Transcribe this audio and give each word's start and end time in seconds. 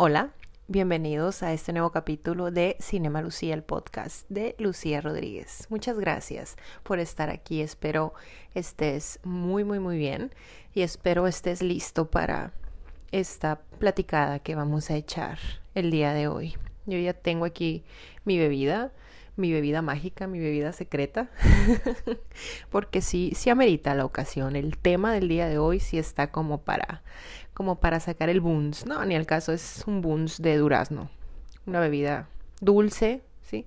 Hola, 0.00 0.30
bienvenidos 0.68 1.42
a 1.42 1.52
este 1.52 1.72
nuevo 1.72 1.90
capítulo 1.90 2.52
de 2.52 2.76
Cinema 2.78 3.20
Lucía, 3.20 3.52
el 3.52 3.64
podcast 3.64 4.30
de 4.30 4.54
Lucía 4.60 5.00
Rodríguez. 5.00 5.66
Muchas 5.70 5.98
gracias 5.98 6.54
por 6.84 7.00
estar 7.00 7.30
aquí. 7.30 7.62
Espero 7.62 8.14
estés 8.54 9.18
muy, 9.24 9.64
muy, 9.64 9.80
muy 9.80 9.98
bien 9.98 10.32
y 10.72 10.82
espero 10.82 11.26
estés 11.26 11.62
listo 11.62 12.12
para 12.12 12.52
esta 13.10 13.60
platicada 13.80 14.38
que 14.38 14.54
vamos 14.54 14.88
a 14.88 14.94
echar 14.94 15.40
el 15.74 15.90
día 15.90 16.12
de 16.12 16.28
hoy. 16.28 16.54
Yo 16.86 16.96
ya 16.96 17.12
tengo 17.12 17.44
aquí 17.44 17.82
mi 18.24 18.38
bebida, 18.38 18.92
mi 19.34 19.52
bebida 19.52 19.82
mágica, 19.82 20.28
mi 20.28 20.38
bebida 20.38 20.72
secreta, 20.72 21.28
porque 22.70 23.00
sí, 23.00 23.32
sí 23.34 23.50
amerita 23.50 23.96
la 23.96 24.04
ocasión. 24.04 24.54
El 24.54 24.78
tema 24.78 25.12
del 25.12 25.26
día 25.26 25.48
de 25.48 25.58
hoy 25.58 25.80
sí 25.80 25.98
está 25.98 26.30
como 26.30 26.62
para 26.62 27.02
como 27.58 27.80
para 27.80 27.98
sacar 27.98 28.28
el 28.28 28.40
buns. 28.40 28.86
No, 28.86 29.04
ni 29.04 29.16
al 29.16 29.26
caso 29.26 29.52
es 29.52 29.82
un 29.88 30.00
buns 30.00 30.40
de 30.40 30.56
durazno. 30.56 31.10
Una 31.66 31.80
bebida 31.80 32.28
dulce, 32.60 33.24
¿sí? 33.42 33.66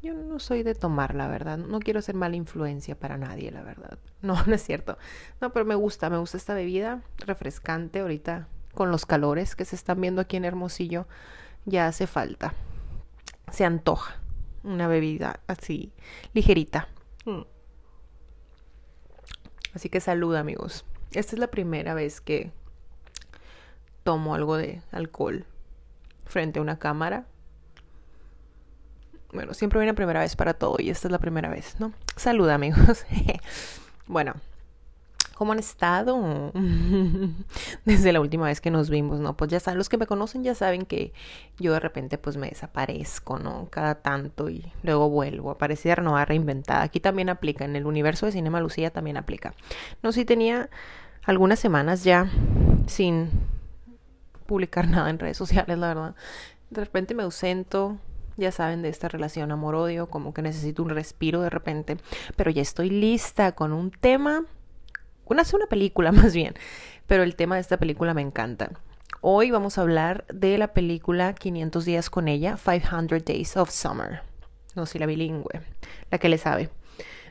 Yo 0.00 0.14
no 0.14 0.38
soy 0.38 0.62
de 0.62 0.74
tomar, 0.74 1.14
la 1.14 1.28
verdad. 1.28 1.58
No 1.58 1.80
quiero 1.80 2.00
ser 2.00 2.14
mala 2.14 2.34
influencia 2.34 2.98
para 2.98 3.18
nadie, 3.18 3.50
la 3.50 3.62
verdad. 3.62 3.98
No, 4.22 4.42
no 4.46 4.54
es 4.54 4.62
cierto. 4.62 4.96
No, 5.42 5.52
pero 5.52 5.66
me 5.66 5.74
gusta, 5.74 6.08
me 6.08 6.16
gusta 6.16 6.38
esta 6.38 6.54
bebida 6.54 7.02
refrescante 7.18 8.00
ahorita 8.00 8.48
con 8.72 8.90
los 8.90 9.04
calores 9.04 9.54
que 9.54 9.66
se 9.66 9.76
están 9.76 10.00
viendo 10.00 10.22
aquí 10.22 10.38
en 10.38 10.46
Hermosillo. 10.46 11.06
Ya 11.66 11.88
hace 11.88 12.06
falta. 12.06 12.54
Se 13.52 13.66
antoja 13.66 14.18
una 14.64 14.88
bebida 14.88 15.40
así 15.46 15.92
ligerita. 16.32 16.88
Mm. 17.26 17.42
Así 19.74 19.90
que 19.90 20.00
salud, 20.00 20.34
amigos. 20.36 20.86
Esta 21.12 21.36
es 21.36 21.38
la 21.38 21.48
primera 21.48 21.92
vez 21.92 22.22
que 22.22 22.50
tomo 24.06 24.36
algo 24.36 24.56
de 24.56 24.80
alcohol 24.92 25.44
frente 26.26 26.60
a 26.60 26.62
una 26.62 26.78
cámara. 26.78 27.26
Bueno, 29.32 29.52
siempre 29.52 29.80
viene 29.80 29.94
primera 29.94 30.20
vez 30.20 30.36
para 30.36 30.54
todo 30.54 30.76
y 30.78 30.90
esta 30.90 31.08
es 31.08 31.12
la 31.12 31.18
primera 31.18 31.50
vez, 31.50 31.74
¿no? 31.80 31.92
Salud 32.14 32.48
amigos. 32.48 33.04
bueno, 34.06 34.34
¿cómo 35.34 35.50
han 35.50 35.58
estado? 35.58 36.52
Desde 37.84 38.12
la 38.12 38.20
última 38.20 38.46
vez 38.46 38.60
que 38.60 38.70
nos 38.70 38.90
vimos, 38.90 39.18
¿no? 39.18 39.36
Pues 39.36 39.50
ya 39.50 39.58
saben, 39.58 39.76
los 39.76 39.88
que 39.88 39.98
me 39.98 40.06
conocen 40.06 40.44
ya 40.44 40.54
saben 40.54 40.86
que 40.86 41.12
yo 41.58 41.72
de 41.72 41.80
repente 41.80 42.16
pues 42.16 42.36
me 42.36 42.48
desaparezco, 42.48 43.40
¿no? 43.40 43.66
Cada 43.70 43.96
tanto 43.96 44.48
y 44.48 44.72
luego 44.84 45.10
vuelvo. 45.10 45.50
Aparecer 45.50 46.00
no 46.00 46.24
reinventada. 46.24 46.82
Aquí 46.82 47.00
también 47.00 47.28
aplica, 47.28 47.64
en 47.64 47.74
el 47.74 47.86
universo 47.86 48.26
de 48.26 48.30
Cinema 48.30 48.60
Lucía 48.60 48.90
también 48.90 49.16
aplica. 49.16 49.52
No, 50.00 50.12
si 50.12 50.24
tenía 50.24 50.70
algunas 51.24 51.58
semanas 51.58 52.04
ya 52.04 52.30
sin 52.86 53.55
publicar 54.46 54.88
nada 54.88 55.10
en 55.10 55.18
redes 55.18 55.36
sociales, 55.36 55.78
la 55.78 55.88
verdad. 55.88 56.14
De 56.70 56.84
repente 56.84 57.14
me 57.14 57.22
ausento, 57.22 57.98
ya 58.36 58.52
saben 58.52 58.82
de 58.82 58.88
esta 58.88 59.08
relación 59.08 59.52
amor-odio, 59.52 60.08
como 60.08 60.34
que 60.34 60.42
necesito 60.42 60.82
un 60.82 60.90
respiro 60.90 61.40
de 61.42 61.50
repente, 61.50 61.96
pero 62.36 62.50
ya 62.50 62.62
estoy 62.62 62.90
lista 62.90 63.52
con 63.52 63.72
un 63.72 63.90
tema, 63.90 64.44
una, 65.24 65.42
una 65.52 65.66
película 65.66 66.12
más 66.12 66.34
bien, 66.34 66.54
pero 67.06 67.22
el 67.22 67.36
tema 67.36 67.56
de 67.56 67.60
esta 67.60 67.76
película 67.76 68.14
me 68.14 68.22
encanta. 68.22 68.70
Hoy 69.20 69.50
vamos 69.50 69.78
a 69.78 69.82
hablar 69.82 70.26
de 70.32 70.58
la 70.58 70.72
película 70.72 71.34
500 71.34 71.84
días 71.84 72.10
con 72.10 72.28
ella, 72.28 72.56
500 72.62 73.24
Days 73.24 73.56
of 73.56 73.70
Summer. 73.70 74.22
No 74.74 74.86
sé 74.86 74.98
la 74.98 75.06
bilingüe, 75.06 75.62
la 76.10 76.18
que 76.18 76.28
le 76.28 76.38
sabe. 76.38 76.68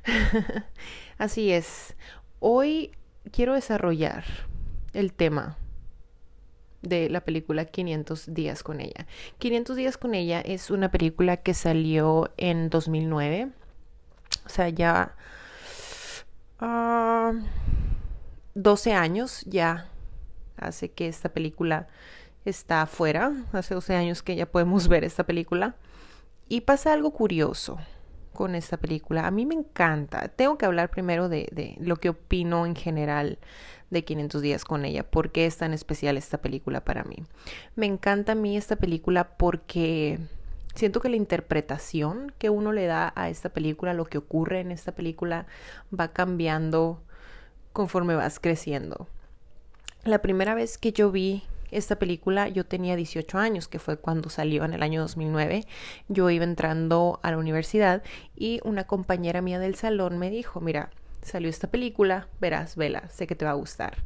Así 1.18 1.52
es. 1.52 1.96
Hoy 2.40 2.92
quiero 3.32 3.54
desarrollar 3.54 4.26
el 4.94 5.14
tema 5.14 5.58
de 6.88 7.10
la 7.10 7.22
película 7.22 7.66
500 7.66 8.34
días 8.34 8.64
con 8.64 8.82
ella. 8.82 9.08
500 9.40 9.76
días 9.76 9.98
con 9.98 10.16
ella 10.16 10.42
es 10.42 10.72
una 10.72 10.92
película 10.92 11.38
que 11.38 11.54
salió 11.54 12.32
en 12.38 12.70
2009. 12.70 13.50
O 14.46 14.50
sea, 14.50 14.70
ya 14.70 15.16
12 16.60 16.66
ah, 18.94 19.02
años 19.02 19.42
ya 19.46 19.90
hace 20.58 20.92
que 20.92 21.08
esta 21.08 21.30
película 21.30 21.88
está 22.46 22.84
afuera. 22.84 23.34
Hace 23.52 23.74
12 23.74 23.96
años 23.96 24.24
que 24.24 24.36
ya 24.36 24.46
podemos 24.46 24.88
ver 24.88 25.04
esta 25.04 25.24
película. 25.24 25.76
Y 26.48 26.62
pasa 26.62 26.94
algo 26.94 27.12
curioso 27.12 27.80
con 28.34 28.54
esta 28.54 28.78
película. 28.78 29.26
A 29.26 29.32
mí 29.32 29.46
me 29.46 29.56
encanta. 29.56 30.28
Tengo 30.28 30.58
que 30.58 30.66
hablar 30.66 30.90
primero 30.90 31.30
de, 31.30 31.48
de 31.52 31.76
lo 31.80 31.96
que 31.96 32.10
opino 32.10 32.66
en 32.66 32.76
general 32.76 33.40
de 33.90 34.04
500 34.04 34.42
días 34.42 34.66
con 34.66 34.86
ella. 34.86 35.04
¿Por 35.04 35.32
qué 35.32 35.46
es 35.46 35.58
tan 35.58 35.74
especial 35.74 36.18
esta 36.18 36.40
película 36.40 36.84
para 36.84 37.04
mí? 37.04 37.18
Me 37.76 37.86
encanta 37.86 38.34
a 38.34 38.36
mí 38.36 38.58
esta 38.58 38.76
película 38.76 39.38
porque 39.38 40.20
siento 40.76 41.00
que 41.00 41.10
la 41.10 41.16
interpretación 41.16 42.34
que 42.38 42.50
uno 42.50 42.72
le 42.72 42.86
da 42.86 43.14
a 43.16 43.30
esta 43.30 43.50
película, 43.50 43.94
lo 43.94 44.06
que 44.06 44.18
ocurre 44.18 44.60
en 44.60 44.72
esta 44.72 44.94
película, 44.94 45.48
va 45.98 46.10
cambiando 46.10 47.02
conforme 47.74 48.16
vas 48.16 48.40
creciendo. 48.40 49.08
La 50.04 50.22
primera 50.22 50.56
vez 50.56 50.78
que 50.78 50.92
yo 50.92 51.12
vi 51.12 51.44
esta 51.72 51.98
película 51.98 52.48
yo 52.48 52.66
tenía 52.66 52.96
18 52.96 53.38
años, 53.38 53.68
que 53.68 53.80
fue 53.80 53.98
cuando 53.98 54.30
salió 54.30 54.64
en 54.64 54.74
el 54.74 54.84
año 54.84 55.02
2009. 55.02 55.66
Yo 56.08 56.30
iba 56.30 56.44
entrando 56.44 57.20
a 57.24 57.32
la 57.32 57.38
universidad 57.38 58.04
y 58.36 58.60
una 58.64 58.86
compañera 58.86 59.42
mía 59.42 59.60
del 59.60 59.76
salón 59.76 60.18
me 60.18 60.30
dijo, 60.30 60.62
mira, 60.62 60.90
salió 61.26 61.50
esta 61.50 61.70
película, 61.70 62.28
verás, 62.40 62.76
vela, 62.76 63.10
sé 63.10 63.28
que 63.28 63.36
te 63.36 63.46
va 63.46 63.52
a 63.52 63.56
gustar. 63.56 63.98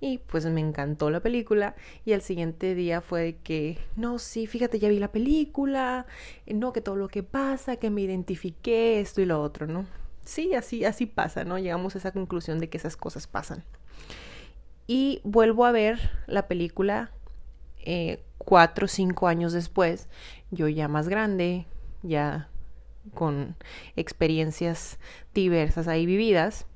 Y 0.00 0.18
pues 0.18 0.44
me 0.46 0.60
encantó 0.60 1.08
la 1.10 1.20
película 1.20 1.74
y 2.04 2.12
al 2.12 2.20
siguiente 2.20 2.74
día 2.74 3.00
fue 3.00 3.38
que, 3.42 3.78
no, 3.96 4.18
sí, 4.18 4.46
fíjate, 4.46 4.78
ya 4.78 4.88
vi 4.88 4.98
la 4.98 5.12
película, 5.12 6.06
no, 6.46 6.72
que 6.72 6.82
todo 6.82 6.96
lo 6.96 7.08
que 7.08 7.22
pasa, 7.22 7.76
que 7.76 7.88
me 7.88 8.02
identifiqué, 8.02 9.00
esto 9.00 9.22
y 9.22 9.26
lo 9.26 9.40
otro, 9.40 9.66
¿no? 9.66 9.86
Sí, 10.24 10.54
así, 10.54 10.84
así 10.84 11.06
pasa, 11.06 11.44
¿no? 11.44 11.56
Llegamos 11.58 11.94
a 11.94 11.98
esa 11.98 12.12
conclusión 12.12 12.58
de 12.58 12.68
que 12.68 12.76
esas 12.76 12.96
cosas 12.96 13.26
pasan. 13.26 13.64
Y 14.86 15.20
vuelvo 15.24 15.64
a 15.64 15.72
ver 15.72 16.10
la 16.26 16.46
película 16.46 17.10
eh, 17.78 18.22
cuatro 18.38 18.84
o 18.86 18.88
cinco 18.88 19.28
años 19.28 19.52
después, 19.52 20.08
yo 20.50 20.68
ya 20.68 20.88
más 20.88 21.08
grande, 21.08 21.66
ya 22.02 22.48
con 23.14 23.56
experiencias 23.96 24.98
diversas 25.34 25.88
ahí 25.88 26.06
vividas 26.06 26.66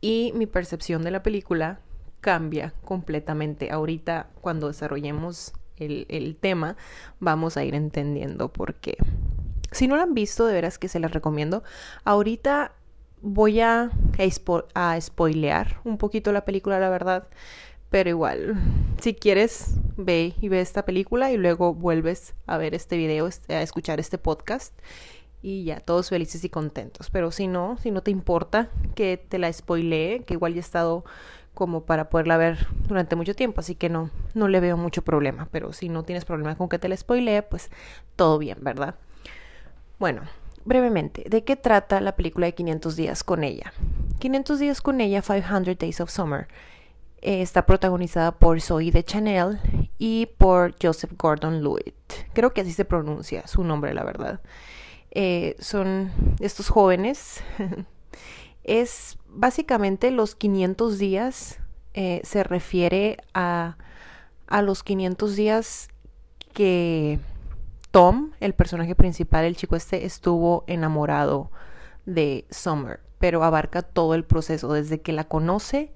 y 0.00 0.32
mi 0.34 0.46
percepción 0.46 1.02
de 1.02 1.10
la 1.10 1.22
película 1.22 1.80
cambia 2.20 2.72
completamente. 2.84 3.70
Ahorita 3.70 4.28
cuando 4.40 4.68
desarrollemos 4.68 5.52
el, 5.76 6.06
el, 6.08 6.36
tema 6.36 6.76
vamos 7.20 7.56
a 7.56 7.64
ir 7.64 7.74
entendiendo 7.74 8.52
por 8.52 8.74
qué. 8.74 8.96
Si 9.70 9.86
no 9.86 9.96
la 9.96 10.04
han 10.04 10.14
visto, 10.14 10.46
de 10.46 10.54
veras 10.54 10.78
que 10.78 10.88
se 10.88 11.00
las 11.00 11.12
recomiendo. 11.12 11.62
Ahorita 12.04 12.72
voy 13.20 13.60
a, 13.60 13.90
a 14.74 15.00
spoilear 15.00 15.80
un 15.84 15.98
poquito 15.98 16.32
la 16.32 16.44
película, 16.44 16.78
la 16.80 16.90
verdad. 16.90 17.28
Pero 17.90 18.10
igual, 18.10 18.56
si 19.00 19.14
quieres, 19.14 19.76
ve 19.96 20.34
y 20.40 20.48
ve 20.48 20.60
esta 20.60 20.84
película 20.84 21.32
y 21.32 21.36
luego 21.36 21.74
vuelves 21.74 22.34
a 22.46 22.58
ver 22.58 22.74
este 22.74 22.96
video, 22.96 23.26
este, 23.26 23.54
a 23.54 23.62
escuchar 23.62 23.98
este 23.98 24.18
podcast 24.18 24.78
y 25.40 25.64
ya, 25.64 25.80
todos 25.80 26.10
felices 26.10 26.44
y 26.44 26.50
contentos. 26.50 27.10
Pero 27.10 27.30
si 27.30 27.46
no, 27.46 27.78
si 27.78 27.90
no 27.90 28.02
te 28.02 28.10
importa 28.10 28.68
que 28.94 29.16
te 29.16 29.38
la 29.38 29.52
spoilee, 29.52 30.24
que 30.24 30.34
igual 30.34 30.52
ya 30.52 30.58
he 30.58 30.60
estado 30.60 31.04
como 31.54 31.84
para 31.84 32.08
poderla 32.10 32.36
ver 32.36 32.66
durante 32.86 33.16
mucho 33.16 33.34
tiempo, 33.34 33.60
así 33.60 33.74
que 33.74 33.88
no, 33.88 34.10
no 34.34 34.48
le 34.48 34.60
veo 34.60 34.76
mucho 34.76 35.02
problema. 35.02 35.48
Pero 35.50 35.72
si 35.72 35.88
no 35.88 36.02
tienes 36.02 36.24
problema 36.24 36.56
con 36.56 36.68
que 36.68 36.78
te 36.78 36.88
la 36.88 36.96
spoilee, 36.96 37.42
pues 37.42 37.70
todo 38.16 38.38
bien, 38.38 38.58
¿verdad? 38.60 38.96
Bueno, 39.98 40.22
brevemente, 40.64 41.24
¿de 41.28 41.42
qué 41.42 41.56
trata 41.56 42.00
la 42.00 42.16
película 42.16 42.46
de 42.46 42.54
500 42.54 42.96
días 42.96 43.24
con 43.24 43.44
ella? 43.44 43.72
500 44.18 44.58
días 44.58 44.80
con 44.80 45.00
ella, 45.00 45.22
500 45.22 45.78
Days 45.78 46.00
of 46.00 46.10
Summer 46.10 46.48
eh, 47.20 47.42
está 47.42 47.66
protagonizada 47.66 48.32
por 48.32 48.60
Zoe 48.60 48.90
de 48.90 49.04
Chanel 49.04 49.58
y 49.98 50.26
por 50.38 50.74
Joseph 50.80 51.12
Gordon-Levitt. 51.16 51.94
Creo 52.32 52.52
que 52.52 52.60
así 52.60 52.72
se 52.72 52.84
pronuncia 52.84 53.46
su 53.46 53.64
nombre, 53.64 53.94
la 53.94 54.04
verdad. 54.04 54.40
Eh, 55.10 55.56
son 55.58 56.12
estos 56.40 56.68
jóvenes. 56.68 57.42
es 58.64 59.18
básicamente 59.26 60.10
los 60.10 60.34
500 60.34 60.98
días, 60.98 61.58
eh, 61.94 62.20
se 62.22 62.44
refiere 62.44 63.18
a, 63.34 63.78
a 64.46 64.62
los 64.62 64.82
500 64.82 65.34
días 65.34 65.88
que 66.52 67.18
Tom, 67.90 68.32
el 68.40 68.54
personaje 68.54 68.94
principal, 68.94 69.44
el 69.44 69.56
chico 69.56 69.74
este, 69.74 70.04
estuvo 70.04 70.64
enamorado 70.66 71.50
de 72.06 72.46
Summer, 72.50 73.00
pero 73.18 73.42
abarca 73.42 73.82
todo 73.82 74.14
el 74.14 74.24
proceso, 74.24 74.72
desde 74.72 75.00
que 75.00 75.12
la 75.12 75.24
conoce 75.24 75.92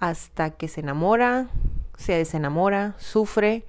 hasta 0.00 0.50
que 0.50 0.68
se 0.68 0.80
enamora, 0.80 1.48
se 1.96 2.12
desenamora, 2.12 2.94
sufre 2.98 3.64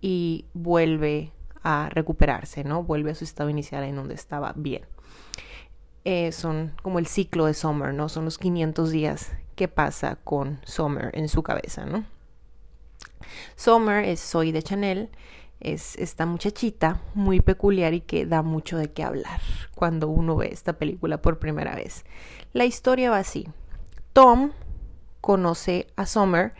y 0.00 0.46
vuelve 0.52 1.32
a 1.62 1.88
recuperarse, 1.90 2.64
¿no? 2.64 2.82
Vuelve 2.82 3.12
a 3.12 3.14
su 3.14 3.24
estado 3.24 3.48
inicial 3.50 3.84
en 3.84 3.96
donde 3.96 4.14
estaba 4.14 4.52
bien. 4.56 4.82
Eh, 6.04 6.32
son 6.32 6.72
como 6.82 6.98
el 6.98 7.06
ciclo 7.06 7.46
de 7.46 7.54
Summer, 7.54 7.94
¿no? 7.94 8.08
Son 8.08 8.24
los 8.24 8.38
500 8.38 8.90
días 8.90 9.32
que 9.54 9.68
pasa 9.68 10.16
con 10.24 10.60
Summer 10.64 11.10
en 11.14 11.28
su 11.28 11.42
cabeza, 11.42 11.86
¿no? 11.86 12.04
Summer 13.54 14.04
es 14.04 14.18
Soy 14.20 14.50
de 14.50 14.62
Chanel, 14.62 15.10
es 15.60 15.96
esta 15.96 16.26
muchachita 16.26 17.00
muy 17.14 17.40
peculiar 17.40 17.94
y 17.94 18.00
que 18.00 18.26
da 18.26 18.42
mucho 18.42 18.76
de 18.76 18.90
qué 18.90 19.04
hablar 19.04 19.40
cuando 19.76 20.08
uno 20.08 20.36
ve 20.36 20.48
esta 20.52 20.72
película 20.72 21.22
por 21.22 21.38
primera 21.38 21.76
vez. 21.76 22.04
La 22.52 22.64
historia 22.64 23.10
va 23.10 23.18
así. 23.18 23.46
Tom 24.12 24.50
conoce 25.22 25.86
a 25.96 26.04
Summer 26.04 26.52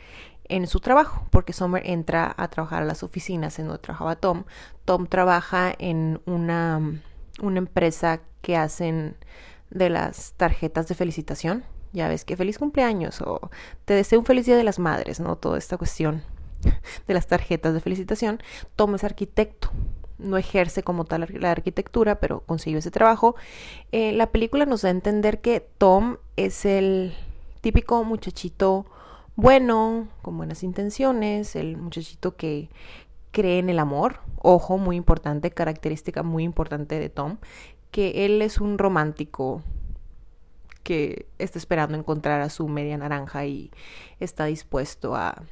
en 0.45 0.67
su 0.67 0.81
trabajo, 0.81 1.27
porque 1.31 1.53
Summer 1.53 1.83
entra 1.85 2.35
a 2.37 2.49
trabajar 2.49 2.83
a 2.83 2.87
las 2.87 3.03
oficinas 3.03 3.59
en 3.59 3.67
donde 3.67 3.83
trabajaba 3.83 4.17
Tom. 4.17 4.45
Tom 4.87 5.07
trabaja 5.07 5.75
en 5.79 6.21
una, 6.25 6.81
una 7.43 7.59
empresa 7.59 8.21
que 8.41 8.57
hacen 8.57 9.17
de 9.71 9.91
las 9.91 10.33
tarjetas 10.37 10.89
de 10.89 10.95
felicitación. 10.95 11.65
Ya 11.93 12.09
ves 12.09 12.25
que 12.25 12.37
feliz 12.37 12.59
cumpleaños 12.59 13.21
o 13.21 13.51
te 13.85 13.95
deseo 13.95 14.19
un 14.19 14.25
feliz 14.25 14.47
día 14.47 14.57
de 14.57 14.65
las 14.65 14.79
madres, 14.79 15.21
¿no? 15.21 15.37
Toda 15.37 15.59
esta 15.59 15.77
cuestión 15.77 16.23
de 17.07 17.15
las 17.15 17.27
tarjetas 17.27 17.75
de 17.75 17.81
felicitación. 17.81 18.43
Tom 18.77 18.95
es 18.95 19.05
arquitecto, 19.05 19.71
no 20.19 20.37
ejerce 20.37 20.83
como 20.83 21.05
tal 21.05 21.29
la 21.33 21.51
arquitectura, 21.51 22.21
pero 22.21 22.41
consiguió 22.41 22.79
ese 22.79 22.91
trabajo. 22.91 23.35
Eh, 23.91 24.13
la 24.13 24.31
película 24.31 24.67
nos 24.67 24.83
da 24.83 24.89
a 24.89 24.93
entender 24.93 25.41
que 25.41 25.61
Tom 25.79 26.19
es 26.37 26.65
el 26.65 27.15
típico 27.63 28.05
muchachito 28.05 28.85
bueno, 29.35 30.09
con 30.21 30.37
buenas 30.37 30.63
intenciones, 30.63 31.57
el 31.57 31.79
muchachito 31.79 32.37
que 32.37 32.69
cree 33.31 33.59
en 33.59 33.71
el 33.71 33.79
amor. 33.79 34.21
Ojo, 34.37 34.77
muy 34.77 34.97
importante, 34.97 35.51
característica 35.51 36.23
muy 36.23 36.45
importante 36.45 36.99
de 36.99 37.09
Tom, 37.09 37.39
que 37.91 38.27
él 38.27 38.43
es 38.43 38.61
un 38.61 38.77
romántico 38.77 39.63
que 40.83 41.27
está 41.39 41.59
esperando 41.59 41.97
encontrar 41.97 42.43
a 42.43 42.51
su 42.51 42.69
media 42.69 42.99
naranja 42.99 43.47
y 43.47 43.71
está 44.21 44.45
dispuesto 44.45 45.15
a 45.15 45.43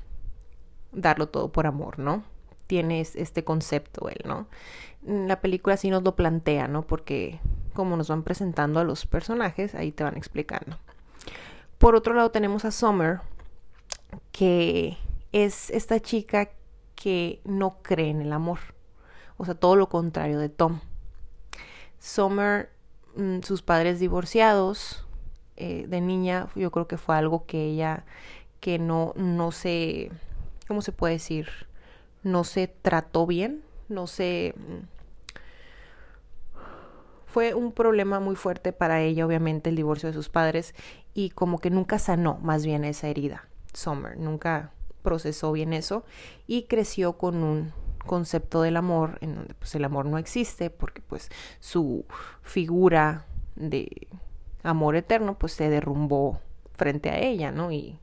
darlo 0.93 1.29
todo 1.29 1.53
por 1.53 1.67
amor, 1.67 1.99
¿no? 1.99 2.25
Tienes 2.67 3.17
este 3.17 3.45
concepto 3.45 4.09
él, 4.09 4.21
¿no? 4.27 4.47
La 5.03 5.41
película 5.41 5.77
sí 5.77 5.89
nos 5.89 6.03
lo 6.03 6.17
plantea, 6.17 6.69
¿no? 6.69 6.87
Porque 6.87 7.41
como 7.73 7.97
nos 7.97 8.09
van 8.09 8.25
presentando 8.25 8.81
a 8.81 8.85
los 8.85 9.07
personajes, 9.07 9.75
ahí 9.75 9.93
te 9.93 10.05
van 10.05 10.17
explicando. 10.17 10.77
Por 11.81 11.95
otro 11.95 12.13
lado 12.13 12.31
tenemos 12.31 12.67
a 12.67 12.73
Summer, 12.73 13.21
que 14.33 14.99
es 15.33 15.71
esta 15.71 15.99
chica 15.99 16.51
que 16.95 17.41
no 17.45 17.79
cree 17.81 18.11
en 18.11 18.21
el 18.21 18.35
amor. 18.35 18.59
O 19.39 19.47
sea, 19.47 19.55
todo 19.55 19.77
lo 19.77 19.89
contrario 19.89 20.39
de 20.39 20.51
Tom. 20.51 20.81
Summer, 21.99 22.69
mm, 23.17 23.41
sus 23.41 23.63
padres 23.63 23.99
divorciados, 23.99 25.07
eh, 25.57 25.87
de 25.89 26.03
niña, 26.03 26.49
yo 26.55 26.71
creo 26.71 26.87
que 26.87 26.99
fue 26.99 27.17
algo 27.17 27.47
que 27.47 27.65
ella, 27.65 28.05
que 28.61 28.79
no, 28.79 29.15
no 29.17 29.51
se, 29.51 30.11
¿cómo 30.69 30.83
se 30.83 30.93
puede 30.93 31.15
decir? 31.15 31.49
No 32.23 32.45
se 32.45 32.69
trató 32.69 33.27
bien, 33.27 33.63
no 33.89 34.07
se... 34.07 34.55
Fue 37.33 37.55
un 37.55 37.73
problema 37.73 38.19
muy 38.19 38.35
fuerte 38.35 38.73
para 38.73 39.01
ella, 39.01 39.25
obviamente, 39.25 39.71
el 39.71 39.77
divorcio 39.77 40.09
de 40.09 40.15
sus 40.15 40.29
padres 40.29 40.75
y 41.15 41.31
como 41.31 41.59
que 41.59 41.71
nunca 41.71 41.99
sanó 41.99 42.39
más 42.43 42.67
bien 42.67 42.85
esa 42.85 43.09
herida. 43.09 43.49
Summer 43.73 44.19
nunca 44.19 44.73
procesó 45.03 45.53
bien 45.53 45.73
eso 45.73 46.05
y 46.47 46.65
creció 46.65 47.19
con 47.19 47.43
un 47.45 47.73
concepto 48.05 48.63
del 48.63 48.77
amor 48.77 49.19
en 49.21 49.37
donde 49.37 49.55
pues 49.55 49.75
el 49.75 49.85
amor 49.85 50.07
no 50.07 50.19
existe 50.19 50.71
porque 50.71 51.03
pues 51.03 51.29
su 51.61 52.05
figura 52.43 53.27
de 53.55 54.09
amor 54.63 54.97
eterno 54.97 55.39
pues 55.39 55.53
se 55.53 55.71
derrumbó 55.71 56.41
frente 56.77 57.11
a 57.11 57.19
ella, 57.19 57.53
¿no? 57.53 57.71
Y 57.71 58.01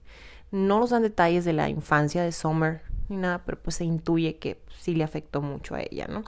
no 0.51 0.79
nos 0.79 0.91
dan 0.91 1.01
detalles 1.03 1.43
de 1.45 1.53
la 1.53 1.67
infancia 1.67 2.23
de 2.23 2.31
Summer 2.31 2.81
ni 3.09 3.17
nada, 3.17 3.43
pero 3.45 3.59
pues 3.61 3.75
se 3.75 3.85
intuye 3.85 4.37
que 4.37 4.61
sí 4.79 4.95
le 4.95 5.03
afectó 5.03 5.41
mucho 5.41 5.75
a 5.75 5.81
ella, 5.81 6.07
¿no? 6.07 6.23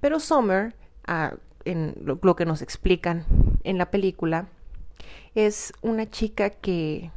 Pero 0.00 0.20
Summer, 0.20 0.76
ah, 1.06 1.34
en 1.68 1.94
lo, 2.02 2.36
que 2.36 2.46
nos 2.46 2.62
explican 2.62 3.24
en 3.64 3.78
la 3.78 3.90
película, 3.90 4.48
es 5.34 5.72
una 5.82 6.10
chica 6.10 6.50
que, 6.50 7.10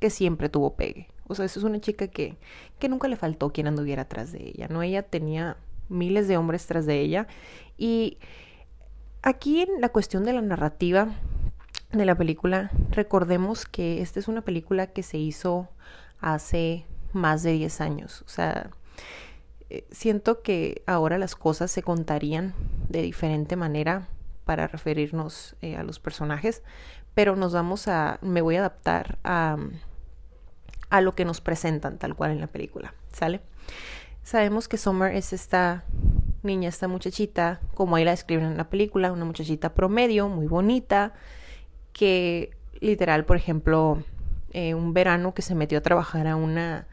que 0.00 0.10
siempre 0.10 0.48
tuvo 0.48 0.74
pegue. 0.74 1.08
O 1.28 1.34
sea, 1.34 1.44
es 1.44 1.56
una 1.56 1.80
chica 1.80 2.08
que, 2.08 2.36
que 2.78 2.88
nunca 2.88 3.08
le 3.08 3.16
faltó 3.16 3.52
quien 3.52 3.68
anduviera 3.68 4.02
atrás 4.02 4.32
de 4.32 4.48
ella, 4.48 4.68
¿no? 4.68 4.82
Ella 4.82 5.02
tenía 5.02 5.56
miles 5.88 6.28
de 6.28 6.36
hombres 6.36 6.66
tras 6.66 6.84
de 6.84 7.00
ella. 7.00 7.26
Y 7.78 8.18
aquí 9.22 9.62
en 9.62 9.80
la 9.80 9.90
cuestión 9.90 10.24
de 10.24 10.32
la 10.32 10.42
narrativa 10.42 11.08
de 11.92 12.04
la 12.04 12.16
película, 12.16 12.70
recordemos 12.90 13.66
que 13.66 14.02
esta 14.02 14.18
es 14.18 14.28
una 14.28 14.42
película 14.42 14.88
que 14.88 15.02
se 15.02 15.18
hizo 15.18 15.68
hace 16.20 16.86
más 17.12 17.42
de 17.42 17.52
10 17.52 17.80
años. 17.80 18.22
O 18.26 18.28
sea, 18.28 18.70
siento 19.90 20.42
que 20.42 20.82
ahora 20.86 21.18
las 21.18 21.34
cosas 21.36 21.70
se 21.70 21.82
contarían 21.82 22.54
de 22.88 23.02
diferente 23.02 23.56
manera 23.56 24.08
para 24.44 24.66
referirnos 24.66 25.56
eh, 25.62 25.76
a 25.76 25.82
los 25.82 25.98
personajes, 25.98 26.62
pero 27.14 27.36
nos 27.36 27.52
vamos 27.52 27.88
a, 27.88 28.18
me 28.22 28.40
voy 28.40 28.56
a 28.56 28.60
adaptar 28.60 29.18
a 29.24 29.56
a 30.92 31.00
lo 31.00 31.14
que 31.14 31.24
nos 31.24 31.40
presentan 31.40 31.96
tal 31.96 32.14
cual 32.14 32.32
en 32.32 32.40
la 32.40 32.48
película, 32.48 32.92
¿sale? 33.14 33.40
Sabemos 34.22 34.68
que 34.68 34.76
Summer 34.76 35.16
es 35.16 35.32
esta 35.32 35.84
niña, 36.42 36.68
esta 36.68 36.86
muchachita, 36.86 37.60
como 37.74 37.96
ahí 37.96 38.04
la 38.04 38.10
describen 38.10 38.44
en 38.44 38.58
la 38.58 38.68
película, 38.68 39.10
una 39.10 39.24
muchachita 39.24 39.72
promedio, 39.72 40.28
muy 40.28 40.46
bonita, 40.46 41.14
que 41.94 42.50
literal, 42.78 43.24
por 43.24 43.38
ejemplo, 43.38 44.04
eh, 44.52 44.74
un 44.74 44.92
verano 44.92 45.32
que 45.32 45.40
se 45.40 45.54
metió 45.54 45.78
a 45.78 45.80
trabajar 45.80 46.26
a 46.26 46.36
una 46.36 46.86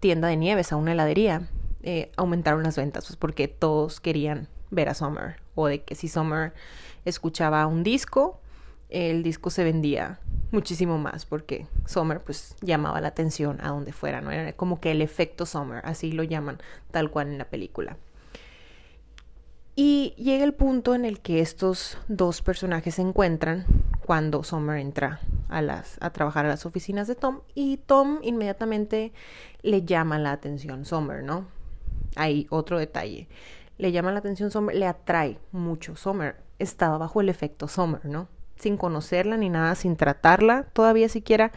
tienda 0.00 0.28
de 0.28 0.36
nieves, 0.36 0.70
a 0.70 0.76
una 0.76 0.92
heladería, 0.92 1.48
eh, 1.82 2.10
aumentaron 2.16 2.62
las 2.62 2.76
ventas, 2.76 3.06
pues 3.06 3.16
porque 3.16 3.48
todos 3.48 4.00
querían 4.00 4.48
ver 4.70 4.88
a 4.88 4.94
Summer, 4.94 5.36
o 5.54 5.66
de 5.66 5.82
que 5.82 5.94
si 5.94 6.08
Summer 6.08 6.52
escuchaba 7.04 7.66
un 7.66 7.82
disco, 7.82 8.40
el 8.88 9.22
disco 9.22 9.50
se 9.50 9.64
vendía 9.64 10.18
muchísimo 10.50 10.98
más 10.98 11.26
porque 11.26 11.66
Summer 11.86 12.20
pues 12.20 12.56
llamaba 12.60 13.00
la 13.00 13.08
atención 13.08 13.60
a 13.62 13.68
donde 13.68 13.92
fuera, 13.92 14.20
¿no? 14.20 14.30
Era 14.30 14.52
como 14.52 14.80
que 14.80 14.90
el 14.90 15.02
efecto 15.02 15.46
Summer, 15.46 15.80
así 15.84 16.12
lo 16.12 16.22
llaman 16.22 16.58
tal 16.90 17.10
cual 17.10 17.28
en 17.28 17.38
la 17.38 17.44
película. 17.48 17.96
Y 19.76 20.14
llega 20.18 20.44
el 20.44 20.52
punto 20.52 20.94
en 20.94 21.04
el 21.04 21.20
que 21.20 21.40
estos 21.40 21.96
dos 22.08 22.42
personajes 22.42 22.96
se 22.96 23.02
encuentran 23.02 23.64
cuando 24.04 24.42
Summer 24.42 24.78
entra 24.78 25.20
a, 25.48 25.62
las, 25.62 25.96
a 26.00 26.10
trabajar 26.10 26.44
a 26.44 26.48
las 26.48 26.66
oficinas 26.66 27.06
de 27.06 27.14
Tom 27.14 27.40
y 27.54 27.78
Tom 27.78 28.18
inmediatamente 28.22 29.12
le 29.62 29.82
llama 29.84 30.18
la 30.18 30.32
atención 30.32 30.84
Summer, 30.84 31.22
¿no? 31.22 31.46
Hay 32.16 32.46
otro 32.50 32.78
detalle. 32.78 33.28
Le 33.78 33.92
llama 33.92 34.12
la 34.12 34.18
atención 34.18 34.50
Summer, 34.50 34.76
le 34.76 34.86
atrae 34.86 35.38
mucho. 35.52 35.96
Summer 35.96 36.36
estaba 36.58 36.98
bajo 36.98 37.20
el 37.20 37.28
efecto 37.28 37.68
Summer, 37.68 38.04
¿no? 38.04 38.28
sin 38.60 38.76
conocerla 38.76 39.36
ni 39.36 39.48
nada, 39.48 39.74
sin 39.74 39.96
tratarla 39.96 40.64
todavía 40.72 41.08
siquiera, 41.08 41.52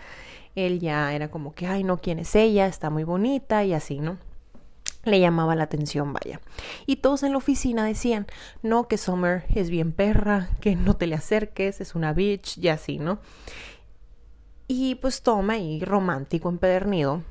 él 0.56 0.80
ya 0.80 1.14
era 1.14 1.30
como 1.30 1.54
que, 1.54 1.68
ay, 1.68 1.84
no, 1.84 1.98
¿quién 1.98 2.20
es 2.20 2.36
ella? 2.36 2.68
Está 2.68 2.90
muy 2.90 3.04
bonita 3.04 3.64
y 3.64 3.74
así, 3.74 4.00
¿no? 4.00 4.18
Le 5.04 5.20
llamaba 5.20 5.56
la 5.56 5.64
atención, 5.64 6.14
vaya. 6.14 6.40
Y 6.86 6.98
todos 6.98 7.24
en 7.24 7.32
la 7.32 7.38
oficina 7.38 7.86
decían, 7.86 8.26
no, 8.62 8.88
que 8.88 8.98
Summer 8.98 9.44
es 9.54 9.70
bien 9.70 9.92
perra, 9.92 10.50
que 10.62 10.76
no 10.76 10.96
te 10.96 11.08
le 11.08 11.16
acerques, 11.16 11.82
es 11.82 11.96
una 11.96 12.14
bitch 12.14 12.58
y 12.58 12.70
así, 12.70 13.00
¿no? 13.00 13.20
Y 14.68 14.96
pues 14.96 15.22
toma 15.22 15.58
y 15.58 15.82
romántico, 15.82 16.48
empedernido, 16.48 17.22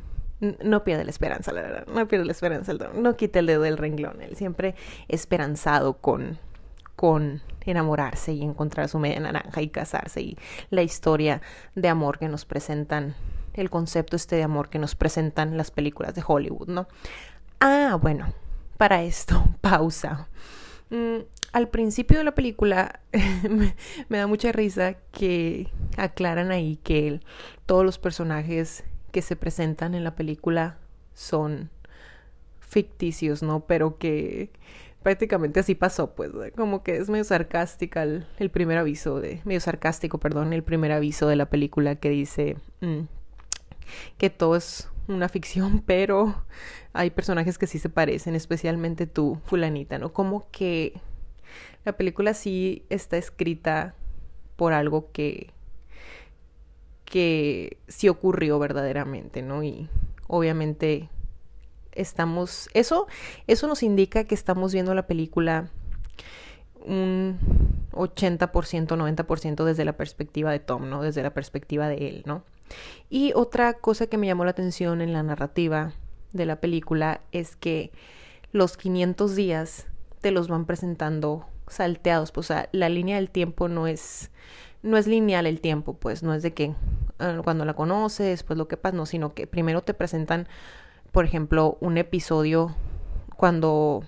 no 0.62 0.84
pierde 0.84 1.04
la 1.04 1.10
esperanza, 1.10 1.52
la 1.52 1.62
verdad, 1.62 1.86
no 1.86 2.08
pierde 2.08 2.24
la 2.24 2.32
esperanza, 2.32 2.72
no 2.72 3.16
quite 3.16 3.38
el 3.38 3.46
dedo 3.46 3.62
del 3.62 3.78
renglón, 3.78 4.20
él 4.22 4.36
siempre 4.36 4.74
esperanzado 5.08 5.94
con 5.94 6.38
con 6.96 7.40
enamorarse 7.64 8.32
y 8.32 8.42
encontrar 8.42 8.88
su 8.88 8.98
media 8.98 9.18
naranja 9.18 9.62
y 9.62 9.68
casarse 9.68 10.20
y 10.20 10.38
la 10.70 10.82
historia 10.82 11.40
de 11.74 11.88
amor 11.88 12.18
que 12.18 12.28
nos 12.28 12.44
presentan, 12.44 13.14
el 13.54 13.70
concepto 13.70 14.14
este 14.16 14.36
de 14.36 14.42
amor 14.42 14.68
que 14.68 14.78
nos 14.78 14.94
presentan 14.94 15.56
las 15.56 15.70
películas 15.70 16.14
de 16.14 16.22
Hollywood, 16.24 16.68
¿no? 16.68 16.86
Ah, 17.60 17.98
bueno, 18.00 18.32
para 18.76 19.02
esto, 19.02 19.44
pausa. 19.60 20.28
Mm, 20.90 21.22
al 21.52 21.68
principio 21.68 22.18
de 22.18 22.24
la 22.24 22.34
película 22.34 23.00
me, 24.08 24.18
da 24.18 24.26
mucha 24.26 24.52
risa 24.52 24.94
que 25.12 25.70
aclaran 25.96 26.50
ahí 26.50 26.76
que 26.82 27.20
todos 27.66 27.84
los 27.84 27.98
personajes 27.98 28.84
que 29.12 29.22
se 29.22 29.36
presentan 29.36 29.94
en 29.94 30.02
la 30.02 30.16
película 30.16 30.78
son 31.14 31.70
ficticios, 32.60 33.42
¿no? 33.42 33.60
Pero 33.66 33.98
que 33.98 34.50
prácticamente 35.02 35.60
así 35.60 35.74
pasó, 35.74 36.14
pues, 36.14 36.30
como 36.56 36.82
que 36.82 36.96
es 36.96 37.10
medio 37.10 37.24
sarcástica 37.24 38.02
el, 38.02 38.50
primer 38.50 38.78
aviso 38.78 39.20
de, 39.20 39.40
medio 39.44 39.60
sarcástico, 39.60 40.18
perdón, 40.18 40.52
el 40.52 40.62
primer 40.62 40.92
aviso 40.92 41.28
de 41.28 41.36
la 41.36 41.46
película 41.46 41.96
que 41.96 42.10
dice 42.10 42.56
mm, 42.80 43.02
que 44.16 44.30
todo 44.30 44.56
es 44.56 44.88
una 45.08 45.28
ficción, 45.28 45.80
pero 45.86 46.44
hay 46.92 47.10
personajes 47.10 47.58
que 47.58 47.66
sí 47.66 47.78
se 47.78 47.88
parecen, 47.88 48.34
especialmente 48.34 49.06
tú, 49.06 49.38
fulanita, 49.44 49.98
¿no? 49.98 50.12
Como 50.12 50.50
que 50.50 51.00
la 51.84 51.92
película 51.92 52.32
sí 52.32 52.84
está 52.88 53.16
escrita 53.16 53.94
por 54.56 54.72
algo 54.72 55.10
que 55.12 55.50
que 57.12 57.76
sí 57.88 58.08
ocurrió 58.08 58.58
verdaderamente, 58.58 59.42
¿no? 59.42 59.62
Y 59.62 59.90
obviamente 60.28 61.10
estamos, 61.92 62.70
eso, 62.72 63.06
eso 63.46 63.66
nos 63.66 63.82
indica 63.82 64.24
que 64.24 64.34
estamos 64.34 64.72
viendo 64.72 64.94
la 64.94 65.06
película 65.06 65.68
un 66.86 67.38
80%, 67.92 68.48
90% 68.48 69.64
desde 69.64 69.84
la 69.84 69.92
perspectiva 69.92 70.52
de 70.52 70.58
Tom, 70.58 70.88
¿no? 70.88 71.02
Desde 71.02 71.22
la 71.22 71.34
perspectiva 71.34 71.86
de 71.86 72.08
él, 72.08 72.22
¿no? 72.24 72.44
Y 73.10 73.32
otra 73.34 73.74
cosa 73.74 74.06
que 74.06 74.16
me 74.16 74.26
llamó 74.26 74.46
la 74.46 74.52
atención 74.52 75.02
en 75.02 75.12
la 75.12 75.22
narrativa 75.22 75.92
de 76.32 76.46
la 76.46 76.62
película 76.62 77.20
es 77.30 77.56
que 77.56 77.92
los 78.52 78.78
500 78.78 79.36
días 79.36 79.86
te 80.22 80.30
los 80.30 80.48
van 80.48 80.64
presentando 80.64 81.44
salteados, 81.68 82.32
pues, 82.32 82.46
o 82.46 82.54
sea, 82.54 82.70
la 82.72 82.88
línea 82.88 83.16
del 83.16 83.28
tiempo 83.28 83.68
no 83.68 83.86
es 83.86 84.30
no 84.82 84.96
es 84.96 85.06
lineal 85.06 85.46
el 85.46 85.60
tiempo, 85.60 85.94
pues 85.94 86.22
no 86.22 86.34
es 86.34 86.42
de 86.42 86.52
que 86.52 86.74
ah, 87.18 87.40
cuando 87.42 87.64
la 87.64 87.74
conoces, 87.74 88.42
pues 88.42 88.58
lo 88.58 88.68
que 88.68 88.76
pasa, 88.76 88.96
no, 88.96 89.06
sino 89.06 89.34
que 89.34 89.46
primero 89.46 89.82
te 89.82 89.94
presentan, 89.94 90.48
por 91.12 91.24
ejemplo, 91.24 91.78
un 91.80 91.98
episodio 91.98 92.74
cuando 93.36 94.04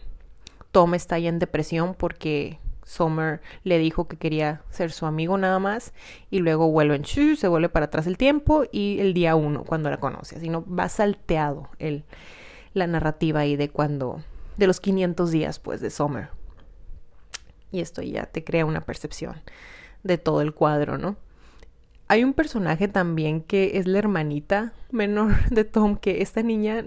Tom 0.73 0.95
está 0.95 1.17
ahí 1.17 1.27
en 1.27 1.39
depresión 1.39 1.95
porque 1.95 2.59
Summer 2.85 3.41
le 3.63 3.79
dijo 3.79 4.09
que 4.09 4.17
quería 4.17 4.63
ser 4.71 4.93
su 4.93 5.07
amigo 5.07 5.39
nada 5.39 5.59
más 5.59 5.93
y 6.31 6.41
luego 6.41 6.71
vuelven, 6.71 7.05
se 7.05 7.49
vuelve 7.49 7.69
para 7.69 7.87
atrás 7.87 8.07
el 8.07 8.19
tiempo 8.19 8.65
y 8.71 8.99
el 9.01 9.15
día 9.15 9.37
uno 9.37 9.65
cuando 9.65 9.91
la 9.91 9.99
conoce, 9.99 10.37
así 10.37 10.49
no 10.49 10.65
va 10.67 10.89
salteado 10.89 11.71
el, 11.79 12.05
la 12.75 12.87
narrativa 12.87 13.41
ahí 13.41 13.57
de 13.57 13.71
cuando, 13.71 14.23
de 14.57 14.67
los 14.67 14.81
500 14.81 15.31
días 15.31 15.59
pues 15.59 15.81
de 15.81 15.91
Summer. 15.91 16.29
Y 17.71 17.81
esto 17.81 18.03
ya 18.03 18.27
te 18.27 18.45
crea 18.45 18.67
una 18.67 18.83
percepción 18.83 19.43
de 20.05 20.19
todo 20.19 20.41
el 20.43 20.55
cuadro, 20.55 20.99
¿no? 20.99 21.17
Hay 22.07 22.23
un 22.23 22.35
personaje 22.35 22.87
también 22.87 23.41
que 23.41 23.79
es 23.79 23.87
la 23.87 23.99
hermanita 23.99 24.75
menor 24.93 25.33
de 25.51 25.65
Tom, 25.65 25.97
que 25.97 26.23
esta 26.23 26.43
niña 26.43 26.85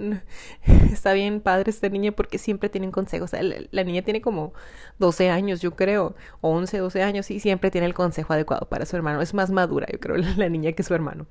está 0.92 1.14
bien 1.14 1.42
padre, 1.42 1.72
esta 1.72 1.90
niña, 1.90 2.12
porque 2.12 2.38
siempre 2.38 2.70
tienen 2.70 2.92
consejos. 2.92 3.32
la, 3.34 3.84
niña 3.84 4.04
tiene 4.04 4.22
como 4.22 4.54
12 5.00 5.30
años, 5.30 5.60
yo 5.60 5.76
creo, 5.76 6.16
o 6.42 6.52
11, 6.52 6.78
12 6.78 7.04
años, 7.04 7.32
y 7.32 7.40
siempre 7.40 7.72
tiene 7.72 7.88
el 7.88 7.96
consejo 7.96 8.34
adecuado 8.34 8.70
para 8.70 8.86
su 8.86 8.96
hermano. 8.96 9.22
Es 9.22 9.34
más 9.34 9.50
madura, 9.50 9.88
yo 9.92 10.00
creo, 10.00 10.18
la, 10.38 10.50
niña 10.50 10.72
que 10.74 10.84
su 10.84 10.94
hermano. 10.94 11.26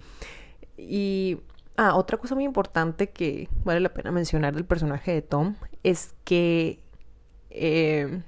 Y 0.77 1.39
ah, 1.77 1.95
otra 1.95 2.19
cosa 2.19 2.35
muy 2.35 2.45
importante 2.45 3.11
que 3.11 3.49
vale 3.65 3.81
la 3.81 3.95
pena 3.95 4.11
mencionar 4.11 4.55
del 4.55 4.65
personaje 4.65 5.13
de 5.13 5.23
Tom 5.23 5.55
es 5.85 6.15
que 6.25 6.81
eh, 7.51 8.21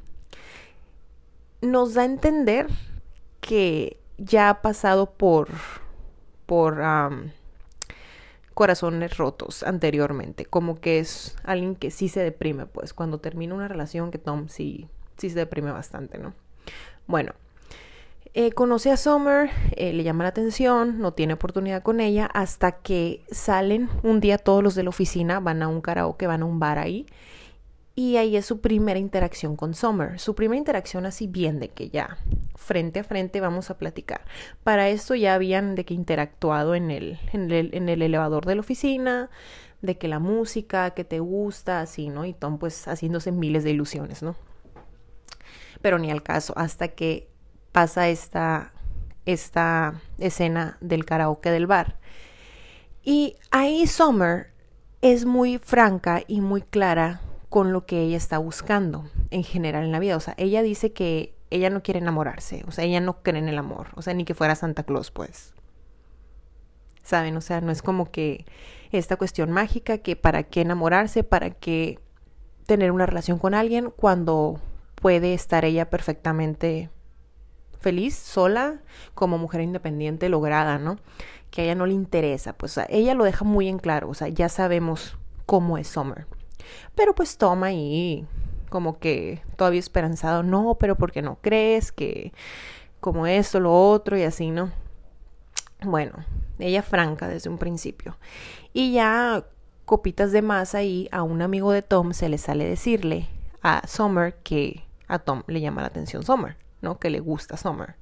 nos 1.60 1.94
da 1.94 2.02
a 2.02 2.04
entender 2.04 2.68
que 3.48 3.98
ya 4.18 4.50
ha 4.50 4.60
pasado 4.60 5.06
por, 5.06 5.48
por 6.44 6.82
corazones 8.52 9.16
rotos 9.16 9.62
anteriormente, 9.62 10.44
como 10.44 10.78
que 10.78 10.98
es 10.98 11.34
alguien 11.44 11.74
que 11.74 11.90
sí 11.90 12.10
se 12.10 12.20
deprime, 12.20 12.66
pues 12.66 12.92
cuando 12.92 13.20
termina 13.20 13.54
una 13.54 13.66
relación 13.66 14.10
que 14.10 14.18
Tom 14.18 14.48
sí, 14.48 14.86
sí 15.16 15.30
se 15.30 15.38
deprime 15.38 15.72
bastante, 15.72 16.18
¿no? 16.18 16.34
Bueno, 17.06 17.32
eh, 18.34 18.52
conoce 18.52 18.90
a 18.90 18.98
Summer, 18.98 19.48
eh, 19.76 19.94
le 19.94 20.02
llama 20.02 20.24
la 20.24 20.28
atención, 20.28 21.00
no 21.00 21.14
tiene 21.14 21.32
oportunidad 21.32 21.82
con 21.82 22.00
ella, 22.00 22.26
hasta 22.26 22.72
que 22.72 23.24
salen 23.30 23.88
un 24.02 24.20
día 24.20 24.36
todos 24.36 24.62
los 24.62 24.74
de 24.74 24.82
la 24.82 24.90
oficina, 24.90 25.40
van 25.40 25.62
a 25.62 25.68
un 25.68 25.80
karaoke, 25.80 26.26
van 26.26 26.42
a 26.42 26.44
un 26.44 26.58
bar 26.58 26.78
ahí, 26.78 27.06
y 27.98 28.16
ahí 28.16 28.36
es 28.36 28.46
su 28.46 28.60
primera 28.60 29.00
interacción 29.00 29.56
con 29.56 29.74
Summer. 29.74 30.20
Su 30.20 30.36
primera 30.36 30.56
interacción 30.56 31.04
así 31.04 31.26
bien 31.26 31.58
de 31.58 31.70
que 31.70 31.90
ya 31.90 32.16
frente 32.54 33.00
a 33.00 33.02
frente 33.02 33.40
vamos 33.40 33.70
a 33.70 33.76
platicar. 33.76 34.20
Para 34.62 34.88
esto 34.88 35.16
ya 35.16 35.34
habían 35.34 35.74
de 35.74 35.84
que 35.84 35.94
interactuado 35.94 36.76
en 36.76 36.92
el, 36.92 37.18
en 37.32 37.50
el, 37.50 37.74
en 37.74 37.88
el 37.88 38.02
elevador 38.02 38.46
de 38.46 38.54
la 38.54 38.60
oficina, 38.60 39.30
de 39.82 39.98
que 39.98 40.06
la 40.06 40.20
música 40.20 40.92
que 40.92 41.02
te 41.02 41.18
gusta, 41.18 41.80
así, 41.80 42.08
¿no? 42.08 42.24
Y 42.24 42.34
Tom 42.34 42.60
pues 42.60 42.86
haciéndose 42.86 43.32
miles 43.32 43.64
de 43.64 43.70
ilusiones, 43.70 44.22
¿no? 44.22 44.36
Pero 45.82 45.98
ni 45.98 46.12
al 46.12 46.22
caso, 46.22 46.52
hasta 46.56 46.86
que 46.86 47.28
pasa 47.72 48.08
esta, 48.08 48.74
esta 49.26 50.00
escena 50.18 50.78
del 50.80 51.04
karaoke 51.04 51.50
del 51.50 51.66
bar. 51.66 51.98
Y 53.02 53.34
ahí 53.50 53.88
Summer 53.88 54.52
es 55.02 55.24
muy 55.24 55.58
franca 55.58 56.22
y 56.28 56.40
muy 56.40 56.62
clara 56.62 57.22
con 57.48 57.72
lo 57.72 57.86
que 57.86 58.02
ella 58.02 58.16
está 58.16 58.38
buscando 58.38 59.08
en 59.30 59.44
general 59.44 59.84
en 59.84 59.92
la 59.92 59.98
vida. 59.98 60.16
O 60.16 60.20
sea, 60.20 60.34
ella 60.36 60.62
dice 60.62 60.92
que 60.92 61.34
ella 61.50 61.70
no 61.70 61.82
quiere 61.82 62.00
enamorarse, 62.00 62.64
o 62.66 62.72
sea, 62.72 62.84
ella 62.84 63.00
no 63.00 63.22
cree 63.22 63.38
en 63.38 63.48
el 63.48 63.58
amor, 63.58 63.88
o 63.94 64.02
sea, 64.02 64.14
ni 64.14 64.24
que 64.24 64.34
fuera 64.34 64.54
Santa 64.54 64.82
Claus, 64.82 65.10
pues. 65.10 65.54
¿Saben? 67.02 67.36
O 67.36 67.40
sea, 67.40 67.62
no 67.62 67.72
es 67.72 67.80
como 67.80 68.10
que 68.10 68.44
esta 68.92 69.16
cuestión 69.16 69.50
mágica 69.50 69.98
que 69.98 70.14
para 70.14 70.42
qué 70.42 70.60
enamorarse, 70.60 71.24
para 71.24 71.50
qué 71.50 71.98
tener 72.66 72.92
una 72.92 73.06
relación 73.06 73.38
con 73.38 73.54
alguien 73.54 73.90
cuando 73.96 74.60
puede 74.94 75.32
estar 75.32 75.64
ella 75.64 75.88
perfectamente 75.88 76.90
feliz, 77.80 78.14
sola, 78.14 78.82
como 79.14 79.38
mujer 79.38 79.62
independiente, 79.62 80.28
lograda, 80.28 80.78
¿no? 80.78 80.98
Que 81.50 81.62
a 81.62 81.64
ella 81.64 81.74
no 81.74 81.86
le 81.86 81.94
interesa, 81.94 82.52
pues 82.52 82.78
ella 82.90 83.14
lo 83.14 83.24
deja 83.24 83.44
muy 83.46 83.68
en 83.68 83.78
claro, 83.78 84.10
o 84.10 84.14
sea, 84.14 84.28
ya 84.28 84.50
sabemos 84.50 85.16
cómo 85.46 85.78
es 85.78 85.88
Summer. 85.88 86.26
Pero 86.94 87.14
pues 87.14 87.36
toma 87.38 87.68
ahí 87.68 88.26
como 88.68 88.98
que 88.98 89.42
todavía 89.56 89.80
esperanzado, 89.80 90.42
no, 90.42 90.76
pero 90.78 90.96
porque 90.96 91.22
no 91.22 91.38
crees 91.40 91.92
que 91.92 92.32
como 93.00 93.26
esto, 93.26 93.60
lo 93.60 93.72
otro 93.90 94.16
y 94.16 94.22
así, 94.22 94.50
¿no? 94.50 94.70
Bueno, 95.82 96.12
ella 96.58 96.82
franca 96.82 97.28
desde 97.28 97.48
un 97.48 97.58
principio. 97.58 98.16
Y 98.72 98.92
ya 98.92 99.44
copitas 99.84 100.32
de 100.32 100.42
más 100.42 100.74
ahí, 100.74 101.08
a 101.12 101.22
un 101.22 101.40
amigo 101.40 101.72
de 101.72 101.82
Tom 101.82 102.12
se 102.12 102.28
le 102.28 102.38
sale 102.38 102.64
decirle 102.68 103.28
a 103.62 103.86
Summer 103.86 104.34
que 104.42 104.84
a 105.06 105.18
Tom 105.18 105.42
le 105.46 105.60
llama 105.60 105.80
la 105.80 105.88
atención 105.88 106.22
Summer, 106.24 106.56
¿no? 106.82 106.98
Que 106.98 107.10
le 107.10 107.20
gusta 107.20 107.56
Summer. 107.56 107.94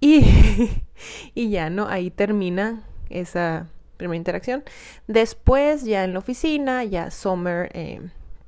Y, 0.00 0.70
y 1.34 1.50
ya, 1.50 1.70
¿no? 1.70 1.86
Ahí 1.86 2.10
termina 2.10 2.82
esa 3.10 3.68
primera 4.02 4.18
interacción. 4.18 4.64
Después, 5.06 5.84
ya 5.84 6.04
en 6.04 6.12
la 6.12 6.18
oficina, 6.18 6.84
ya 6.84 7.10
Summer 7.10 7.70
eh, 7.74 8.00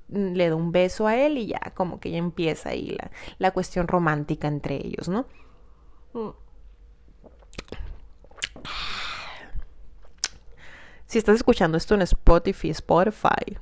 le 0.09 0.49
da 0.49 0.55
un 0.55 0.73
beso 0.73 1.07
a 1.07 1.17
él 1.17 1.39
y 1.39 1.47
ya 1.47 1.73
como 1.75 2.01
que 2.01 2.11
ya 2.11 2.19
empieza 2.19 2.71
ahí 2.71 2.91
la, 2.91 3.11
la 3.39 3.51
cuestión 3.53 3.89
romántica 3.89 4.49
entre 4.49 4.77
ellos, 4.77 5.09
¿no? 5.09 5.27
Si 11.07 11.19
estás 11.19 11.37
escuchando 11.37 11.79
esto 11.79 11.95
en 11.95 12.03
Spotify, 12.03 12.71
Spotify, 12.71 13.59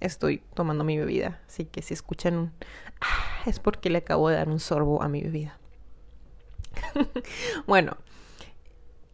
estoy 0.00 0.42
tomando 0.54 0.84
mi 0.84 0.98
bebida. 0.98 1.40
Así 1.46 1.64
que 1.64 1.82
si 1.82 1.94
escuchan 1.94 2.36
un... 2.36 2.52
Ah, 3.00 3.42
es 3.46 3.60
porque 3.60 3.90
le 3.90 3.98
acabo 3.98 4.28
de 4.28 4.36
dar 4.36 4.48
un 4.48 4.60
sorbo 4.60 5.02
a 5.02 5.08
mi 5.08 5.22
bebida. 5.22 5.58
bueno, 7.66 7.96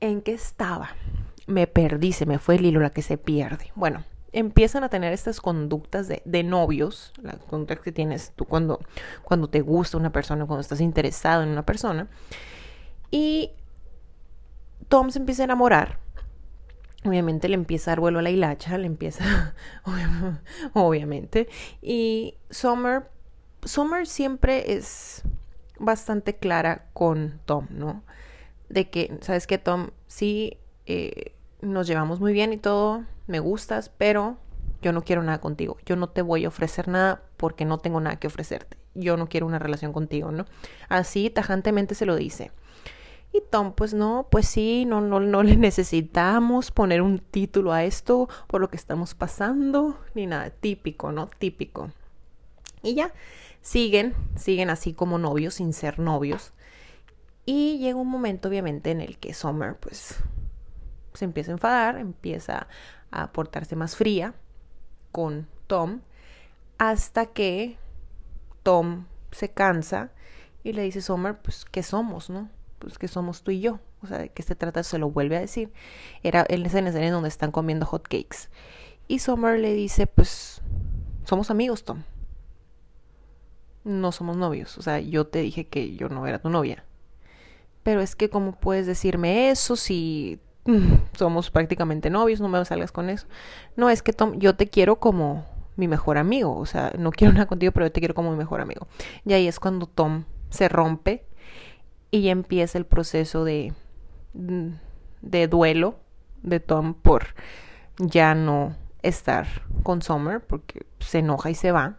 ¿en 0.00 0.22
qué 0.22 0.32
estaba? 0.32 0.90
Me 1.46 1.66
perdí, 1.66 2.12
se 2.12 2.26
me 2.26 2.38
fue 2.38 2.56
el 2.56 2.66
hilo, 2.66 2.80
la 2.80 2.90
que 2.90 3.02
se 3.02 3.18
pierde. 3.18 3.72
Bueno, 3.74 4.04
empiezan 4.32 4.84
a 4.84 4.88
tener 4.88 5.12
estas 5.12 5.40
conductas 5.40 6.08
de, 6.08 6.22
de 6.24 6.42
novios, 6.42 7.12
las 7.22 7.36
conductas 7.36 7.80
que 7.80 7.92
tienes 7.92 8.32
tú 8.36 8.44
cuando, 8.44 8.80
cuando 9.22 9.48
te 9.48 9.60
gusta 9.60 9.96
una 9.96 10.12
persona, 10.12 10.46
cuando 10.46 10.60
estás 10.60 10.80
interesado 10.80 11.42
en 11.42 11.50
una 11.50 11.64
persona. 11.64 12.08
Y 13.10 13.52
Tom 14.88 15.10
se 15.10 15.18
empieza 15.18 15.42
a 15.42 15.44
enamorar. 15.44 15.98
Obviamente 17.04 17.48
le 17.48 17.54
empieza 17.54 17.90
a 17.90 17.92
dar 17.92 18.00
vuelo 18.00 18.18
a 18.18 18.22
la 18.22 18.30
hilacha, 18.30 18.76
le 18.76 18.86
empieza, 18.86 19.54
obviamente. 20.74 21.48
Y 21.80 22.34
Summer, 22.50 23.08
Summer 23.64 24.06
siempre 24.06 24.74
es 24.74 25.22
bastante 25.78 26.36
clara 26.36 26.86
con 26.92 27.40
Tom, 27.46 27.68
¿no? 27.70 28.04
De 28.68 28.90
que, 28.90 29.16
¿sabes 29.22 29.46
qué, 29.46 29.56
Tom? 29.58 29.90
Sí, 30.08 30.58
eh, 30.90 31.32
nos 31.60 31.86
llevamos 31.86 32.20
muy 32.20 32.32
bien 32.32 32.52
y 32.52 32.56
todo, 32.56 33.04
me 33.26 33.40
gustas, 33.40 33.90
pero 33.96 34.38
yo 34.82 34.92
no 34.92 35.02
quiero 35.02 35.22
nada 35.22 35.40
contigo. 35.40 35.76
Yo 35.84 35.96
no 35.96 36.08
te 36.08 36.22
voy 36.22 36.44
a 36.44 36.48
ofrecer 36.48 36.88
nada 36.88 37.22
porque 37.36 37.64
no 37.64 37.78
tengo 37.78 38.00
nada 38.00 38.16
que 38.16 38.26
ofrecerte. 38.26 38.76
Yo 38.94 39.16
no 39.16 39.28
quiero 39.28 39.46
una 39.46 39.58
relación 39.58 39.92
contigo, 39.92 40.32
¿no? 40.32 40.46
Así 40.88 41.30
tajantemente 41.30 41.94
se 41.94 42.06
lo 42.06 42.16
dice. 42.16 42.50
Y 43.32 43.42
Tom, 43.48 43.74
pues 43.74 43.94
no, 43.94 44.26
pues 44.30 44.48
sí, 44.48 44.84
no, 44.86 45.00
no, 45.00 45.20
no 45.20 45.42
le 45.42 45.56
necesitamos 45.56 46.72
poner 46.72 47.00
un 47.00 47.18
título 47.18 47.72
a 47.72 47.84
esto 47.84 48.28
por 48.48 48.60
lo 48.60 48.68
que 48.68 48.76
estamos 48.76 49.14
pasando, 49.14 49.98
ni 50.14 50.26
nada, 50.26 50.50
típico, 50.50 51.12
¿no? 51.12 51.30
Típico. 51.38 51.90
Y 52.82 52.94
ya, 52.94 53.12
siguen, 53.60 54.14
siguen 54.36 54.70
así 54.70 54.94
como 54.94 55.18
novios, 55.18 55.54
sin 55.54 55.72
ser 55.72 56.00
novios. 56.00 56.52
Y 57.46 57.78
llega 57.78 57.98
un 57.98 58.08
momento, 58.08 58.48
obviamente, 58.48 58.90
en 58.90 59.00
el 59.00 59.18
que 59.18 59.34
Summer, 59.34 59.76
pues, 59.76 60.16
se 61.14 61.24
empieza 61.24 61.50
a 61.50 61.54
enfadar, 61.54 61.98
empieza 61.98 62.68
a 63.10 63.32
portarse 63.32 63.76
más 63.76 63.96
fría 63.96 64.34
con 65.12 65.48
Tom, 65.66 66.00
hasta 66.78 67.26
que 67.26 67.76
Tom 68.62 69.06
se 69.32 69.50
cansa 69.50 70.12
y 70.62 70.72
le 70.72 70.82
dice 70.82 71.00
Summer, 71.00 71.38
pues, 71.38 71.64
¿qué 71.64 71.82
somos, 71.82 72.30
no? 72.30 72.50
Pues 72.78 72.98
que 72.98 73.08
somos 73.08 73.42
tú 73.42 73.50
y 73.50 73.60
yo. 73.60 73.80
O 74.02 74.06
sea, 74.06 74.18
¿de 74.18 74.28
qué 74.30 74.42
se 74.42 74.54
trata? 74.54 74.82
Se 74.82 74.98
lo 74.98 75.10
vuelve 75.10 75.36
a 75.36 75.40
decir. 75.40 75.72
Era 76.22 76.44
en 76.48 76.64
esa 76.64 76.78
escena 76.78 77.06
en 77.06 77.12
donde 77.12 77.28
están 77.28 77.50
comiendo 77.50 77.86
hot 77.86 78.04
cakes. 78.04 78.48
Y 79.08 79.18
Summer 79.18 79.58
le 79.58 79.74
dice, 79.74 80.06
pues 80.06 80.62
somos 81.24 81.50
amigos, 81.50 81.84
Tom. 81.84 82.02
No 83.84 84.12
somos 84.12 84.36
novios. 84.36 84.78
O 84.78 84.82
sea, 84.82 85.00
yo 85.00 85.26
te 85.26 85.40
dije 85.40 85.66
que 85.66 85.96
yo 85.96 86.08
no 86.08 86.26
era 86.26 86.40
tu 86.40 86.48
novia. 86.48 86.84
Pero 87.82 88.00
es 88.00 88.16
que 88.16 88.30
cómo 88.30 88.52
puedes 88.52 88.86
decirme 88.86 89.50
eso 89.50 89.76
si 89.76 90.40
somos 91.16 91.50
prácticamente 91.50 92.10
novios, 92.10 92.40
no 92.40 92.48
me 92.48 92.64
salgas 92.64 92.92
con 92.92 93.10
eso. 93.10 93.26
No, 93.76 93.90
es 93.90 94.02
que 94.02 94.12
Tom, 94.12 94.38
yo 94.38 94.54
te 94.54 94.68
quiero 94.68 94.96
como 94.96 95.46
mi 95.76 95.88
mejor 95.88 96.18
amigo. 96.18 96.56
O 96.56 96.66
sea, 96.66 96.92
no 96.98 97.10
quiero 97.10 97.32
nada 97.32 97.46
contigo, 97.46 97.72
pero 97.72 97.86
yo 97.86 97.92
te 97.92 98.00
quiero 98.00 98.14
como 98.14 98.30
mi 98.30 98.36
mejor 98.36 98.60
amigo. 98.60 98.86
Y 99.24 99.32
ahí 99.32 99.48
es 99.48 99.58
cuando 99.58 99.86
Tom 99.86 100.24
se 100.50 100.68
rompe 100.68 101.24
y 102.10 102.28
empieza 102.28 102.78
el 102.78 102.86
proceso 102.86 103.44
de, 103.44 103.72
de 104.32 105.48
duelo 105.48 105.96
de 106.42 106.60
Tom 106.60 106.94
por 106.94 107.34
ya 107.98 108.34
no 108.34 108.76
estar 109.02 109.46
con 109.82 110.02
Summer 110.02 110.40
porque 110.40 110.86
se 110.98 111.18
enoja 111.18 111.50
y 111.50 111.54
se 111.54 111.72
va. 111.72 111.96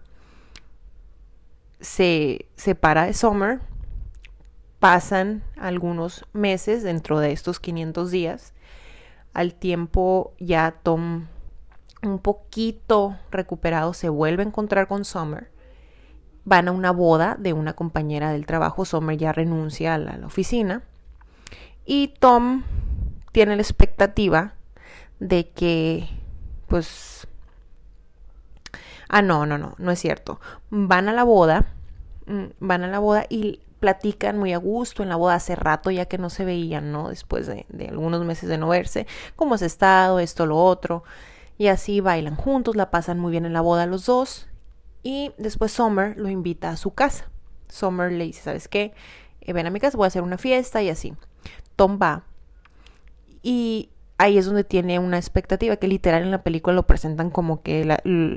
Se 1.79 2.45
separa 2.55 3.05
de 3.05 3.13
Summer. 3.13 3.59
Pasan 4.81 5.43
algunos 5.57 6.25
meses 6.33 6.81
dentro 6.81 7.19
de 7.19 7.33
estos 7.33 7.59
500 7.59 8.09
días. 8.09 8.53
Al 9.31 9.53
tiempo 9.53 10.33
ya 10.39 10.71
Tom 10.81 11.27
un 12.01 12.17
poquito 12.17 13.15
recuperado 13.29 13.93
se 13.93 14.09
vuelve 14.09 14.41
a 14.41 14.47
encontrar 14.47 14.87
con 14.87 15.05
Summer. 15.05 15.51
Van 16.45 16.67
a 16.67 16.71
una 16.71 16.89
boda 16.89 17.35
de 17.37 17.53
una 17.53 17.73
compañera 17.73 18.31
del 18.31 18.47
trabajo. 18.47 18.83
Summer 18.83 19.15
ya 19.15 19.31
renuncia 19.31 19.93
a 19.93 19.99
la, 19.99 20.13
a 20.13 20.17
la 20.17 20.25
oficina. 20.25 20.81
Y 21.85 22.15
Tom 22.19 22.63
tiene 23.31 23.55
la 23.55 23.61
expectativa 23.61 24.55
de 25.19 25.47
que, 25.51 26.09
pues, 26.67 27.27
ah, 29.09 29.21
no, 29.21 29.45
no, 29.45 29.59
no, 29.59 29.75
no 29.77 29.91
es 29.91 29.99
cierto. 29.99 30.39
Van 30.71 31.07
a 31.07 31.13
la 31.13 31.23
boda, 31.23 31.67
mm, 32.25 32.45
van 32.59 32.83
a 32.83 32.87
la 32.87 32.97
boda 32.97 33.27
y 33.29 33.59
platican 33.81 34.39
muy 34.39 34.53
a 34.53 34.57
gusto 34.57 35.03
en 35.03 35.09
la 35.09 35.17
boda 35.17 35.35
hace 35.35 35.57
rato 35.57 35.91
ya 35.91 36.05
que 36.05 36.17
no 36.17 36.29
se 36.29 36.45
veían, 36.45 36.93
¿no? 36.93 37.09
Después 37.09 37.47
de, 37.47 37.65
algunos 37.89 38.23
meses 38.23 38.47
de 38.47 38.57
no 38.57 38.69
verse, 38.69 39.07
cómo 39.35 39.55
has 39.55 39.61
estado, 39.61 40.19
esto, 40.19 40.45
lo 40.45 40.57
otro. 40.57 41.03
Y 41.57 41.67
así 41.67 41.99
bailan 41.99 42.37
juntos, 42.37 42.77
la 42.77 42.91
pasan 42.91 43.19
muy 43.19 43.31
bien 43.31 43.45
en 43.45 43.51
la 43.51 43.61
boda 43.61 43.85
los 43.87 44.05
dos. 44.05 44.47
Y 45.03 45.33
después 45.37 45.73
Summer 45.73 46.17
lo 46.17 46.29
invita 46.29 46.69
a 46.69 46.77
su 46.77 46.93
casa. 46.93 47.29
Summer 47.67 48.11
le 48.11 48.23
dice, 48.23 48.43
¿sabes 48.43 48.69
qué? 48.69 48.93
Eh, 49.41 49.51
ven 49.51 49.67
a 49.67 49.71
mi 49.71 49.81
casa, 49.81 49.97
voy 49.97 50.05
a 50.05 50.07
hacer 50.07 50.21
una 50.21 50.37
fiesta 50.37 50.81
y 50.81 50.89
así. 50.89 51.13
Tom 51.75 51.99
va 52.01 52.23
y 53.43 53.89
ahí 54.17 54.37
es 54.37 54.45
donde 54.45 54.63
tiene 54.63 54.99
una 54.99 55.17
expectativa 55.17 55.77
que 55.77 55.87
literal 55.87 56.21
en 56.23 56.31
la 56.31 56.43
película 56.43 56.75
lo 56.75 56.85
presentan 56.85 57.31
como 57.31 57.61
que 57.63 57.85
la, 57.85 57.95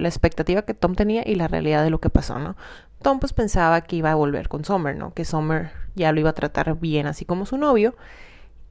expectativa 0.08 0.62
que 0.62 0.74
Tom 0.74 0.94
tenía 0.94 1.22
y 1.26 1.34
la 1.34 1.48
realidad 1.48 1.84
de 1.84 1.90
lo 1.90 2.00
que 2.00 2.10
pasó, 2.10 2.38
¿no? 2.38 2.56
Tom 3.04 3.20
pues 3.20 3.32
pensaba 3.32 3.82
que 3.82 3.96
iba 3.96 4.10
a 4.10 4.16
volver 4.16 4.48
con 4.48 4.64
Summer, 4.64 4.96
¿no? 4.96 5.14
Que 5.14 5.24
Summer 5.24 5.70
ya 5.94 6.10
lo 6.10 6.18
iba 6.18 6.30
a 6.30 6.34
tratar 6.34 6.76
bien 6.80 7.06
así 7.06 7.24
como 7.24 7.46
su 7.46 7.56
novio. 7.56 7.94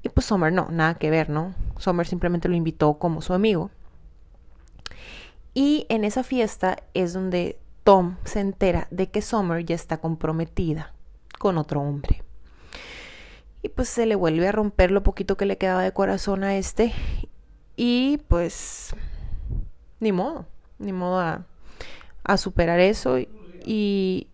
Y 0.02 0.10
pues 0.10 0.26
Summer 0.26 0.52
no, 0.52 0.68
nada 0.70 0.96
que 0.96 1.10
ver, 1.10 1.30
¿no? 1.30 1.56
Summer 1.78 2.06
simplemente 2.06 2.50
lo 2.50 2.56
invitó 2.56 2.96
como 2.96 3.22
su 3.22 3.34
amigo. 3.34 3.72
Y 5.54 5.86
en 5.88 6.04
esa 6.04 6.24
fiesta 6.24 6.78
es 6.94 7.14
donde 7.14 7.58
Tom 7.86 8.18
se 8.26 8.42
entera 8.42 8.88
de 8.92 9.10
que 9.10 9.22
Summer 9.22 9.64
ya 9.64 9.76
está 9.76 9.98
comprometida 9.98 10.92
con 11.40 11.58
otro 11.58 11.80
hombre 11.80 12.24
y 13.64 13.70
pues 13.70 13.88
se 13.88 14.06
le 14.06 14.16
vuelve 14.16 14.48
a 14.48 14.52
romper 14.52 14.92
lo 14.92 15.04
poquito 15.04 15.38
que 15.38 15.46
le 15.46 15.58
quedaba 15.58 15.82
de 15.82 15.94
corazón 15.94 16.44
a 16.44 16.58
este 16.58 16.92
y 17.78 18.20
pues 18.28 18.94
ni 20.02 20.12
modo, 20.12 20.46
ni 20.80 20.92
modo 20.92 21.20
a, 21.20 21.46
superar 22.38 22.80
eso 22.80 23.18
Y 23.66 24.28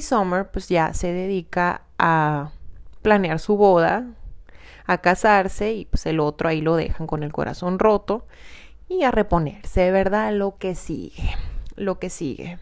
Summer 0.00 0.50
pues 0.50 0.68
ya 0.68 0.92
se 0.94 1.12
dedica 1.12 1.82
a 1.98 2.50
planear 3.02 3.38
su 3.38 3.56
boda, 3.56 4.06
a 4.86 4.98
casarse 4.98 5.72
y 5.72 5.84
pues 5.86 6.06
el 6.06 6.20
otro 6.20 6.48
ahí 6.48 6.60
lo 6.60 6.76
dejan 6.76 7.06
con 7.06 7.22
el 7.22 7.32
corazón 7.32 7.78
roto 7.78 8.26
y 8.88 9.02
a 9.02 9.10
reponerse, 9.10 9.90
¿verdad? 9.90 10.32
Lo 10.32 10.56
que 10.58 10.74
sigue, 10.74 11.36
lo 11.76 11.98
que 11.98 12.10
sigue. 12.10 12.58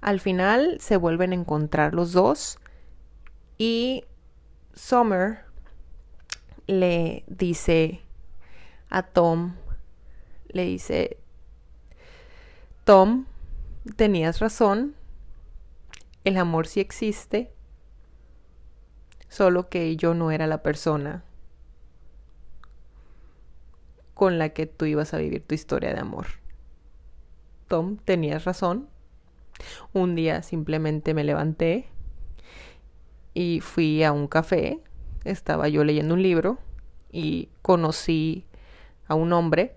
Al 0.00 0.20
final 0.20 0.78
se 0.80 0.96
vuelven 0.96 1.32
a 1.32 1.36
encontrar 1.36 1.94
los 1.94 2.12
dos 2.12 2.58
y 3.56 4.04
Summer 4.74 5.44
le 6.66 7.24
dice 7.26 8.02
a 8.90 9.02
Tom, 9.02 9.54
le 10.48 10.64
dice, 10.64 11.18
Tom, 12.84 13.26
tenías 13.96 14.38
razón, 14.38 14.94
el 16.24 16.36
amor 16.36 16.66
sí 16.66 16.80
existe, 16.80 17.52
solo 19.28 19.68
que 19.68 19.96
yo 19.96 20.14
no 20.14 20.30
era 20.30 20.46
la 20.46 20.62
persona 20.62 21.24
con 24.14 24.38
la 24.38 24.50
que 24.50 24.66
tú 24.66 24.84
ibas 24.84 25.14
a 25.14 25.18
vivir 25.18 25.46
tu 25.46 25.54
historia 25.54 25.92
de 25.92 26.00
amor. 26.00 26.26
Tom, 27.68 27.98
tenías 27.98 28.44
razón. 28.44 28.88
Un 29.92 30.14
día 30.14 30.42
simplemente 30.42 31.14
me 31.14 31.24
levanté 31.24 31.88
y 33.34 33.60
fui 33.60 34.02
a 34.04 34.12
un 34.12 34.28
café. 34.28 34.80
Estaba 35.24 35.68
yo 35.68 35.84
leyendo 35.84 36.14
un 36.14 36.22
libro 36.22 36.58
y 37.10 37.48
conocí 37.62 38.46
a 39.06 39.14
un 39.14 39.32
hombre 39.32 39.76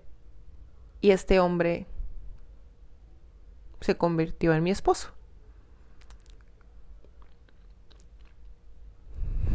y 1.00 1.10
este 1.10 1.40
hombre 1.40 1.86
se 3.80 3.96
convirtió 3.96 4.54
en 4.54 4.62
mi 4.62 4.70
esposo. 4.70 5.10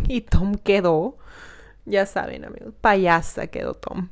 Y 0.09 0.21
Tom 0.21 0.55
quedó, 0.55 1.17
ya 1.85 2.05
saben 2.05 2.45
amigos, 2.45 2.73
payasa 2.81 3.47
quedó 3.47 3.73
Tom 3.73 4.09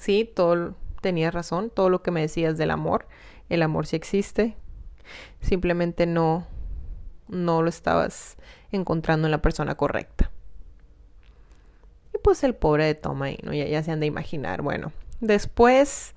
sí, 0.00 0.24
todo 0.34 0.74
tenías 1.02 1.32
razón, 1.32 1.70
todo 1.70 1.88
lo 1.88 2.02
que 2.02 2.10
me 2.10 2.22
decías 2.22 2.58
del 2.58 2.72
amor, 2.72 3.06
el 3.50 3.62
amor 3.62 3.86
sí 3.86 3.96
existe, 3.96 4.56
simplemente 5.40 6.06
no, 6.06 6.46
no 7.28 7.62
lo 7.62 7.68
estabas 7.68 8.36
encontrando 8.72 9.26
en 9.26 9.32
la 9.32 9.42
persona 9.42 9.74
correcta. 9.74 10.30
Y 12.14 12.18
pues 12.18 12.42
el 12.44 12.54
pobre 12.54 12.86
de 12.86 12.94
Tom 12.94 13.20
ahí, 13.22 13.38
¿no? 13.42 13.52
Ya, 13.52 13.82
se 13.82 13.92
han 13.92 14.00
de 14.00 14.06
imaginar. 14.06 14.62
Bueno, 14.62 14.92
después 15.20 16.14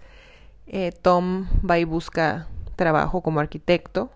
eh, 0.68 0.94
Tom 1.02 1.48
va 1.70 1.78
y 1.80 1.84
busca 1.84 2.48
trabajo 2.78 3.22
como 3.22 3.42
arquitecto 3.42 4.10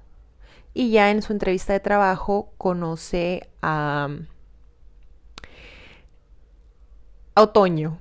y 0.74 0.92
ya 0.92 1.12
en 1.12 1.22
su 1.22 1.34
entrevista 1.34 1.74
de 1.74 1.80
trabajo 1.82 2.54
conoce 2.58 3.50
a, 3.62 4.10
a 7.36 7.42
Otoño, 7.42 8.00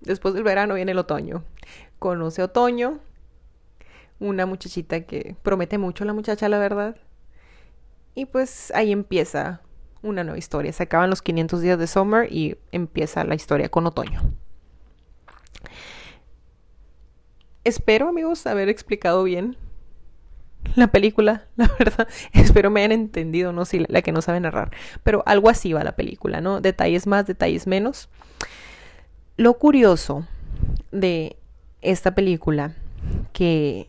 Después 0.00 0.34
del 0.34 0.42
verano 0.42 0.74
viene 0.74 0.92
el 0.92 0.98
otoño. 0.98 1.44
Conoce 1.98 2.42
otoño, 2.42 2.98
una 4.20 4.46
muchachita 4.46 5.00
que 5.00 5.34
promete 5.42 5.78
mucho 5.78 6.04
la 6.04 6.12
muchacha, 6.12 6.48
la 6.48 6.58
verdad. 6.58 6.96
Y 8.14 8.26
pues 8.26 8.70
ahí 8.74 8.92
empieza 8.92 9.62
una 10.02 10.22
nueva 10.24 10.38
historia. 10.38 10.72
Se 10.72 10.84
acaban 10.84 11.10
los 11.10 11.22
500 11.22 11.60
días 11.60 11.78
de 11.78 11.86
Summer 11.86 12.32
y 12.32 12.56
empieza 12.70 13.24
la 13.24 13.34
historia 13.34 13.68
con 13.68 13.86
otoño. 13.86 14.22
Espero, 17.64 18.08
amigos, 18.08 18.46
haber 18.46 18.68
explicado 18.68 19.22
bien 19.24 19.56
la 20.74 20.88
película, 20.88 21.46
la 21.56 21.70
verdad. 21.78 22.08
Espero 22.32 22.70
me 22.70 22.80
hayan 22.80 22.92
entendido, 22.92 23.52
no 23.52 23.62
la, 23.70 23.86
la 23.88 24.02
que 24.02 24.12
no 24.12 24.22
sabe 24.22 24.40
narrar. 24.40 24.70
Pero 25.02 25.22
algo 25.26 25.48
así 25.48 25.72
va 25.72 25.84
la 25.84 25.96
película, 25.96 26.40
¿no? 26.40 26.60
Detalles 26.60 27.06
más, 27.06 27.26
detalles 27.26 27.66
menos. 27.66 28.08
Lo 29.36 29.54
curioso 29.54 30.26
de 30.92 31.36
esta 31.80 32.14
película, 32.14 32.74
que 33.32 33.88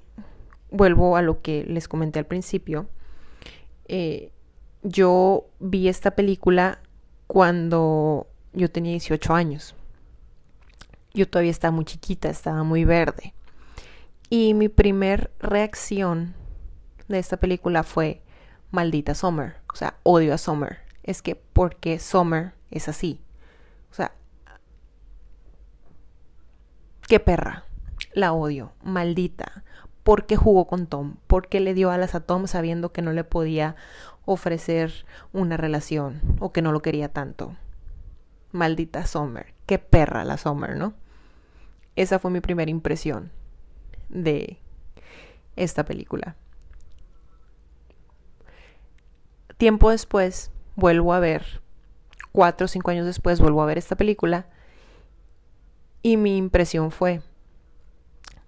vuelvo 0.72 1.18
a 1.18 1.22
lo 1.22 1.42
que 1.42 1.64
les 1.66 1.88
comenté 1.88 2.20
al 2.20 2.26
principio, 2.26 2.88
eh, 3.88 4.32
yo 4.84 5.46
vi 5.60 5.88
esta 5.88 6.12
película 6.12 6.80
cuando 7.28 8.28
yo 8.54 8.72
tenía 8.72 8.92
18 8.94 9.34
años. 9.34 9.76
Yo 11.14 11.28
todavía 11.28 11.52
estaba 11.52 11.72
muy 11.72 11.86
chiquita, 11.86 12.30
estaba 12.30 12.64
muy 12.64 12.86
verde. 12.86 13.34
Y 14.30 14.54
mi 14.54 14.70
primer 14.70 15.32
reacción 15.40 16.34
de 17.10 17.20
esta 17.20 17.38
película 17.38 17.84
fue 17.84 18.22
maldita 18.72 19.14
Summer, 19.14 19.58
o 19.72 19.76
sea, 19.76 19.98
odio 20.04 20.34
a 20.34 20.38
Summer. 20.38 20.80
Es 21.04 21.22
que 21.22 21.36
porque 21.36 22.00
Summer 22.00 22.54
es 22.70 22.88
así. 22.88 23.22
O 23.92 23.94
sea, 23.94 24.14
qué 27.08 27.20
perra. 27.20 27.66
La 28.14 28.34
odio, 28.34 28.72
maldita. 28.84 29.64
¿Por 30.04 30.26
qué 30.26 30.36
jugó 30.36 30.66
con 30.66 30.88
Tom? 30.88 31.18
¿Por 31.28 31.48
qué 31.48 31.60
le 31.60 31.74
dio 31.74 31.92
alas 31.92 32.16
a 32.16 32.22
Tom 32.22 32.48
sabiendo 32.48 32.92
que 32.92 33.02
no 33.02 33.14
le 33.14 33.24
podía 33.24 33.76
ofrecer 34.26 35.06
una 35.32 35.58
relación 35.58 36.22
o 36.40 36.52
que 36.52 36.62
no 36.62 36.72
lo 36.72 36.82
quería 36.82 37.10
tanto? 37.10 37.56
Maldita 38.52 39.06
Summer. 39.06 39.54
Qué 39.66 39.80
perra 39.80 40.26
la 40.26 40.38
Summer, 40.38 40.76
¿no? 40.76 40.94
Esa 41.96 42.20
fue 42.20 42.32
mi 42.32 42.42
primera 42.42 42.72
impresión 42.72 43.32
de 44.10 44.58
esta 45.56 45.86
película. 45.86 46.36
Tiempo 49.58 49.92
después 49.92 50.52
vuelvo 50.76 51.14
a 51.14 51.20
ver, 51.20 51.62
cuatro 52.32 52.66
o 52.66 52.68
cinco 52.68 52.92
años 52.92 53.06
después 53.06 53.40
vuelvo 53.40 53.62
a 53.62 53.68
ver 53.68 53.78
esta 53.78 53.96
película 53.96 54.48
y 56.02 56.18
mi 56.18 56.38
impresión 56.38 56.90
fue, 56.90 57.22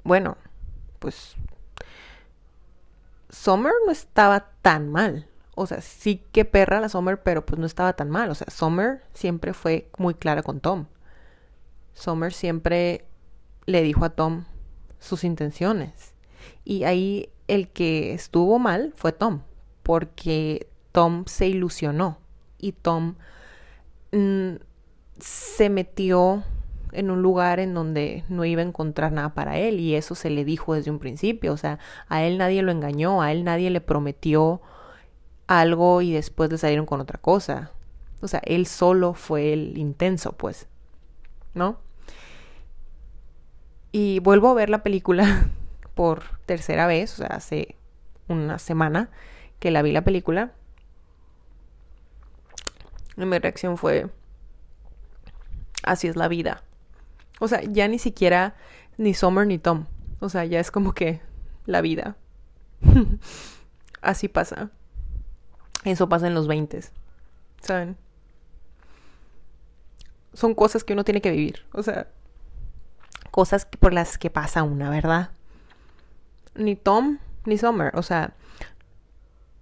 bueno, 0.03 0.37
pues 1.03 1.35
Summer 3.29 3.73
no 3.85 3.91
estaba 3.91 4.47
tan 4.61 4.89
mal. 4.89 5.27
O 5.53 5.67
sea, 5.67 5.81
sí 5.81 6.23
que 6.31 6.45
perra 6.45 6.79
la 6.79 6.87
Summer, 6.87 7.21
pero 7.21 7.45
pues 7.45 7.59
no 7.59 7.65
estaba 7.65 7.91
tan 7.91 8.09
mal. 8.09 8.29
O 8.29 8.35
sea, 8.35 8.47
Summer 8.49 9.03
siempre 9.13 9.53
fue 9.53 9.89
muy 9.97 10.13
clara 10.13 10.43
con 10.43 10.61
Tom. 10.61 10.85
Summer 11.93 12.31
siempre 12.31 13.05
le 13.65 13.83
dijo 13.83 14.05
a 14.05 14.11
Tom 14.11 14.45
sus 14.99 15.25
intenciones. 15.25 16.13
Y 16.63 16.85
ahí 16.85 17.29
el 17.49 17.67
que 17.67 18.13
estuvo 18.13 18.57
mal 18.57 18.93
fue 18.95 19.11
Tom, 19.11 19.41
porque 19.83 20.69
Tom 20.93 21.25
se 21.27 21.47
ilusionó 21.47 22.17
y 22.57 22.71
Tom 22.71 23.15
mm, 24.13 24.53
se 25.19 25.69
metió 25.69 26.45
en 26.93 27.11
un 27.11 27.21
lugar 27.21 27.59
en 27.59 27.73
donde 27.73 28.23
no 28.29 28.45
iba 28.45 28.61
a 28.61 28.65
encontrar 28.65 29.11
nada 29.11 29.33
para 29.33 29.57
él 29.57 29.79
y 29.79 29.95
eso 29.95 30.15
se 30.15 30.29
le 30.29 30.45
dijo 30.45 30.73
desde 30.73 30.91
un 30.91 30.99
principio, 30.99 31.53
o 31.53 31.57
sea, 31.57 31.79
a 32.07 32.23
él 32.23 32.37
nadie 32.37 32.61
lo 32.61 32.71
engañó, 32.71 33.21
a 33.21 33.31
él 33.31 33.43
nadie 33.43 33.69
le 33.69 33.81
prometió 33.81 34.61
algo 35.47 36.01
y 36.01 36.11
después 36.11 36.51
le 36.51 36.57
salieron 36.57 36.85
con 36.85 37.01
otra 37.01 37.19
cosa. 37.19 37.71
O 38.21 38.27
sea, 38.27 38.41
él 38.45 38.67
solo 38.67 39.13
fue 39.13 39.53
el 39.53 39.77
intenso, 39.77 40.31
pues, 40.33 40.67
¿no? 41.53 41.77
Y 43.91 44.19
vuelvo 44.19 44.49
a 44.49 44.53
ver 44.53 44.69
la 44.69 44.83
película 44.83 45.49
por 45.93 46.23
tercera 46.45 46.87
vez, 46.87 47.13
o 47.13 47.17
sea, 47.17 47.27
hace 47.27 47.75
una 48.27 48.59
semana 48.59 49.09
que 49.59 49.71
la 49.71 49.81
vi 49.81 49.91
la 49.91 50.03
película. 50.03 50.53
Y 53.17 53.25
mi 53.25 53.37
reacción 53.37 53.77
fue, 53.77 54.09
así 55.83 56.07
es 56.07 56.15
la 56.15 56.27
vida. 56.27 56.63
O 57.39 57.47
sea, 57.47 57.61
ya 57.63 57.87
ni 57.87 57.99
siquiera 57.99 58.55
ni 58.97 59.13
Summer 59.13 59.45
ni 59.47 59.57
Tom. 59.57 59.85
O 60.19 60.29
sea, 60.29 60.45
ya 60.45 60.59
es 60.59 60.71
como 60.71 60.93
que 60.93 61.21
la 61.65 61.81
vida. 61.81 62.15
así 64.01 64.27
pasa. 64.27 64.69
Eso 65.83 66.07
pasa 66.07 66.27
en 66.27 66.33
los 66.33 66.47
20, 66.47 66.81
¿saben? 67.61 67.97
Son 70.33 70.55
cosas 70.55 70.83
que 70.83 70.93
uno 70.93 71.03
tiene 71.03 71.21
que 71.21 71.31
vivir. 71.31 71.65
O 71.73 71.83
sea, 71.83 72.07
cosas 73.31 73.65
por 73.65 73.93
las 73.93 74.17
que 74.17 74.29
pasa 74.29 74.63
una, 74.63 74.89
¿verdad? 74.89 75.31
Ni 76.55 76.75
Tom 76.75 77.17
ni 77.45 77.57
Summer. 77.57 77.91
O 77.95 78.03
sea, 78.03 78.33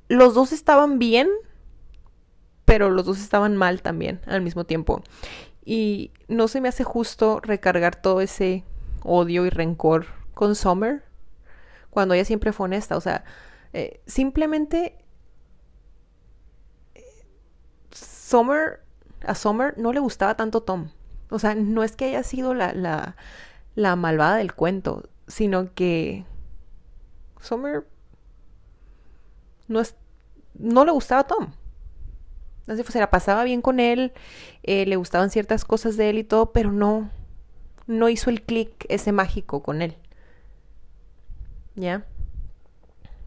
los 0.08 0.34
dos 0.34 0.52
estaban 0.52 1.00
bien, 1.00 1.30
pero 2.66 2.90
los 2.90 3.06
dos 3.06 3.20
estaban 3.20 3.58
mal 3.58 3.82
también 3.82 4.22
al 4.28 4.42
mismo 4.42 4.66
tiempo. 4.66 5.04
Y 5.64 6.12
no 6.28 6.48
se 6.48 6.62
me 6.62 6.70
hace 6.70 6.84
justo 6.84 7.40
recargar 7.42 7.96
todo 7.96 8.22
ese 8.22 8.64
odio 9.04 9.46
y 9.46 9.50
rencor 9.50 10.06
con 10.34 10.56
Summer 10.56 11.04
cuando 11.90 12.14
ella 12.14 12.26
siempre 12.26 12.54
fue 12.54 12.66
honesta. 12.66 12.98
O 12.98 13.02
sea, 13.02 13.24
eh, 13.74 14.02
simplemente 14.08 14.98
Summer, 17.92 18.82
a 19.26 19.36
Summer 19.36 19.78
no 19.78 19.94
le 19.94 20.00
gustaba 20.00 20.36
tanto 20.36 20.62
Tom. 20.62 20.90
O 21.30 21.40
sea, 21.40 21.56
no 21.56 21.84
es 21.84 21.96
que 21.96 22.06
haya 22.06 22.24
sido 22.24 22.54
la, 22.54 22.74
la, 22.74 23.16
la 23.76 23.96
malvada 23.96 24.38
del 24.38 24.54
cuento, 24.54 25.04
sino 25.28 25.74
que 25.74 26.26
Summer 27.40 27.86
no, 29.68 29.80
es, 29.80 29.96
no 30.54 30.86
le 30.86 30.92
gustaba 30.92 31.22
a 31.22 31.28
Tom. 31.28 31.54
Fue, 32.66 32.84
se 32.84 33.00
la 33.00 33.10
pasaba 33.10 33.44
bien 33.44 33.62
con 33.62 33.80
él, 33.80 34.14
eh, 34.64 34.86
le 34.86 34.96
gustaban 34.96 35.30
ciertas 35.30 35.66
cosas 35.66 35.98
de 35.98 36.10
él 36.10 36.20
y 36.20 36.24
todo, 36.24 36.52
pero 36.52 36.72
no, 36.72 37.10
no 37.88 38.10
hizo 38.10 38.30
el 38.30 38.42
clic 38.42 38.86
ese 38.90 39.12
mágico 39.12 39.64
con 39.64 39.82
él. 39.82 39.98
¿Ya? 41.76 42.06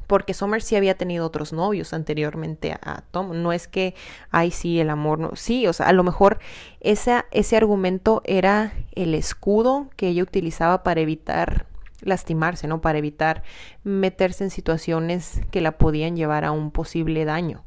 Porque 0.06 0.34
Summer 0.34 0.62
sí 0.62 0.76
había 0.76 0.96
tenido 0.96 1.26
otros 1.26 1.52
novios 1.52 1.92
anteriormente 1.94 2.72
a, 2.72 3.02
Tom. 3.10 3.42
No 3.42 3.52
es 3.52 3.68
que, 3.68 3.94
ay, 4.30 4.50
sí, 4.50 4.80
el 4.80 4.90
amor 4.90 5.18
no. 5.18 5.34
Sí, 5.34 5.66
o 5.66 5.72
sea, 5.72 5.88
a 5.88 5.92
lo 5.92 6.04
mejor 6.04 6.38
ese, 6.80 7.24
ese 7.30 7.56
argumento 7.56 8.22
era 8.24 8.74
el 8.92 9.14
escudo 9.14 9.88
que 9.96 10.08
ella 10.08 10.22
utilizaba 10.22 10.82
para 10.82 11.00
evitar 11.00 11.66
lastimarse, 12.02 12.68
¿no? 12.68 12.80
Para 12.80 12.98
evitar 12.98 13.42
meterse 13.82 14.44
en 14.44 14.50
situaciones 14.50 15.40
que 15.50 15.62
la 15.62 15.78
podían 15.78 16.16
llevar 16.16 16.44
a 16.44 16.52
un 16.52 16.70
posible 16.70 17.24
daño. 17.24 17.64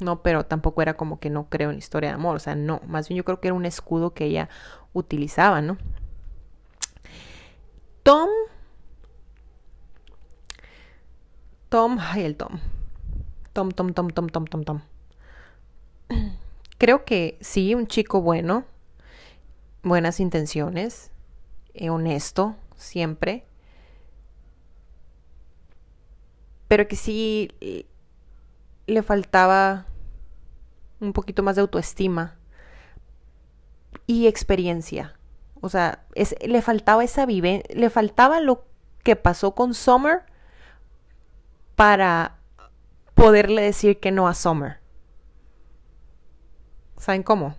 No, 0.00 0.22
pero 0.22 0.44
tampoco 0.44 0.82
era 0.82 0.94
como 0.94 1.20
que 1.20 1.30
no 1.30 1.48
creo 1.48 1.70
en 1.70 1.78
historia 1.78 2.10
de 2.10 2.14
amor. 2.14 2.36
O 2.36 2.38
sea, 2.38 2.54
no. 2.54 2.80
Más 2.86 3.08
bien 3.08 3.18
yo 3.18 3.24
creo 3.24 3.40
que 3.40 3.48
era 3.48 3.54
un 3.54 3.66
escudo 3.66 4.14
que 4.14 4.24
ella 4.26 4.48
utilizaba, 4.92 5.60
¿no? 5.60 5.78
Tom 8.02 8.28
Tom, 11.70 11.98
ay, 12.00 12.24
el 12.24 12.36
Tom. 12.36 12.58
Tom, 13.52 13.70
Tom, 13.70 13.92
Tom, 13.92 14.08
Tom, 14.08 14.26
Tom, 14.26 14.44
Tom, 14.46 14.64
Tom. 14.64 14.80
Creo 16.78 17.04
que 17.04 17.38
sí, 17.40 17.76
un 17.76 17.86
chico 17.86 18.20
bueno, 18.20 18.64
buenas 19.84 20.18
intenciones, 20.18 21.12
eh, 21.74 21.90
honesto, 21.90 22.56
siempre. 22.74 23.44
Pero 26.66 26.88
que 26.88 26.96
sí 26.96 27.52
le 28.88 29.02
faltaba 29.04 29.86
un 31.00 31.12
poquito 31.12 31.42
más 31.42 31.56
de 31.56 31.62
autoestima 31.62 32.36
y 34.06 34.26
experiencia. 34.26 35.14
O 35.60 35.68
sea, 35.68 36.04
es, 36.14 36.34
le 36.40 36.62
faltaba 36.62 37.04
esa 37.04 37.26
vivencia, 37.26 37.74
le 37.74 37.90
faltaba 37.90 38.40
lo 38.40 38.64
que 39.02 39.16
pasó 39.16 39.54
con 39.54 39.74
Summer 39.74 40.22
para 41.74 42.36
poderle 43.14 43.62
decir 43.62 44.00
que 44.00 44.10
no 44.10 44.28
a 44.28 44.34
Summer. 44.34 44.78
¿Saben 46.96 47.22
cómo? 47.22 47.56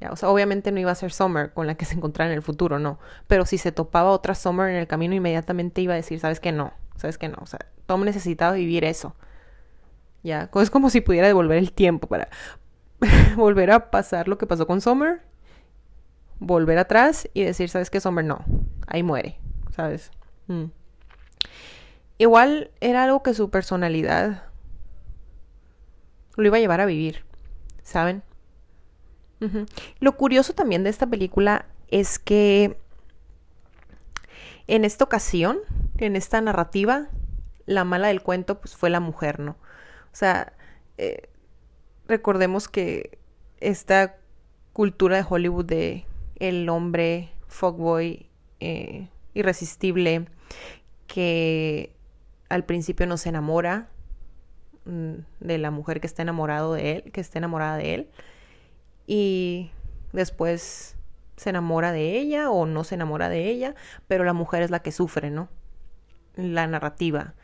Ya, 0.00 0.12
obviamente 0.28 0.72
no 0.72 0.80
iba 0.80 0.90
a 0.90 0.96
ser 0.96 1.12
Summer 1.12 1.52
con 1.52 1.66
la 1.66 1.76
que 1.76 1.84
se 1.84 1.94
encontrara 1.94 2.30
en 2.30 2.36
el 2.36 2.42
futuro, 2.42 2.78
no. 2.78 2.98
Pero 3.28 3.46
si 3.46 3.58
se 3.58 3.70
topaba 3.70 4.10
otra 4.10 4.34
Summer 4.34 4.68
en 4.68 4.76
el 4.76 4.88
camino, 4.88 5.14
inmediatamente 5.14 5.80
iba 5.80 5.94
a 5.94 5.96
decir, 5.96 6.18
¿sabes 6.18 6.40
que 6.40 6.50
no? 6.50 6.72
¿Sabes 6.96 7.18
que 7.18 7.28
no? 7.28 7.38
O 7.40 7.46
sea, 7.46 7.60
Tom 7.86 8.04
necesitaba 8.04 8.52
vivir 8.52 8.84
eso. 8.84 9.14
Ya, 10.22 10.50
es 10.54 10.70
como 10.70 10.90
si 10.90 11.00
pudiera 11.00 11.26
devolver 11.26 11.58
el 11.58 11.72
tiempo 11.72 12.06
para 12.06 12.28
volver 13.36 13.70
a 13.70 13.90
pasar 13.90 14.28
lo 14.28 14.38
que 14.38 14.46
pasó 14.46 14.66
con 14.66 14.80
Summer, 14.80 15.22
volver 16.38 16.78
atrás 16.78 17.28
y 17.34 17.42
decir, 17.42 17.68
¿sabes 17.68 17.90
qué, 17.90 18.00
Summer? 18.00 18.24
No, 18.24 18.44
ahí 18.86 19.02
muere, 19.02 19.38
¿sabes? 19.74 20.10
Mm. 20.46 20.66
Igual 22.18 22.70
era 22.80 23.04
algo 23.04 23.22
que 23.22 23.34
su 23.34 23.50
personalidad 23.50 24.44
lo 26.36 26.46
iba 26.46 26.56
a 26.56 26.60
llevar 26.60 26.80
a 26.80 26.86
vivir, 26.86 27.24
¿saben? 27.82 28.22
Lo 29.98 30.16
curioso 30.16 30.52
también 30.52 30.84
de 30.84 30.90
esta 30.90 31.08
película 31.08 31.66
es 31.88 32.20
que 32.20 32.78
en 34.68 34.84
esta 34.84 35.02
ocasión, 35.02 35.58
en 35.98 36.14
esta 36.14 36.40
narrativa, 36.40 37.08
la 37.66 37.82
mala 37.82 38.06
del 38.06 38.22
cuento 38.22 38.60
pues 38.60 38.76
fue 38.76 38.88
la 38.88 39.00
mujer, 39.00 39.40
¿no? 39.40 39.56
O 40.12 40.16
sea, 40.16 40.52
eh, 40.98 41.28
recordemos 42.06 42.68
que 42.68 43.18
esta 43.60 44.16
cultura 44.72 45.16
de 45.16 45.26
Hollywood 45.28 45.64
de 45.64 46.06
el 46.36 46.68
hombre 46.68 47.30
fuckboy 47.48 48.28
eh, 48.60 49.08
irresistible 49.34 50.26
que 51.06 51.94
al 52.48 52.64
principio 52.64 53.06
no 53.06 53.16
se 53.16 53.28
enamora 53.28 53.88
mm, 54.84 55.14
de 55.40 55.58
la 55.58 55.70
mujer 55.70 56.00
que 56.00 56.06
está 56.06 56.22
enamorado 56.22 56.74
de 56.74 56.92
él, 56.92 57.12
que 57.12 57.20
está 57.20 57.38
enamorada 57.38 57.76
de 57.76 57.94
él, 57.94 58.10
y 59.06 59.70
después 60.12 60.96
se 61.36 61.50
enamora 61.50 61.92
de 61.92 62.18
ella 62.18 62.50
o 62.50 62.66
no 62.66 62.84
se 62.84 62.94
enamora 62.94 63.28
de 63.28 63.48
ella, 63.48 63.74
pero 64.06 64.24
la 64.24 64.32
mujer 64.32 64.62
es 64.62 64.70
la 64.70 64.80
que 64.80 64.92
sufre, 64.92 65.30
¿no? 65.30 65.48
La 66.36 66.66
narrativa 66.66 67.34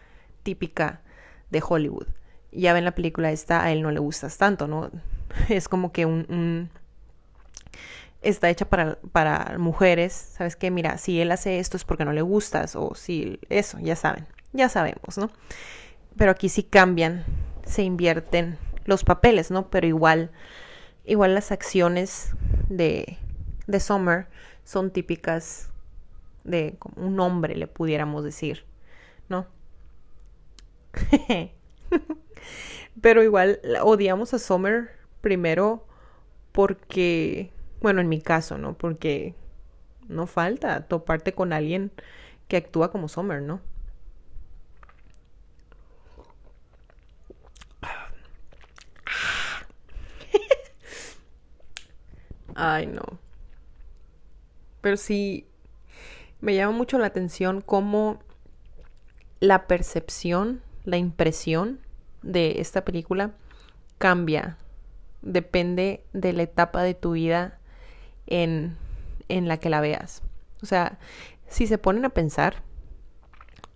típica 0.43 1.03
de 1.51 1.63
Hollywood. 1.67 2.07
Ya 2.53 2.73
ven 2.73 2.85
la 2.85 2.93
película 2.95 3.31
esta, 3.31 3.63
a 3.63 3.73
él 3.73 3.83
no 3.83 3.91
le 3.91 3.99
gustas 3.99 4.39
tanto, 4.39 4.67
¿no? 4.67 4.91
Es 5.49 5.69
como 5.69 5.93
que 5.93 6.07
un, 6.07 6.71
está 8.23 8.51
hecha 8.51 8.69
para, 8.69 8.99
para 9.13 9.59
mujeres, 9.59 10.13
¿sabes 10.13 10.57
qué? 10.57 10.71
Mira, 10.71 10.99
si 10.99 11.21
él 11.21 11.31
hace 11.33 11.59
esto 11.59 11.77
es 11.77 11.85
porque 11.85 12.05
no 12.05 12.13
le 12.13 12.23
gustas 12.23 12.77
o 12.77 12.95
si 12.95 13.39
eso, 13.49 13.79
ya 13.81 13.97
saben, 13.97 14.27
ya 14.53 14.69
sabemos, 14.69 15.19
¿no? 15.19 15.31
Pero 16.17 16.33
aquí 16.33 16.49
sí 16.49 16.63
cambian, 16.63 17.25
se 17.65 17.83
invierten 17.83 18.59
los 18.85 19.05
papeles, 19.05 19.51
¿no? 19.51 19.71
Pero 19.71 19.87
igual, 19.87 20.31
igual 21.05 21.35
las 21.35 21.53
acciones 21.53 22.33
de, 22.69 23.19
de 23.67 23.81
Summer 23.81 24.27
son 24.65 24.91
típicas 24.91 25.71
de 26.45 26.77
un 26.97 27.21
hombre, 27.21 27.55
le 27.57 27.67
pudiéramos 27.67 28.25
decir, 28.25 28.65
¿no? 29.29 29.47
Pero 33.01 33.23
igual 33.23 33.61
odiamos 33.83 34.35
a 34.35 34.39
Summer 34.39 34.91
primero 35.21 35.87
porque, 36.53 37.53
bueno, 37.81 38.01
en 38.01 38.09
mi 38.09 38.21
caso, 38.21 38.59
¿no? 38.59 38.77
Porque 38.77 39.35
no 40.09 40.27
falta 40.27 40.87
toparte 40.89 41.33
con 41.35 41.53
alguien 41.53 41.93
que 42.49 42.57
actúa 42.59 42.91
como 42.91 43.09
Summer, 43.09 43.43
¿no? 43.43 43.61
Ay, 52.55 52.87
no. 52.87 53.19
Pero 54.81 54.97
sí, 54.97 55.47
me 56.41 56.55
llama 56.55 56.77
mucho 56.77 56.99
la 56.99 57.07
atención 57.07 57.61
cómo 57.61 58.21
la 59.41 59.67
percepción, 59.67 60.63
la 60.89 60.97
impresión 60.97 61.81
de 62.23 62.61
esta 62.61 62.85
película 62.85 63.33
cambia. 63.99 64.57
Depende 65.21 66.03
de 66.13 66.33
la 66.33 66.45
etapa 66.45 66.83
de 66.83 66.95
tu 66.95 67.13
vida 67.13 67.59
en, 68.27 68.77
en 69.29 69.49
la 69.49 69.59
que 69.59 69.69
la 69.69 69.81
veas. 69.81 70.23
O 70.63 70.67
sea, 70.67 70.99
si 71.47 71.67
se 71.67 71.77
ponen 71.77 72.05
a 72.07 72.11
pensar, 72.11 72.63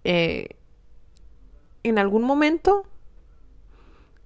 eh, 0.05 0.57
en 1.83 1.99
algún 1.99 2.23
momento 2.23 2.87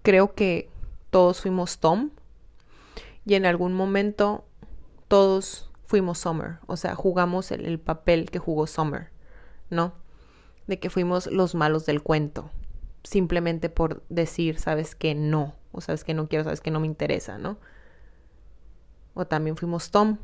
creo 0.03 0.35
que 0.35 0.71
todos 1.11 1.41
fuimos 1.41 1.79
Tom 1.79 2.11
y 3.25 3.35
en 3.35 3.47
algún 3.47 3.73
momento 3.73 4.45
todos 5.09 5.71
fuimos 5.87 6.19
Summer, 6.19 6.59
o 6.67 6.77
sea, 6.77 6.95
jugamos 6.95 7.51
el, 7.51 7.79
papel 7.79 8.31
que 8.31 8.39
jugó 8.39 8.67
Summer, 8.67 9.11
¿no? 9.71 9.95
De 10.67 10.79
que 10.79 10.91
fuimos 10.91 11.27
los 11.29 11.55
malos 11.55 11.87
del 11.87 12.03
cuento, 12.03 12.51
simplemente 13.07 13.69
por 13.69 14.03
decir, 14.09 14.59
sabes 14.59 14.95
que 14.95 15.15
no, 15.15 15.55
o 15.73 15.81
sabes 15.81 16.05
que 16.05 16.15
no 16.15 16.29
quiero, 16.29 16.45
sabes 16.45 16.61
que 16.61 16.71
no 16.71 16.81
me 16.81 16.87
interesa, 16.87 17.39
¿no? 17.39 17.59
O 19.15 19.27
también 19.27 19.57
fuimos 19.57 19.91
Tom, 19.91 20.19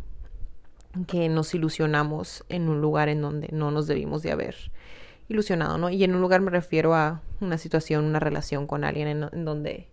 que 1.06 1.28
nos 1.28 1.54
ilusionamos 1.54 2.44
en 2.48 2.68
un 2.68 2.80
lugar 2.80 3.08
en 3.08 3.22
donde 3.22 3.48
no 3.52 3.70
nos 3.70 3.86
debimos 3.86 4.22
de 4.22 4.32
haber 4.32 4.56
ilusionado, 5.28 5.78
¿no? 5.78 5.90
Y 5.90 6.04
en 6.04 6.14
un 6.14 6.20
lugar 6.20 6.40
me 6.40 6.50
refiero 6.50 6.94
a 6.94 7.22
una 7.40 7.56
situación, 7.56 8.04
una 8.04 8.20
relación 8.20 8.66
con 8.66 8.84
alguien 8.84 9.08
en 9.08 9.44
donde 9.44 9.88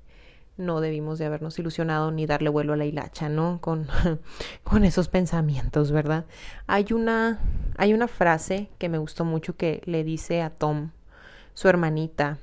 no 0.59 0.81
debimos 0.81 1.17
de 1.17 1.25
habernos 1.25 1.57
ilusionado 1.57 2.11
ni 2.11 2.25
darle 2.25 2.49
vuelo 2.49 2.73
a 2.73 2.77
la 2.77 2.85
hilacha, 2.85 3.29
¿no? 3.29 3.59
Con, 3.61 3.87
con 4.63 4.83
esos 4.83 5.07
pensamientos, 5.07 5.91
¿verdad? 5.91 6.25
Hay 6.67 6.91
una, 6.91 7.39
hay 7.77 7.93
una 7.93 8.07
frase 8.07 8.69
que 8.77 8.89
me 8.89 8.97
gustó 8.97 9.25
mucho 9.25 9.55
que 9.55 9.81
le 9.85 10.03
dice 10.03 10.41
a 10.41 10.49
Tom, 10.49 10.91
su 11.53 11.69
hermanita, 11.69 12.37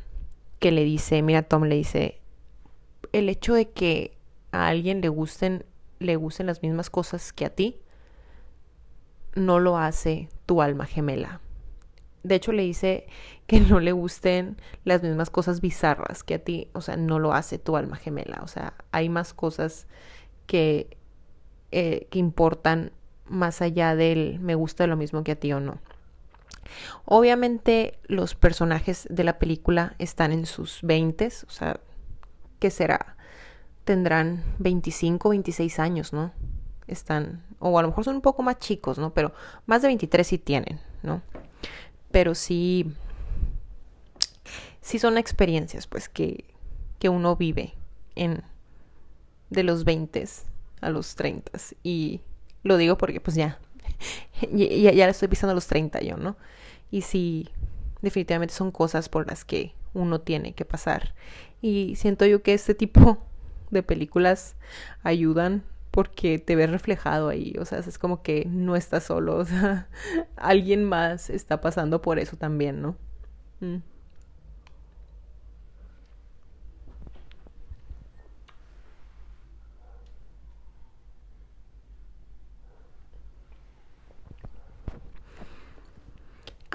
que 0.58 0.72
le 0.72 0.84
dice, 0.84 1.22
mira 1.22 1.42
Tom, 1.42 1.64
le 1.64 1.76
dice, 1.76 2.20
el 3.12 3.28
hecho 3.28 3.54
de 3.54 3.70
que 3.70 4.16
a 4.52 4.68
alguien 4.68 5.00
le 5.00 5.08
gusten, 5.08 5.64
le 5.98 6.16
gusten 6.16 6.46
las 6.46 6.62
mismas 6.62 6.90
cosas 6.90 7.32
que 7.32 7.44
a 7.44 7.50
ti, 7.50 7.78
no 9.34 9.60
lo 9.60 9.76
hace 9.76 10.28
tu 10.46 10.62
alma 10.62 10.86
gemela 10.86 11.40
de 12.26 12.34
hecho 12.34 12.52
le 12.52 12.62
dice 12.62 13.06
que 13.46 13.60
no 13.60 13.80
le 13.80 13.92
gusten 13.92 14.56
las 14.84 15.02
mismas 15.02 15.30
cosas 15.30 15.60
bizarras 15.60 16.24
que 16.24 16.34
a 16.34 16.38
ti, 16.38 16.68
o 16.72 16.80
sea, 16.80 16.96
no 16.96 17.18
lo 17.18 17.32
hace 17.32 17.58
tu 17.58 17.76
alma 17.76 17.96
gemela, 17.96 18.40
o 18.42 18.48
sea, 18.48 18.74
hay 18.90 19.08
más 19.08 19.32
cosas 19.34 19.86
que, 20.46 20.96
eh, 21.70 22.08
que 22.10 22.18
importan 22.18 22.92
más 23.26 23.62
allá 23.62 23.96
del 23.96 24.38
me 24.40 24.54
gusta 24.54 24.86
lo 24.86 24.96
mismo 24.96 25.24
que 25.24 25.32
a 25.32 25.36
ti 25.36 25.52
o 25.52 25.60
no. 25.60 25.78
Obviamente 27.04 27.98
los 28.06 28.34
personajes 28.34 29.06
de 29.10 29.24
la 29.24 29.38
película 29.38 29.94
están 29.98 30.32
en 30.32 30.46
sus 30.46 30.80
20, 30.82 31.26
o 31.26 31.50
sea, 31.50 31.80
¿qué 32.58 32.70
será? 32.70 33.16
Tendrán 33.84 34.42
25, 34.58 35.28
26 35.30 35.78
años, 35.78 36.12
¿no? 36.12 36.32
Están, 36.86 37.44
o 37.58 37.78
a 37.78 37.82
lo 37.82 37.88
mejor 37.88 38.04
son 38.04 38.16
un 38.16 38.22
poco 38.22 38.42
más 38.42 38.58
chicos, 38.58 38.98
¿no? 38.98 39.12
Pero 39.14 39.32
más 39.66 39.82
de 39.82 39.88
23 39.88 40.26
sí 40.26 40.38
tienen, 40.38 40.80
¿no? 41.02 41.22
pero 42.16 42.34
sí, 42.34 42.86
sí 44.80 44.98
son 44.98 45.18
experiencias 45.18 45.86
pues 45.86 46.08
que, 46.08 46.46
que 46.98 47.10
uno 47.10 47.36
vive 47.36 47.74
en 48.14 48.42
de 49.50 49.62
los 49.62 49.84
20 49.84 50.24
a 50.80 50.88
los 50.88 51.14
30 51.14 51.52
y 51.82 52.22
lo 52.62 52.78
digo 52.78 52.96
porque 52.96 53.20
pues 53.20 53.36
ya, 53.36 53.58
ya, 54.52 54.92
ya 54.92 55.08
estoy 55.08 55.28
pisando 55.28 55.54
los 55.54 55.66
30 55.66 56.00
yo, 56.00 56.16
¿no? 56.16 56.36
Y 56.90 57.02
sí, 57.02 57.48
definitivamente 58.02 58.54
son 58.54 58.70
cosas 58.70 59.08
por 59.08 59.26
las 59.26 59.44
que 59.44 59.74
uno 59.94 60.20
tiene 60.20 60.54
que 60.54 60.64
pasar. 60.64 61.14
Y 61.60 61.94
siento 61.96 62.26
yo 62.26 62.42
que 62.42 62.54
este 62.54 62.74
tipo 62.74 63.18
de 63.70 63.82
películas 63.82 64.56
ayudan 65.02 65.64
porque 65.90 66.38
te 66.38 66.56
ves 66.56 66.70
reflejado 66.70 67.30
ahí, 67.30 67.54
o 67.58 67.64
sea, 67.64 67.78
es 67.78 67.98
como 67.98 68.22
que 68.22 68.44
no 68.50 68.76
estás 68.76 69.04
solo, 69.04 69.36
o 69.38 69.44
sea, 69.44 69.88
alguien 70.36 70.84
más 70.84 71.30
está 71.30 71.60
pasando 71.60 72.02
por 72.02 72.18
eso 72.18 72.36
también, 72.36 72.82
¿no? 72.82 72.96
Mm. 73.60 73.76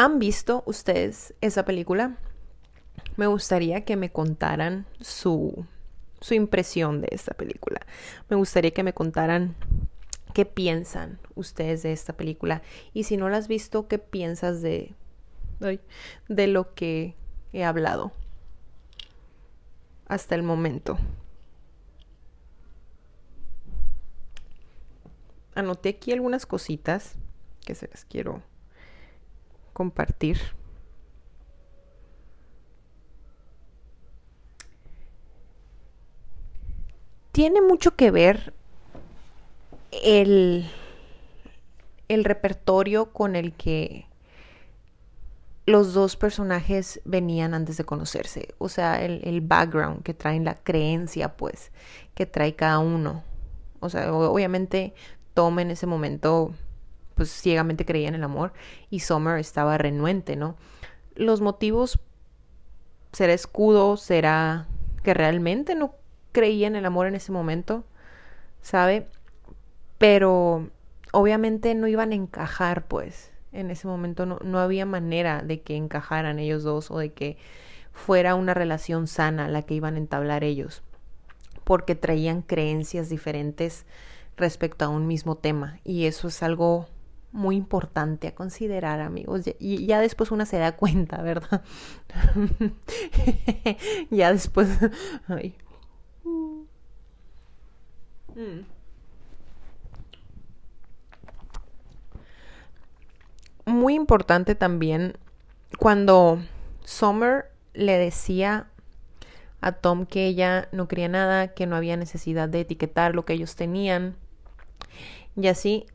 ¿Han 0.01 0.17
visto 0.17 0.63
ustedes 0.65 1.35
esa 1.41 1.63
película? 1.63 2.17
Me 3.17 3.27
gustaría 3.27 3.85
que 3.85 3.95
me 3.95 4.11
contaran 4.11 4.87
su 4.99 5.67
su 6.19 6.33
impresión 6.33 7.01
de 7.01 7.09
esta 7.11 7.35
película. 7.35 7.85
Me 8.27 8.35
gustaría 8.35 8.71
que 8.71 8.81
me 8.81 8.95
contaran 8.95 9.55
qué 10.33 10.47
piensan 10.47 11.19
ustedes 11.35 11.83
de 11.83 11.91
esta 11.91 12.13
película 12.13 12.63
y 12.95 13.03
si 13.03 13.15
no 13.15 13.29
la 13.29 13.37
has 13.37 13.47
visto, 13.47 13.87
qué 13.87 13.99
piensas 13.99 14.63
de, 14.63 14.95
de 16.27 16.47
lo 16.47 16.73
que 16.73 17.13
he 17.53 17.63
hablado 17.63 18.11
hasta 20.07 20.33
el 20.33 20.41
momento. 20.41 20.97
Anoté 25.53 25.89
aquí 25.89 26.11
algunas 26.11 26.47
cositas 26.47 27.13
que 27.63 27.75
se 27.75 27.87
las 27.87 28.03
quiero 28.03 28.41
compartir. 29.73 30.39
tiene 37.31 37.62
mucho 37.62 37.95
que 37.95 38.12
ver 38.12 38.53
el, 40.03 40.69
el 42.07 42.23
repertorio 42.23 43.12
con 43.12 43.36
el 43.36 43.53
que 43.53 44.05
los 45.65 45.93
dos 45.93 46.15
personajes 46.15 47.01
venían 47.05 47.53
antes 47.53 47.77
de 47.77 47.84
conocerse. 47.84 48.53
O 48.57 48.67
sea, 48.67 49.03
el, 49.03 49.21
el, 49.23 49.41
background 49.41 50.03
que 50.03 50.13
traen, 50.13 50.43
la 50.43 50.55
creencia, 50.55 51.38
pues, 51.38 51.71
que 52.13 52.25
trae 52.25 52.55
cada 52.55 52.79
uno. 52.79 53.23
O 53.79 53.89
sea, 53.89 54.13
obviamente 54.13 54.93
Tom 55.34 55.60
en 55.60 55.71
ese 55.71 55.88
momento, 55.88 56.53
pues, 57.21 57.39
ciegamente 57.39 57.86
creía 57.86 58.07
en 58.07 58.15
el 58.15 58.23
amor 58.23 58.51
y 58.89 59.01
Summer 59.01 59.38
estaba 59.38 59.77
renuente, 59.77 60.36
¿no? 60.36 60.55
Los 61.13 61.39
motivos, 61.39 61.99
será 63.12 63.31
escudo, 63.34 63.95
será 63.95 64.65
que 65.03 65.13
realmente 65.13 65.75
no 65.75 65.93
creía 66.31 66.65
en 66.65 66.75
el 66.75 66.84
amor 66.84 67.05
en 67.05 67.13
ese 67.13 67.31
momento, 67.31 67.84
¿sabe? 68.63 69.07
Pero 69.99 70.71
obviamente 71.12 71.75
no 71.75 71.86
iban 71.86 72.12
a 72.12 72.15
encajar, 72.15 72.88
pues. 72.88 73.31
En 73.51 73.69
ese 73.69 73.86
momento 73.86 74.25
no, 74.25 74.39
no 74.43 74.57
había 74.57 74.88
manera 74.88 75.43
de 75.43 75.62
que 75.62 75.75
encajaran 75.75 76.39
ellos 76.39 76.63
dos 76.63 76.89
o 76.89 76.97
de 76.97 77.13
que 77.13 77.38
fuera 77.93 78.34
una 78.34 78.55
relación 78.55 79.05
sana 79.05 79.47
la 79.47 79.62
que 79.62 79.75
iban 79.75 79.93
a 79.93 79.99
entablar 79.99 80.43
ellos, 80.43 80.81
porque 81.65 81.93
traían 81.93 82.41
creencias 82.41 83.10
diferentes 83.10 83.86
respecto 84.38 84.86
a 84.86 84.89
un 84.89 85.05
mismo 85.05 85.36
tema 85.38 85.79
y 85.84 86.07
eso 86.07 86.29
es 86.29 86.41
algo 86.41 86.88
muy 87.32 87.56
importante 87.56 88.28
a 88.28 88.36
considerar, 88.36 89.00
amigos. 89.00 89.44
Y 89.60 89.86
ya 89.86 90.00
después 90.00 90.32
una 90.32 90.46
se 90.46 90.58
da 90.58 90.76
cuenta, 90.76 91.22
¿verdad? 91.22 91.63
ya 94.10 94.32
después... 94.32 94.70
Mm. 98.34 98.62
muy 103.65 103.96
importante 103.96 104.56
también 104.56 105.17
cuando 105.78 106.39
Summer 106.84 107.52
le 107.74 107.98
decía 107.98 108.67
a 109.62 109.74
Tom 109.74 110.06
que 110.06 110.26
ella 110.26 110.67
no 110.72 110.88
quería 110.88 111.08
nada, 111.08 111.50
que 111.50 111.67
no 111.67 111.76
había 111.76 111.98
necesidad 111.98 112.50
de 112.50 112.62
etiquetar 112.62 113.15
lo 113.15 113.26
que 113.26 113.34
ellos 113.34 113.56
tenían. 113.56 114.15
Y 115.36 115.48
así 115.48 115.86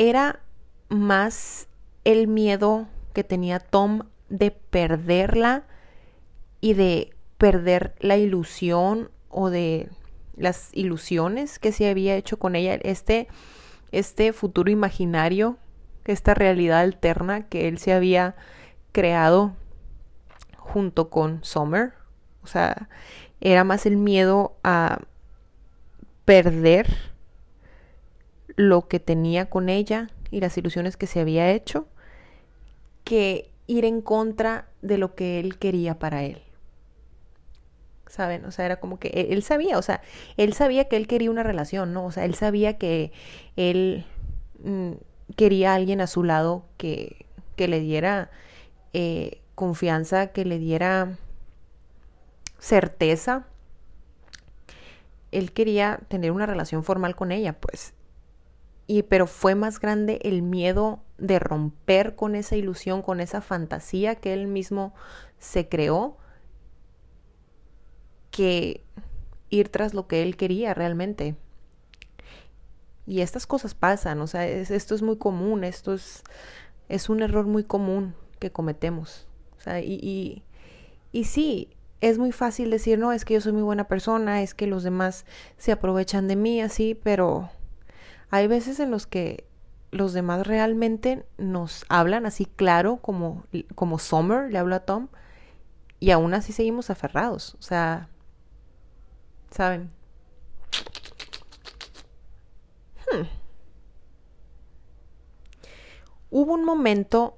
era 0.00 0.40
más 0.88 1.68
el 2.04 2.26
miedo 2.26 2.88
que 3.12 3.22
tenía 3.22 3.60
Tom 3.60 4.04
de 4.30 4.50
perderla 4.50 5.64
y 6.62 6.72
de 6.72 7.14
perder 7.36 7.94
la 8.00 8.16
ilusión 8.16 9.10
o 9.28 9.50
de 9.50 9.90
las 10.36 10.70
ilusiones 10.72 11.58
que 11.58 11.70
se 11.70 11.90
había 11.90 12.16
hecho 12.16 12.38
con 12.38 12.56
ella, 12.56 12.76
este, 12.76 13.28
este 13.92 14.32
futuro 14.32 14.70
imaginario, 14.70 15.58
esta 16.06 16.32
realidad 16.32 16.80
alterna 16.80 17.46
que 17.46 17.68
él 17.68 17.76
se 17.76 17.92
había 17.92 18.34
creado 18.92 19.54
junto 20.56 21.10
con 21.10 21.44
Summer. 21.44 21.92
O 22.42 22.46
sea, 22.46 22.88
era 23.42 23.64
más 23.64 23.84
el 23.84 23.98
miedo 23.98 24.56
a 24.64 25.00
perder 26.24 27.09
lo 28.60 28.88
que 28.88 29.00
tenía 29.00 29.48
con 29.48 29.68
ella 29.68 30.10
y 30.30 30.40
las 30.40 30.56
ilusiones 30.58 30.96
que 30.96 31.06
se 31.06 31.20
había 31.20 31.50
hecho 31.50 31.88
que 33.04 33.50
ir 33.66 33.84
en 33.84 34.02
contra 34.02 34.68
de 34.82 34.98
lo 34.98 35.14
que 35.14 35.40
él 35.40 35.58
quería 35.58 35.98
para 35.98 36.22
él. 36.24 36.42
¿Saben? 38.06 38.44
O 38.44 38.50
sea, 38.50 38.66
era 38.66 38.80
como 38.80 38.98
que 38.98 39.08
e-, 39.08 39.32
él 39.32 39.42
sabía, 39.42 39.78
o 39.78 39.82
sea, 39.82 40.02
él 40.36 40.52
sabía 40.52 40.88
que 40.88 40.96
él 40.96 41.06
quería 41.06 41.30
una 41.30 41.42
relación, 41.42 41.92
¿no? 41.92 42.04
O 42.04 42.12
sea, 42.12 42.24
él 42.24 42.34
sabía 42.34 42.76
que 42.76 43.12
él 43.56 44.04
mm, 44.62 44.92
quería 45.36 45.72
a 45.72 45.74
alguien 45.76 46.00
a 46.00 46.06
su 46.06 46.22
lado 46.22 46.64
que, 46.76 47.24
que 47.56 47.68
le 47.68 47.80
diera 47.80 48.30
eh, 48.92 49.40
confianza, 49.54 50.28
que 50.28 50.44
le 50.44 50.58
diera 50.58 51.16
certeza. 52.58 53.46
Él 55.30 55.52
quería 55.52 56.00
tener 56.08 56.32
una 56.32 56.46
relación 56.46 56.84
formal 56.84 57.16
con 57.16 57.32
ella, 57.32 57.54
pues. 57.54 57.94
Y 58.90 59.04
pero 59.04 59.28
fue 59.28 59.54
más 59.54 59.78
grande 59.78 60.18
el 60.24 60.42
miedo 60.42 60.98
de 61.16 61.38
romper 61.38 62.16
con 62.16 62.34
esa 62.34 62.56
ilusión, 62.56 63.02
con 63.02 63.20
esa 63.20 63.40
fantasía 63.40 64.16
que 64.16 64.32
él 64.32 64.48
mismo 64.48 64.94
se 65.38 65.68
creó, 65.68 66.16
que 68.32 68.82
ir 69.48 69.68
tras 69.68 69.94
lo 69.94 70.08
que 70.08 70.22
él 70.22 70.36
quería 70.36 70.74
realmente. 70.74 71.36
Y 73.06 73.20
estas 73.20 73.46
cosas 73.46 73.76
pasan, 73.76 74.20
o 74.22 74.26
sea, 74.26 74.44
esto 74.48 74.96
es 74.96 75.02
muy 75.02 75.18
común, 75.18 75.62
esto 75.62 75.94
es, 75.94 77.08
un 77.08 77.22
error 77.22 77.46
muy 77.46 77.62
común 77.62 78.16
que 78.40 78.50
cometemos. 78.50 79.28
Y, 79.84 80.42
y 81.12 81.24
sí, 81.26 81.68
es 82.00 82.18
muy 82.18 82.32
fácil 82.32 82.70
decir, 82.70 82.98
no, 82.98 83.12
es 83.12 83.24
que 83.24 83.34
yo 83.34 83.40
soy 83.40 83.52
muy 83.52 83.62
buena 83.62 83.86
persona, 83.86 84.42
es 84.42 84.52
que 84.52 84.66
los 84.66 84.82
demás 84.82 85.26
se 85.58 85.70
aprovechan 85.70 86.26
de 86.26 86.34
mí, 86.34 86.60
así, 86.60 86.98
pero 87.00 87.50
hay 88.30 88.46
veces 88.46 88.80
en 88.80 88.90
los 88.90 89.06
que 89.06 89.46
los 89.90 90.12
demás 90.12 90.46
realmente 90.46 91.26
nos 91.36 91.84
hablan 91.88 92.26
así 92.26 92.46
claro 92.46 92.98
como, 92.98 93.44
como 93.74 93.98
Summer 93.98 94.50
le 94.50 94.58
habla 94.58 94.76
a 94.76 94.84
Tom 94.84 95.08
y 95.98 96.12
aún 96.12 96.32
así 96.32 96.52
seguimos 96.52 96.90
aferrados. 96.90 97.56
O 97.58 97.62
sea, 97.62 98.08
¿saben? 99.50 99.90
Hmm. 103.12 103.26
Hubo 106.30 106.54
un 106.54 106.64
momento 106.64 107.36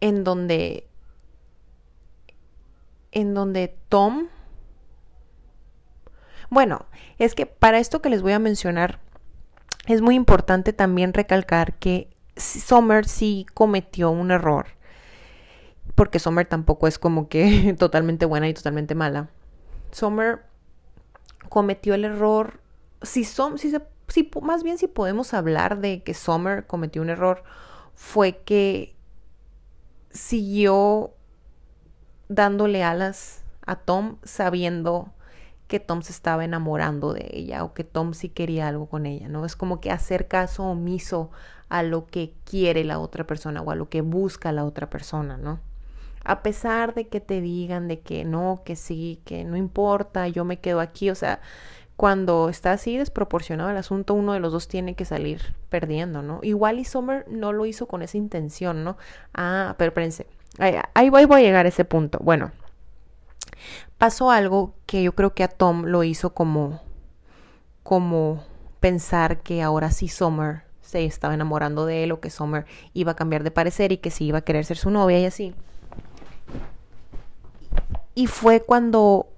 en 0.00 0.24
donde 0.24 0.88
en 3.12 3.34
donde 3.34 3.76
Tom... 3.88 4.28
Bueno, 6.50 6.86
es 7.18 7.34
que 7.34 7.46
para 7.46 7.78
esto 7.78 8.02
que 8.02 8.10
les 8.10 8.22
voy 8.22 8.32
a 8.32 8.38
mencionar, 8.38 9.00
es 9.86 10.00
muy 10.00 10.14
importante 10.14 10.72
también 10.72 11.12
recalcar 11.12 11.74
que 11.74 12.08
Sommer 12.36 13.06
sí 13.06 13.46
cometió 13.54 14.10
un 14.10 14.30
error. 14.30 14.66
Porque 15.94 16.18
Sommer 16.18 16.46
tampoco 16.46 16.86
es 16.86 16.98
como 16.98 17.28
que 17.28 17.74
totalmente 17.78 18.26
buena 18.26 18.48
y 18.48 18.54
totalmente 18.54 18.94
mala. 18.94 19.28
Sommer 19.90 20.44
cometió 21.48 21.94
el 21.94 22.04
error. 22.04 22.60
Si, 23.02 23.24
som, 23.24 23.58
si, 23.58 23.70
se, 23.70 23.82
si 24.08 24.30
más 24.40 24.62
bien 24.62 24.78
si 24.78 24.86
podemos 24.86 25.34
hablar 25.34 25.80
de 25.80 26.02
que 26.02 26.14
Sommer 26.14 26.66
cometió 26.66 27.02
un 27.02 27.10
error, 27.10 27.42
fue 27.94 28.38
que 28.44 28.94
siguió 30.10 31.12
dándole 32.28 32.82
alas 32.82 33.42
a 33.66 33.76
Tom 33.76 34.16
sabiendo 34.22 35.12
que 35.72 35.80
Tom 35.80 36.02
se 36.02 36.12
estaba 36.12 36.44
enamorando 36.44 37.14
de 37.14 37.30
ella 37.32 37.64
o 37.64 37.72
que 37.72 37.82
Tom 37.82 38.12
sí 38.12 38.28
quería 38.28 38.68
algo 38.68 38.90
con 38.90 39.06
ella, 39.06 39.28
¿no? 39.28 39.46
Es 39.46 39.56
como 39.56 39.80
que 39.80 39.90
hacer 39.90 40.28
caso 40.28 40.64
omiso 40.64 41.30
a 41.70 41.82
lo 41.82 42.04
que 42.08 42.34
quiere 42.44 42.84
la 42.84 42.98
otra 42.98 43.26
persona 43.26 43.62
o 43.62 43.70
a 43.70 43.74
lo 43.74 43.88
que 43.88 44.02
busca 44.02 44.52
la 44.52 44.66
otra 44.66 44.90
persona, 44.90 45.38
¿no? 45.38 45.60
A 46.24 46.42
pesar 46.42 46.92
de 46.92 47.08
que 47.08 47.20
te 47.20 47.40
digan 47.40 47.88
de 47.88 48.00
que 48.00 48.26
no, 48.26 48.60
que 48.66 48.76
sí, 48.76 49.22
que 49.24 49.44
no 49.44 49.56
importa, 49.56 50.28
yo 50.28 50.44
me 50.44 50.60
quedo 50.60 50.78
aquí, 50.80 51.08
o 51.08 51.14
sea, 51.14 51.40
cuando 51.96 52.50
está 52.50 52.72
así 52.72 52.98
desproporcionado 52.98 53.70
el 53.70 53.78
asunto, 53.78 54.12
uno 54.12 54.34
de 54.34 54.40
los 54.40 54.52
dos 54.52 54.68
tiene 54.68 54.94
que 54.94 55.06
salir 55.06 55.54
perdiendo, 55.70 56.20
¿no? 56.20 56.40
Igual 56.42 56.80
y 56.80 56.84
Summer 56.84 57.24
no 57.30 57.54
lo 57.54 57.64
hizo 57.64 57.86
con 57.86 58.02
esa 58.02 58.18
intención, 58.18 58.84
¿no? 58.84 58.98
Ah, 59.32 59.74
pero 59.78 59.88
espérense, 59.88 60.26
Ahí, 60.58 61.08
voy, 61.08 61.24
voy 61.24 61.40
a 61.40 61.44
llegar 61.44 61.64
a 61.64 61.70
ese 61.70 61.86
punto. 61.86 62.18
Bueno, 62.22 62.52
pasó 63.98 64.30
algo 64.30 64.74
que 64.86 65.02
yo 65.02 65.14
creo 65.14 65.34
que 65.34 65.44
a 65.44 65.48
Tom 65.48 65.84
lo 65.84 66.04
hizo 66.04 66.34
como, 66.34 66.80
como 67.82 68.44
pensar 68.80 69.42
que 69.42 69.62
ahora 69.62 69.90
sí 69.90 70.08
Summer 70.08 70.62
se 70.80 71.04
estaba 71.04 71.34
enamorando 71.34 71.86
de 71.86 72.04
él 72.04 72.12
o 72.12 72.20
que 72.20 72.30
Summer 72.30 72.66
iba 72.92 73.12
a 73.12 73.16
cambiar 73.16 73.44
de 73.44 73.50
parecer 73.50 73.92
y 73.92 73.98
que 73.98 74.10
sí 74.10 74.26
iba 74.26 74.38
a 74.38 74.44
querer 74.44 74.64
ser 74.64 74.76
su 74.76 74.90
novia 74.90 75.18
y 75.20 75.24
así. 75.24 75.54
Y 78.14 78.26
fue 78.26 78.60
cuando 78.60 79.28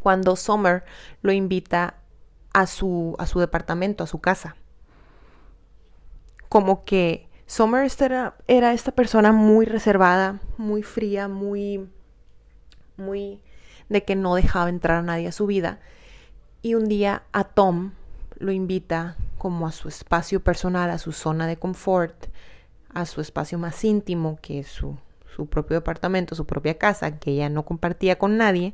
cuando 0.00 0.34
Summer 0.36 0.84
lo 1.20 1.32
invita 1.32 1.94
a 2.52 2.66
su 2.66 3.14
a 3.18 3.26
su 3.26 3.38
departamento, 3.38 4.04
a 4.04 4.06
su 4.06 4.20
casa 4.20 4.56
como 6.52 6.84
que 6.84 7.30
Summer 7.52 7.86
era, 8.00 8.34
era 8.48 8.72
esta 8.72 8.92
persona 8.92 9.30
muy 9.30 9.66
reservada, 9.66 10.40
muy 10.56 10.82
fría, 10.82 11.28
muy, 11.28 11.86
muy 12.96 13.42
de 13.90 14.04
que 14.04 14.16
no 14.16 14.34
dejaba 14.36 14.70
entrar 14.70 14.96
a 14.96 15.02
nadie 15.02 15.28
a 15.28 15.32
su 15.32 15.44
vida. 15.44 15.78
Y 16.62 16.76
un 16.76 16.88
día 16.88 17.24
a 17.30 17.44
Tom 17.44 17.92
lo 18.38 18.52
invita 18.52 19.16
como 19.36 19.66
a 19.66 19.72
su 19.72 19.88
espacio 19.88 20.42
personal, 20.42 20.88
a 20.88 20.96
su 20.96 21.12
zona 21.12 21.46
de 21.46 21.58
confort, 21.58 22.28
a 22.88 23.04
su 23.04 23.20
espacio 23.20 23.58
más 23.58 23.84
íntimo, 23.84 24.38
que 24.40 24.60
es 24.60 24.68
su, 24.68 24.96
su 25.36 25.44
propio 25.44 25.76
departamento, 25.76 26.34
su 26.34 26.46
propia 26.46 26.78
casa, 26.78 27.18
que 27.18 27.32
ella 27.32 27.50
no 27.50 27.66
compartía 27.66 28.16
con 28.16 28.38
nadie. 28.38 28.72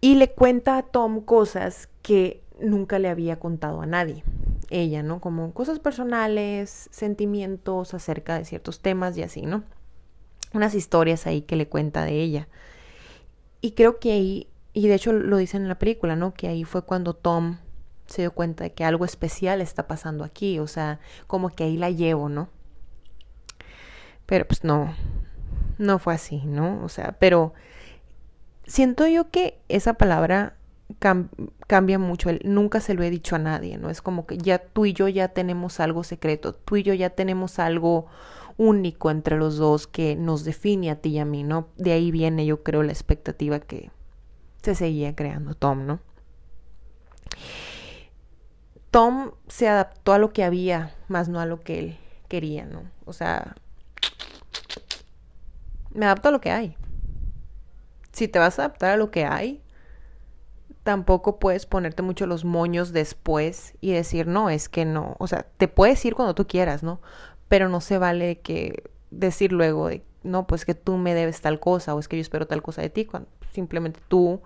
Y 0.00 0.16
le 0.16 0.32
cuenta 0.32 0.78
a 0.78 0.82
Tom 0.82 1.20
cosas 1.20 1.88
que 2.02 2.42
nunca 2.58 2.98
le 2.98 3.08
había 3.08 3.38
contado 3.38 3.80
a 3.82 3.86
nadie 3.86 4.24
ella, 4.70 5.02
¿no? 5.02 5.20
Como 5.20 5.52
cosas 5.52 5.78
personales, 5.78 6.88
sentimientos 6.90 7.94
acerca 7.94 8.38
de 8.38 8.44
ciertos 8.44 8.80
temas 8.80 9.16
y 9.16 9.22
así, 9.22 9.42
¿no? 9.42 9.64
Unas 10.52 10.74
historias 10.74 11.26
ahí 11.26 11.42
que 11.42 11.56
le 11.56 11.68
cuenta 11.68 12.04
de 12.04 12.20
ella. 12.20 12.48
Y 13.60 13.72
creo 13.72 13.98
que 13.98 14.12
ahí, 14.12 14.48
y 14.72 14.88
de 14.88 14.94
hecho 14.94 15.12
lo 15.12 15.36
dicen 15.36 15.62
en 15.62 15.68
la 15.68 15.78
película, 15.78 16.16
¿no? 16.16 16.34
Que 16.34 16.48
ahí 16.48 16.64
fue 16.64 16.82
cuando 16.82 17.14
Tom 17.14 17.58
se 18.06 18.22
dio 18.22 18.32
cuenta 18.32 18.64
de 18.64 18.72
que 18.72 18.84
algo 18.84 19.04
especial 19.04 19.60
está 19.60 19.86
pasando 19.86 20.24
aquí, 20.24 20.58
o 20.58 20.66
sea, 20.66 21.00
como 21.26 21.48
que 21.50 21.64
ahí 21.64 21.76
la 21.76 21.90
llevo, 21.90 22.28
¿no? 22.28 22.48
Pero 24.26 24.46
pues 24.46 24.64
no, 24.64 24.94
no 25.78 25.98
fue 25.98 26.14
así, 26.14 26.42
¿no? 26.44 26.82
O 26.84 26.88
sea, 26.88 27.16
pero 27.18 27.54
siento 28.66 29.06
yo 29.06 29.30
que 29.30 29.58
esa 29.68 29.94
palabra 29.94 30.56
cambia 30.98 31.98
mucho. 31.98 32.30
nunca 32.44 32.80
se 32.80 32.94
lo 32.94 33.02
he 33.02 33.10
dicho 33.10 33.36
a 33.36 33.38
nadie, 33.38 33.78
¿no? 33.78 33.90
Es 33.90 34.02
como 34.02 34.26
que 34.26 34.38
ya 34.38 34.58
tú 34.58 34.86
y 34.86 34.92
yo 34.92 35.08
ya 35.08 35.28
tenemos 35.28 35.80
algo 35.80 36.04
secreto, 36.04 36.54
tú 36.54 36.76
y 36.76 36.82
yo 36.82 36.94
ya 36.94 37.10
tenemos 37.10 37.58
algo 37.58 38.06
único 38.56 39.10
entre 39.10 39.36
los 39.36 39.56
dos 39.56 39.86
que 39.86 40.16
nos 40.16 40.44
define 40.44 40.90
a 40.90 40.96
ti 40.96 41.10
y 41.10 41.18
a 41.18 41.24
mí, 41.24 41.42
¿no? 41.42 41.68
De 41.76 41.92
ahí 41.92 42.10
viene, 42.10 42.46
yo 42.46 42.62
creo, 42.62 42.82
la 42.82 42.92
expectativa 42.92 43.60
que 43.60 43.90
se 44.62 44.74
seguía 44.74 45.14
creando 45.14 45.54
Tom, 45.54 45.86
¿no? 45.86 46.00
Tom 48.90 49.32
se 49.48 49.68
adaptó 49.68 50.12
a 50.14 50.18
lo 50.18 50.32
que 50.32 50.42
había, 50.42 50.94
más 51.08 51.28
no 51.28 51.40
a 51.40 51.46
lo 51.46 51.60
que 51.60 51.78
él 51.78 51.98
quería, 52.28 52.64
¿no? 52.64 52.84
O 53.04 53.12
sea, 53.12 53.56
me 55.92 56.06
adapto 56.06 56.28
a 56.28 56.32
lo 56.32 56.40
que 56.40 56.50
hay. 56.50 56.76
Si 58.12 58.28
te 58.28 58.38
vas 58.38 58.58
a 58.58 58.64
adaptar 58.64 58.92
a 58.92 58.96
lo 58.96 59.10
que 59.10 59.26
hay, 59.26 59.62
tampoco 60.86 61.40
puedes 61.40 61.66
ponerte 61.66 62.02
mucho 62.02 62.28
los 62.28 62.44
moños 62.44 62.92
después 62.92 63.74
y 63.80 63.90
decir, 63.90 64.28
no, 64.28 64.50
es 64.50 64.68
que 64.68 64.84
no. 64.84 65.16
O 65.18 65.26
sea, 65.26 65.44
te 65.56 65.66
puedes 65.66 66.02
ir 66.04 66.14
cuando 66.14 66.36
tú 66.36 66.46
quieras, 66.46 66.84
¿no? 66.84 67.00
Pero 67.48 67.68
no 67.68 67.80
se 67.80 67.98
vale 67.98 68.38
que 68.38 68.84
decir 69.10 69.50
luego, 69.50 69.88
de, 69.88 70.04
no, 70.22 70.46
pues 70.46 70.64
que 70.64 70.76
tú 70.76 70.96
me 70.96 71.12
debes 71.12 71.40
tal 71.40 71.58
cosa 71.58 71.92
o 71.92 71.98
es 71.98 72.06
que 72.06 72.16
yo 72.16 72.20
espero 72.20 72.46
tal 72.46 72.62
cosa 72.62 72.82
de 72.82 72.90
ti, 72.90 73.04
cuando 73.04 73.28
simplemente 73.52 73.98
tú 74.06 74.42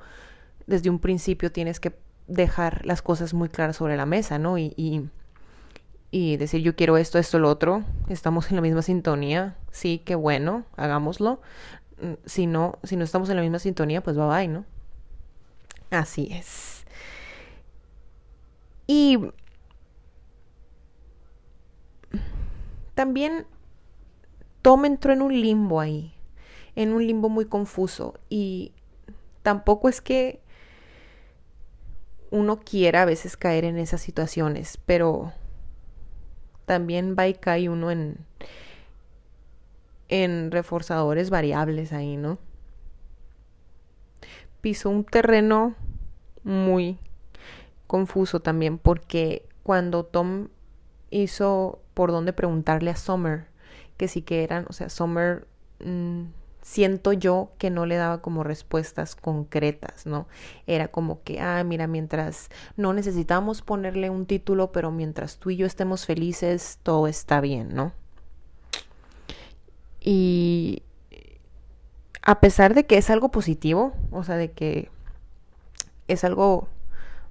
desde 0.66 0.88
un 0.88 0.98
principio 0.98 1.52
tienes 1.52 1.78
que 1.78 1.94
dejar 2.26 2.86
las 2.86 3.02
cosas 3.02 3.34
muy 3.34 3.50
claras 3.50 3.76
sobre 3.76 3.98
la 3.98 4.06
mesa, 4.06 4.38
¿no? 4.38 4.56
Y, 4.56 4.72
y, 4.78 5.10
y 6.10 6.38
decir, 6.38 6.62
yo 6.62 6.74
quiero 6.74 6.96
esto, 6.96 7.18
esto, 7.18 7.38
lo 7.38 7.50
otro, 7.50 7.84
estamos 8.08 8.48
en 8.48 8.56
la 8.56 8.62
misma 8.62 8.80
sintonía, 8.80 9.58
sí, 9.72 10.00
qué 10.06 10.14
bueno, 10.14 10.64
hagámoslo. 10.78 11.42
Mm, 12.00 12.14
si 12.24 12.46
no, 12.46 12.78
si 12.82 12.96
no 12.96 13.04
estamos 13.04 13.28
en 13.28 13.36
la 13.36 13.42
misma 13.42 13.58
sintonía, 13.58 14.02
pues 14.02 14.16
bye 14.16 14.26
bye, 14.26 14.48
¿no? 14.48 14.64
Así 15.90 16.28
es. 16.30 16.84
Y 18.86 19.18
también 22.94 23.46
Tom 24.62 24.84
entró 24.84 25.12
en 25.12 25.22
un 25.22 25.32
limbo 25.40 25.80
ahí, 25.80 26.12
en 26.76 26.92
un 26.92 27.06
limbo 27.06 27.28
muy 27.28 27.44
confuso 27.46 28.14
y 28.28 28.72
tampoco 29.42 29.88
es 29.88 30.00
que 30.00 30.40
uno 32.30 32.60
quiera 32.60 33.02
a 33.02 33.06
veces 33.06 33.36
caer 33.36 33.64
en 33.64 33.78
esas 33.78 34.00
situaciones, 34.00 34.78
pero 34.86 35.32
también 36.66 37.16
va 37.18 37.26
y 37.26 37.34
cae 37.34 37.68
uno 37.68 37.90
en 37.90 38.18
en 40.08 40.50
reforzadores 40.50 41.30
variables 41.30 41.92
ahí, 41.92 42.16
¿no? 42.16 42.38
Pisó 44.60 44.90
un 44.90 45.04
terreno 45.04 45.74
muy 46.44 46.98
confuso 47.86 48.40
también 48.40 48.78
porque 48.78 49.48
cuando 49.62 50.04
Tom 50.04 50.48
hizo 51.10 51.80
por 51.94 52.12
dónde 52.12 52.32
preguntarle 52.32 52.90
a 52.90 52.96
Summer 52.96 53.46
que 53.96 54.08
sí 54.08 54.22
que 54.22 54.44
eran, 54.44 54.64
o 54.68 54.72
sea, 54.72 54.88
Summer 54.88 55.46
mmm, 55.84 56.24
siento 56.62 57.12
yo 57.12 57.52
que 57.58 57.70
no 57.70 57.86
le 57.86 57.96
daba 57.96 58.22
como 58.22 58.44
respuestas 58.44 59.16
concretas, 59.16 60.06
¿no? 60.06 60.26
Era 60.66 60.88
como 60.88 61.22
que, 61.22 61.40
ah, 61.40 61.62
mira, 61.64 61.86
mientras 61.86 62.48
no 62.76 62.92
necesitamos 62.92 63.62
ponerle 63.62 64.10
un 64.10 64.26
título, 64.26 64.72
pero 64.72 64.90
mientras 64.90 65.38
tú 65.38 65.50
y 65.50 65.56
yo 65.56 65.66
estemos 65.66 66.06
felices, 66.06 66.78
todo 66.82 67.06
está 67.06 67.40
bien, 67.40 67.74
¿no? 67.74 67.92
Y 70.00 70.82
a 72.22 72.40
pesar 72.40 72.74
de 72.74 72.86
que 72.86 72.98
es 72.98 73.10
algo 73.10 73.30
positivo, 73.30 73.92
o 74.10 74.24
sea, 74.24 74.36
de 74.36 74.52
que 74.52 74.90
es 76.08 76.24
algo 76.24 76.68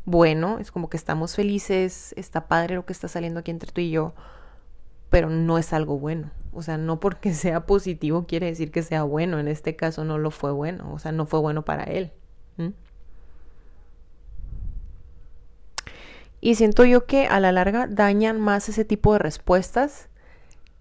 bueno, 0.06 0.58
es 0.60 0.72
como 0.72 0.90
que 0.90 0.98
estamos 0.98 1.36
felices, 1.36 2.14
está 2.18 2.48
padre 2.48 2.76
lo 2.76 2.86
que 2.86 2.94
está 2.94 3.08
saliendo 3.08 3.42
aquí 3.42 3.52
entre 3.52 3.72
tú 3.72 3.82
y 3.82 3.92
yo, 3.92 4.14
pero 5.10 5.30
no 5.30 5.58
es 5.58 5.74
algo 5.74 6.00
bueno. 6.00 6.32
O 6.52 6.64
sea, 6.64 6.78
no 6.78 7.00
porque 7.00 7.34
sea 7.36 7.66
positivo 7.66 8.26
quiere 8.26 8.48
decir 8.48 8.72
que 8.72 8.84
sea 8.84 9.04
bueno. 9.04 9.40
En 9.40 9.48
este 9.48 9.76
caso 9.76 10.04
no 10.04 10.18
lo 10.18 10.32
fue 10.32 10.52
bueno, 10.52 10.92
o 10.94 11.00
sea, 11.00 11.12
no 11.12 11.26
fue 11.26 11.40
bueno 11.40 11.64
para 11.64 11.84
él. 11.84 12.12
Y 16.42 16.56
siento 16.56 16.86
yo 16.86 17.06
que 17.06 17.28
a 17.28 17.40
la 17.40 17.52
larga 17.52 17.88
dañan 17.88 18.40
más 18.40 18.70
ese 18.70 18.86
tipo 18.86 19.14
de 19.14 19.20
respuestas 19.20 20.09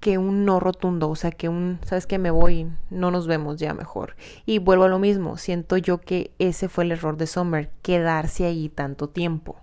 que 0.00 0.18
un 0.18 0.44
no 0.44 0.60
rotundo, 0.60 1.08
o 1.08 1.16
sea, 1.16 1.32
que 1.32 1.48
un, 1.48 1.80
sabes 1.84 2.06
que 2.06 2.18
me 2.18 2.30
voy, 2.30 2.70
no 2.90 3.10
nos 3.10 3.26
vemos 3.26 3.56
ya 3.56 3.74
mejor. 3.74 4.14
Y 4.46 4.58
vuelvo 4.58 4.84
a 4.84 4.88
lo 4.88 4.98
mismo, 4.98 5.36
siento 5.36 5.76
yo 5.76 6.00
que 6.00 6.32
ese 6.38 6.68
fue 6.68 6.84
el 6.84 6.92
error 6.92 7.16
de 7.16 7.26
Summer, 7.26 7.70
quedarse 7.82 8.44
ahí 8.46 8.68
tanto 8.68 9.08
tiempo, 9.08 9.56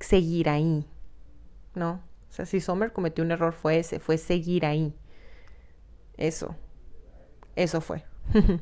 seguir 0.00 0.48
ahí, 0.48 0.86
¿no? 1.74 2.00
O 2.30 2.32
sea, 2.32 2.46
si 2.46 2.60
Summer 2.60 2.92
cometió 2.92 3.22
un 3.24 3.32
error 3.32 3.52
fue 3.52 3.78
ese, 3.78 3.98
fue 4.00 4.16
seguir 4.18 4.64
ahí. 4.64 4.94
Eso, 6.16 6.56
eso 7.56 7.80
fue. 7.80 8.04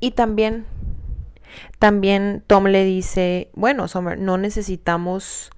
y 0.00 0.12
también 0.12 0.66
también 1.78 2.42
Tom 2.46 2.66
le 2.66 2.84
dice, 2.84 3.50
bueno, 3.54 3.88
Summer, 3.88 4.18
no 4.18 4.38
necesitamos 4.38 5.50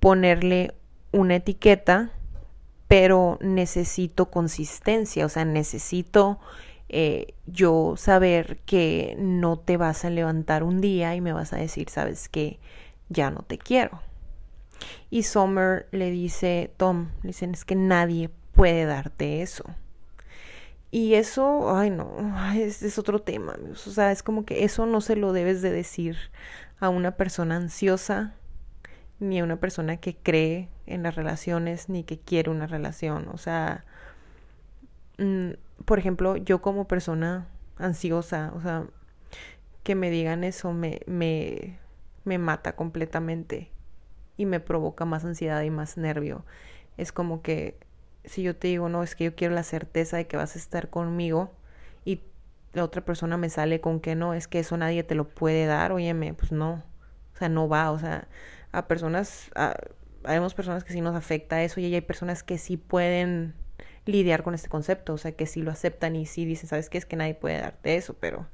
ponerle 0.00 0.74
una 1.12 1.36
etiqueta, 1.36 2.10
pero 2.88 3.38
necesito 3.40 4.30
consistencia, 4.30 5.26
o 5.26 5.28
sea, 5.28 5.44
necesito 5.44 6.38
eh, 6.88 7.34
yo 7.46 7.94
saber 7.96 8.58
que 8.64 9.16
no 9.18 9.58
te 9.58 9.76
vas 9.76 10.04
a 10.04 10.10
levantar 10.10 10.62
un 10.62 10.80
día 10.80 11.14
y 11.14 11.20
me 11.20 11.32
vas 11.32 11.52
a 11.52 11.56
decir, 11.56 11.88
sabes 11.90 12.28
que 12.28 12.60
ya 13.08 13.30
no 13.30 13.42
te 13.42 13.58
quiero. 13.58 14.00
Y 15.10 15.22
Summer 15.22 15.88
le 15.90 16.10
dice, 16.10 16.72
Tom, 16.76 17.08
dicen, 17.22 17.52
es 17.52 17.64
que 17.64 17.74
nadie 17.74 18.30
puede 18.52 18.84
darte 18.84 19.42
eso. 19.42 19.64
Y 20.90 21.14
eso, 21.14 21.76
ay 21.76 21.90
no, 21.90 22.08
es, 22.54 22.82
es 22.82 22.98
otro 22.98 23.20
tema, 23.20 23.56
O 23.70 23.74
sea, 23.74 24.12
es 24.12 24.22
como 24.22 24.44
que 24.44 24.64
eso 24.64 24.86
no 24.86 25.00
se 25.00 25.16
lo 25.16 25.32
debes 25.32 25.60
de 25.62 25.70
decir 25.70 26.16
a 26.78 26.88
una 26.88 27.16
persona 27.16 27.56
ansiosa, 27.56 28.34
ni 29.18 29.40
a 29.40 29.44
una 29.44 29.56
persona 29.56 29.96
que 29.96 30.16
cree 30.16 30.68
en 30.86 31.02
las 31.02 31.14
relaciones, 31.16 31.88
ni 31.88 32.04
que 32.04 32.18
quiere 32.18 32.50
una 32.50 32.66
relación. 32.66 33.28
O 33.28 33.38
sea, 33.38 33.84
mm, 35.18 35.52
por 35.84 35.98
ejemplo, 35.98 36.36
yo 36.36 36.62
como 36.62 36.86
persona 36.86 37.48
ansiosa, 37.78 38.52
o 38.54 38.60
sea, 38.60 38.86
que 39.82 39.94
me 39.94 40.10
digan 40.10 40.44
eso 40.44 40.72
me, 40.72 41.00
me, 41.06 41.78
me 42.24 42.38
mata 42.38 42.74
completamente 42.74 43.70
y 44.36 44.46
me 44.46 44.60
provoca 44.60 45.04
más 45.04 45.24
ansiedad 45.24 45.62
y 45.62 45.70
más 45.70 45.96
nervio. 45.96 46.44
Es 46.96 47.12
como 47.12 47.42
que 47.42 47.78
si 48.26 48.42
yo 48.42 48.56
te 48.56 48.68
digo, 48.68 48.88
no, 48.88 49.02
es 49.02 49.14
que 49.14 49.24
yo 49.24 49.34
quiero 49.34 49.54
la 49.54 49.62
certeza 49.62 50.16
de 50.16 50.26
que 50.26 50.36
vas 50.36 50.56
a 50.56 50.58
estar 50.58 50.90
conmigo 50.90 51.54
y 52.04 52.22
la 52.72 52.84
otra 52.84 53.04
persona 53.04 53.36
me 53.36 53.48
sale 53.48 53.80
con 53.80 54.00
que 54.00 54.14
no, 54.14 54.34
es 54.34 54.48
que 54.48 54.58
eso 54.58 54.76
nadie 54.76 55.02
te 55.04 55.14
lo 55.14 55.28
puede 55.28 55.66
dar, 55.66 55.92
óyeme, 55.92 56.34
pues 56.34 56.52
no, 56.52 56.84
o 57.34 57.38
sea, 57.38 57.48
no 57.48 57.68
va, 57.68 57.90
o 57.90 57.98
sea, 57.98 58.28
a 58.72 58.86
personas, 58.88 59.50
a, 59.54 59.74
hay 60.24 60.40
personas 60.54 60.84
que 60.84 60.92
sí 60.92 61.00
nos 61.00 61.14
afecta 61.16 61.62
eso 61.62 61.80
y 61.80 61.94
hay 61.94 62.00
personas 62.00 62.42
que 62.42 62.58
sí 62.58 62.76
pueden 62.76 63.54
lidiar 64.04 64.42
con 64.42 64.54
este 64.54 64.68
concepto, 64.68 65.14
o 65.14 65.18
sea, 65.18 65.32
que 65.32 65.46
sí 65.46 65.62
lo 65.62 65.70
aceptan 65.70 66.16
y 66.16 66.26
sí 66.26 66.44
dicen, 66.44 66.68
¿sabes 66.68 66.90
qué? 66.90 66.98
Es 66.98 67.06
que 67.06 67.16
nadie 67.16 67.34
puede 67.34 67.58
darte 67.60 67.96
eso, 67.96 68.14
pero, 68.18 68.46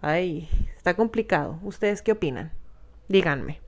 ay, 0.00 0.48
está 0.76 0.94
complicado. 0.94 1.58
¿Ustedes 1.62 2.02
qué 2.02 2.12
opinan? 2.12 2.52
Díganme. 3.08 3.60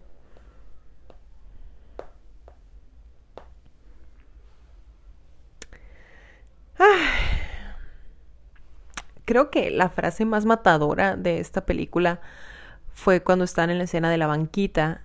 Creo 9.25 9.51
que 9.51 9.71
la 9.71 9.89
frase 9.89 10.25
más 10.25 10.45
matadora 10.45 11.17
de 11.17 11.41
esta 11.41 11.65
película 11.65 12.21
fue 12.93 13.23
cuando 13.23 13.45
están 13.45 13.71
en 13.71 13.79
la 13.79 13.85
escena 13.85 14.11
de 14.11 14.19
la 14.19 14.27
banquita 14.27 15.03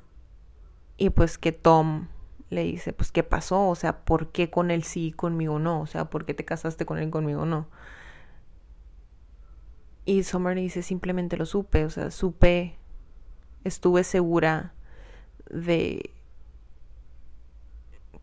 y 0.98 1.10
pues 1.12 1.38
que 1.38 1.52
Tom 1.52 2.08
le 2.50 2.64
dice, 2.64 2.94
pues 2.94 3.12
qué 3.12 3.24
pasó, 3.24 3.68
o 3.68 3.76
sea, 3.76 4.04
¿por 4.04 4.32
qué 4.32 4.50
con 4.50 4.72
él 4.72 4.84
sí 4.84 5.08
y 5.08 5.12
conmigo 5.12 5.60
no? 5.60 5.82
O 5.82 5.88
sea, 5.88 6.06
¿por 6.10 6.26
qué 6.26 6.34
te 6.34 6.46
casaste 6.46 6.86
con 6.86 6.98
él 6.98 7.08
y 7.08 7.12
conmigo 7.12 7.46
no? 7.46 7.68
Y 10.06 10.24
Summer 10.24 10.56
dice, 10.56 10.82
simplemente 10.82 11.38
lo 11.38 11.46
supe, 11.46 11.86
o 11.86 11.90
sea, 11.90 12.12
supe, 12.12 12.78
estuve 13.64 14.04
segura 14.04 14.74
de 15.50 16.12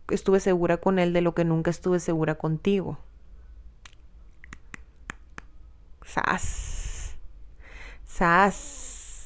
estuve 0.09 0.41
segura 0.41 0.77
con 0.77 0.99
él 0.99 1.13
de 1.13 1.21
lo 1.21 1.35
que 1.35 1.45
nunca 1.45 1.71
estuve 1.71 2.01
segura 2.01 2.37
contigo. 2.37 2.99
Sas. 6.07 7.17
Sas. 8.05 8.55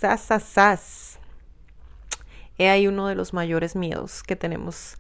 Sas, 0.01 0.23
sas, 0.23 0.43
sas. 0.45 1.19
He 2.57 2.71
ahí 2.71 2.87
uno 2.87 3.07
de 3.07 3.15
los 3.15 3.35
mayores 3.35 3.77
miedos 3.77 4.23
que 4.23 4.35
tenemos 4.35 4.97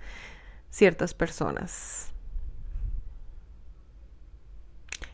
ciertas 0.69 1.15
personas. 1.15 2.13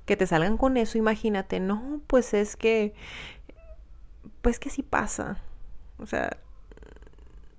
Que 0.06 0.16
te 0.16 0.26
salgan 0.26 0.56
con 0.56 0.76
eso, 0.76 0.98
imagínate, 0.98 1.60
no, 1.60 2.00
pues 2.08 2.34
es 2.34 2.56
que, 2.56 2.94
pues 4.42 4.58
que 4.58 4.70
así 4.70 4.82
pasa. 4.82 5.38
O 5.98 6.06
sea, 6.06 6.36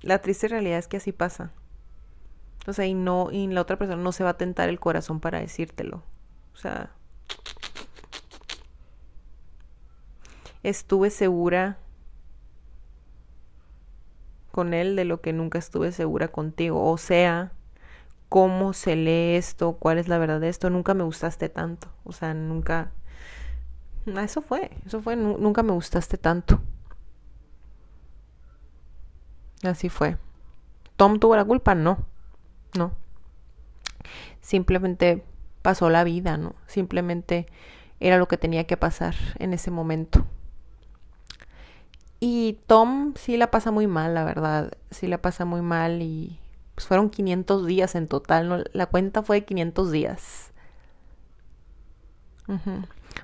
la 0.01 0.19
triste 0.19 0.49
realidad 0.49 0.79
es 0.79 0.89
que 0.89 0.97
así 0.97 1.13
pasa. 1.13 1.53
O 2.67 2.73
sea, 2.73 2.85
y 2.85 2.93
no, 2.93 3.29
y 3.31 3.47
la 3.47 3.61
otra 3.61 3.77
persona 3.77 4.01
no 4.01 4.11
se 4.11 4.25
va 4.25 4.31
a 4.31 4.37
tentar 4.37 4.67
el 4.67 4.81
corazón 4.81 5.21
para 5.21 5.39
decírtelo. 5.39 6.03
O 6.53 6.57
sea, 6.57 6.91
estuve 10.69 11.09
segura 11.09 11.77
con 14.51 14.73
él 14.73 14.95
de 14.95 15.05
lo 15.05 15.21
que 15.21 15.33
nunca 15.33 15.59
estuve 15.59 15.91
segura 15.91 16.27
contigo. 16.27 16.89
O 16.89 16.97
sea, 16.97 17.51
cómo 18.27 18.73
se 18.73 18.95
lee 18.95 19.35
esto, 19.35 19.73
cuál 19.73 19.97
es 19.97 20.07
la 20.07 20.17
verdad 20.17 20.41
de 20.41 20.49
esto, 20.49 20.69
nunca 20.69 20.93
me 20.93 21.03
gustaste 21.03 21.49
tanto. 21.49 21.87
O 22.03 22.11
sea, 22.11 22.33
nunca... 22.33 22.91
Ah, 24.15 24.23
eso 24.23 24.41
fue, 24.41 24.71
eso 24.85 25.01
fue, 25.01 25.15
nunca 25.15 25.63
me 25.63 25.73
gustaste 25.73 26.17
tanto. 26.17 26.59
Así 29.63 29.89
fue. 29.89 30.17
¿Tom 30.95 31.19
tuvo 31.19 31.35
la 31.35 31.45
culpa? 31.45 31.75
No, 31.75 31.99
no. 32.77 32.93
Simplemente 34.41 35.23
pasó 35.61 35.89
la 35.89 36.03
vida, 36.03 36.37
¿no? 36.37 36.55
Simplemente 36.67 37.47
era 37.99 38.17
lo 38.17 38.27
que 38.27 38.37
tenía 38.37 38.65
que 38.65 38.77
pasar 38.77 39.15
en 39.39 39.53
ese 39.53 39.71
momento. 39.71 40.25
Y 42.19 42.59
Tom 42.65 43.13
sí 43.15 43.37
la 43.37 43.51
pasa 43.51 43.71
muy 43.71 43.87
mal, 43.87 44.13
la 44.15 44.23
verdad. 44.23 44.71
Sí 44.91 45.07
la 45.07 45.19
pasa 45.19 45.45
muy 45.45 45.61
mal 45.61 46.01
y 46.01 46.39
pues 46.75 46.87
fueron 46.87 47.09
500 47.09 47.65
días 47.65 47.95
en 47.95 48.07
total. 48.07 48.49
¿no? 48.49 48.63
La 48.73 48.87
cuenta 48.87 49.23
fue 49.23 49.37
de 49.37 49.45
500 49.45 49.91
días. 49.91 50.51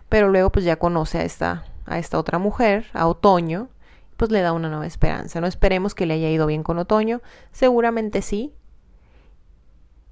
Pero 0.10 0.30
luego 0.30 0.52
pues 0.52 0.66
ya 0.66 0.78
conoce 0.78 1.20
a 1.20 1.24
esta, 1.24 1.66
a 1.86 1.98
esta 1.98 2.20
otra 2.20 2.40
mujer, 2.40 2.88
a 2.94 3.08
Otoño, 3.08 3.70
pues 4.18 4.32
le 4.32 4.42
da 4.42 4.54
una 4.54 4.70
nueva 4.70 4.86
esperanza. 4.86 5.42
No 5.42 5.48
esperemos 5.48 5.96
que 5.96 6.06
le 6.06 6.16
haya 6.16 6.30
ido 6.30 6.46
bien 6.46 6.64
con 6.64 6.78
Otoño. 6.78 7.22
Seguramente 7.52 8.22
sí. 8.22 8.54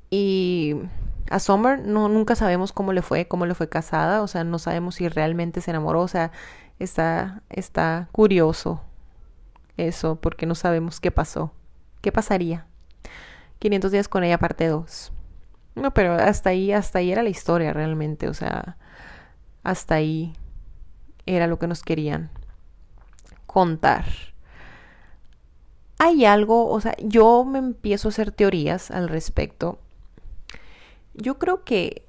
Y 0.10 0.76
a 1.30 1.40
Summer 1.40 1.80
no, 1.80 2.10
nunca 2.10 2.36
sabemos 2.36 2.74
cómo 2.74 2.94
le 2.94 3.02
fue, 3.02 3.28
cómo 3.28 3.46
le 3.46 3.56
fue 3.56 3.70
casada. 3.70 4.22
O 4.22 4.28
sea, 4.28 4.44
no 4.44 4.60
sabemos 4.60 4.96
si 4.96 5.08
realmente 5.08 5.62
se 5.62 5.72
enamoró. 5.72 6.02
O 6.02 6.08
sea, 6.08 6.32
está, 6.84 7.42
está 7.50 8.10
curioso 8.12 8.82
eso, 9.78 10.16
porque 10.16 10.46
no 10.46 10.56
sabemos 10.56 11.00
qué 11.00 11.12
pasó. 11.12 11.52
¿Qué 12.02 12.12
pasaría? 12.12 12.66
500 13.60 13.92
días 13.92 14.08
con 14.08 14.24
ella, 14.24 14.38
parte 14.38 14.68
2. 14.68 15.12
No, 15.76 15.94
pero 15.94 16.14
hasta 16.14 16.50
ahí, 16.50 16.72
hasta 16.72 17.00
ahí 17.00 17.12
era 17.12 17.24
la 17.24 17.30
historia 17.30 17.74
realmente, 17.74 18.28
o 18.28 18.34
sea, 18.34 18.78
hasta 19.64 19.96
ahí 19.96 20.34
era 21.26 21.48
lo 21.48 21.60
que 21.60 21.68
nos 21.68 21.84
querían 21.84 22.30
contar. 23.46 24.06
Hay 25.98 26.26
algo, 26.26 26.68
o 26.70 26.82
sea, 26.82 26.96
yo 27.00 27.46
me 27.46 27.60
empiezo 27.60 28.08
a 28.08 28.12
hacer 28.12 28.32
teorías 28.32 28.92
al 28.92 29.08
respecto. 29.08 29.80
Yo 31.14 31.38
creo 31.38 31.64
que 31.64 32.06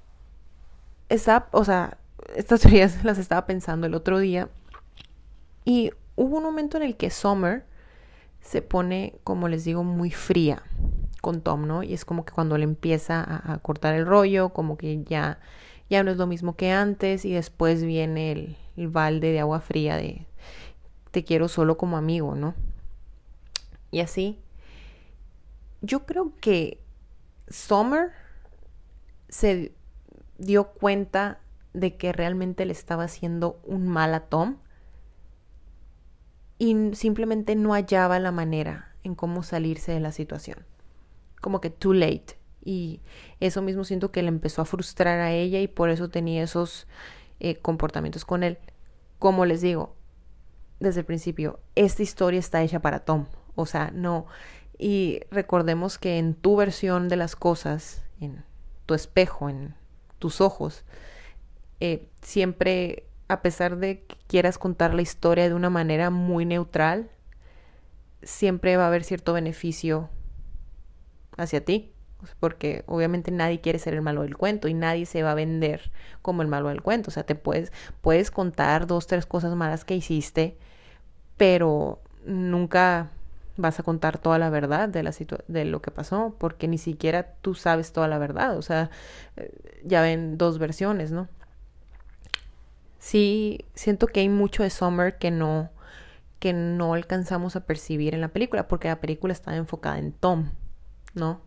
esa, 1.08 1.46
o 1.52 1.64
sea, 1.64 1.98
estas 2.34 2.60
teorías 2.62 3.04
las 3.04 3.18
estaba 3.18 3.46
pensando 3.46 3.86
el 3.86 3.94
otro 3.94 4.18
día 4.18 4.48
y 5.64 5.90
hubo 6.16 6.38
un 6.38 6.44
momento 6.44 6.76
en 6.76 6.82
el 6.82 6.96
que 6.96 7.10
Summer 7.10 7.64
se 8.40 8.62
pone, 8.62 9.14
como 9.24 9.48
les 9.48 9.64
digo, 9.64 9.84
muy 9.84 10.10
fría 10.10 10.62
con 11.20 11.40
Tom, 11.40 11.66
¿no? 11.66 11.82
Y 11.82 11.94
es 11.94 12.04
como 12.04 12.24
que 12.24 12.32
cuando 12.32 12.58
le 12.58 12.64
empieza 12.64 13.22
a, 13.22 13.58
cortar 13.58 13.94
el 13.94 14.06
rollo, 14.06 14.50
como 14.50 14.76
que 14.76 15.04
ya, 15.04 15.38
ya 15.88 16.02
no 16.02 16.10
es 16.10 16.16
lo 16.16 16.26
mismo 16.26 16.56
que 16.56 16.72
antes 16.72 17.24
y 17.24 17.32
después 17.32 17.84
viene 17.84 18.32
el, 18.32 18.56
el 18.76 18.88
balde 18.88 19.30
de 19.30 19.40
agua 19.40 19.60
fría 19.60 19.96
de 19.96 20.26
te 21.12 21.24
quiero 21.24 21.46
solo 21.46 21.76
como 21.76 21.96
amigo, 21.96 22.34
¿no? 22.34 22.54
Y 23.90 24.00
así. 24.00 24.40
Yo 25.82 26.06
creo 26.06 26.32
que 26.40 26.82
Summer 27.48 28.12
se 29.28 29.72
dio 30.38 30.68
cuenta 30.72 31.40
de 31.74 31.96
que 31.96 32.12
realmente 32.12 32.64
le 32.64 32.72
estaba 32.72 33.04
haciendo 33.04 33.60
un 33.64 33.88
mal 33.88 34.14
a 34.14 34.20
Tom 34.20 34.56
y 36.62 36.94
simplemente 36.94 37.56
no 37.56 37.72
hallaba 37.72 38.20
la 38.20 38.30
manera 38.30 38.94
en 39.02 39.16
cómo 39.16 39.42
salirse 39.42 39.90
de 39.90 39.98
la 39.98 40.12
situación. 40.12 40.64
Como 41.40 41.60
que 41.60 41.70
too 41.70 41.92
late. 41.92 42.38
Y 42.64 43.00
eso 43.40 43.62
mismo 43.62 43.82
siento 43.82 44.12
que 44.12 44.22
le 44.22 44.28
empezó 44.28 44.62
a 44.62 44.64
frustrar 44.64 45.18
a 45.18 45.32
ella 45.32 45.58
y 45.58 45.66
por 45.66 45.90
eso 45.90 46.08
tenía 46.08 46.44
esos 46.44 46.86
eh, 47.40 47.56
comportamientos 47.56 48.24
con 48.24 48.44
él. 48.44 48.58
Como 49.18 49.44
les 49.44 49.60
digo, 49.60 49.96
desde 50.78 51.00
el 51.00 51.06
principio, 51.06 51.58
esta 51.74 52.04
historia 52.04 52.38
está 52.38 52.62
hecha 52.62 52.78
para 52.78 53.00
Tom. 53.00 53.26
O 53.56 53.66
sea, 53.66 53.90
no. 53.92 54.26
Y 54.78 55.18
recordemos 55.32 55.98
que 55.98 56.18
en 56.18 56.32
tu 56.32 56.54
versión 56.54 57.08
de 57.08 57.16
las 57.16 57.34
cosas, 57.34 58.04
en 58.20 58.44
tu 58.86 58.94
espejo, 58.94 59.48
en 59.48 59.74
tus 60.20 60.40
ojos, 60.40 60.84
eh, 61.80 62.08
siempre 62.20 63.08
a 63.28 63.42
pesar 63.42 63.76
de 63.76 64.04
que 64.04 64.16
quieras 64.26 64.58
contar 64.58 64.94
la 64.94 65.02
historia 65.02 65.48
de 65.48 65.54
una 65.54 65.70
manera 65.70 66.10
muy 66.10 66.44
neutral, 66.44 67.10
siempre 68.22 68.76
va 68.76 68.84
a 68.84 68.88
haber 68.88 69.04
cierto 69.04 69.32
beneficio 69.32 70.08
hacia 71.36 71.64
ti. 71.64 71.92
Porque 72.38 72.84
obviamente 72.86 73.32
nadie 73.32 73.60
quiere 73.60 73.80
ser 73.80 73.94
el 73.94 74.02
malo 74.02 74.22
del 74.22 74.36
cuento 74.36 74.68
y 74.68 74.74
nadie 74.74 75.06
se 75.06 75.24
va 75.24 75.32
a 75.32 75.34
vender 75.34 75.90
como 76.22 76.42
el 76.42 76.48
malo 76.48 76.68
del 76.68 76.80
cuento. 76.80 77.10
O 77.10 77.12
sea, 77.12 77.24
te 77.24 77.34
puedes, 77.34 77.72
puedes 78.00 78.30
contar 78.30 78.86
dos, 78.86 79.08
tres 79.08 79.26
cosas 79.26 79.56
malas 79.56 79.84
que 79.84 79.96
hiciste, 79.96 80.56
pero 81.36 82.00
nunca 82.24 83.10
vas 83.56 83.80
a 83.80 83.82
contar 83.82 84.18
toda 84.18 84.38
la 84.38 84.50
verdad 84.50 84.88
de, 84.88 85.02
la 85.02 85.12
de 85.48 85.64
lo 85.64 85.82
que 85.82 85.90
pasó, 85.90 86.34
porque 86.38 86.68
ni 86.68 86.78
siquiera 86.78 87.34
tú 87.42 87.54
sabes 87.54 87.92
toda 87.92 88.06
la 88.06 88.18
verdad. 88.18 88.56
O 88.56 88.62
sea, 88.62 88.90
eh, 89.36 89.80
ya 89.84 90.00
ven 90.00 90.38
dos 90.38 90.58
versiones, 90.58 91.10
¿no? 91.10 91.28
Sí 93.02 93.66
siento 93.74 94.06
que 94.06 94.20
hay 94.20 94.28
mucho 94.28 94.62
de 94.62 94.70
Summer 94.70 95.18
que 95.18 95.32
no 95.32 95.70
que 96.38 96.52
no 96.52 96.94
alcanzamos 96.94 97.56
a 97.56 97.66
percibir 97.66 98.14
en 98.14 98.20
la 98.20 98.28
película 98.28 98.68
porque 98.68 98.88
la 98.88 99.00
película 99.00 99.32
está 99.32 99.54
enfocada 99.56 99.98
en 99.98 100.12
Tom, 100.12 100.50
¿no? 101.14 101.40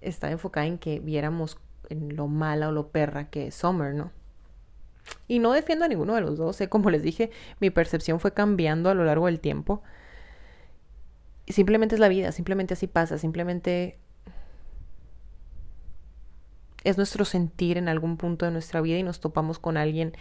Está 0.00 0.30
enfocada 0.30 0.66
en 0.66 0.78
que 0.78 1.00
viéramos 1.00 1.58
en 1.88 2.16
lo 2.16 2.26
mala 2.26 2.68
o 2.68 2.72
lo 2.72 2.88
perra 2.88 3.28
que 3.30 3.48
es 3.48 3.54
Summer, 3.54 3.94
¿no? 3.94 4.12
Y 5.26 5.38
no 5.38 5.52
defiendo 5.52 5.84
a 5.84 5.88
ninguno 5.88 6.14
de 6.14 6.20
los 6.20 6.36
dos, 6.36 6.60
¿eh? 6.60 6.68
como 6.68 6.90
les 6.90 7.02
dije, 7.02 7.30
mi 7.60 7.70
percepción 7.70 8.20
fue 8.20 8.32
cambiando 8.32 8.90
a 8.90 8.94
lo 8.94 9.04
largo 9.04 9.26
del 9.26 9.40
tiempo. 9.40 9.82
Simplemente 11.46 11.94
es 11.94 12.00
la 12.00 12.08
vida, 12.08 12.32
simplemente 12.32 12.74
así 12.74 12.86
pasa, 12.86 13.18
simplemente 13.18 13.98
es 16.84 16.96
nuestro 16.96 17.24
sentir 17.24 17.76
en 17.78 17.88
algún 17.88 18.16
punto 18.16 18.46
de 18.46 18.52
nuestra 18.52 18.80
vida 18.80 18.98
y 18.98 19.02
nos 19.02 19.20
topamos 19.20 19.58
con 19.58 19.76
alguien 19.76 20.14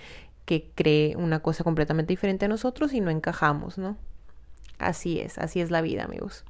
que 0.47 0.71
cree 0.73 1.17
una 1.17 1.41
cosa 1.41 1.65
completamente 1.65 2.13
diferente 2.13 2.45
a 2.45 2.47
nosotros 2.47 2.93
y 2.93 3.01
no 3.01 3.11
encajamos, 3.11 3.77
¿no? 3.77 3.97
Así 4.79 5.19
es, 5.19 5.37
así 5.37 5.59
es 5.59 5.71
la 5.71 5.81
vida, 5.81 6.05
amigos. 6.05 6.45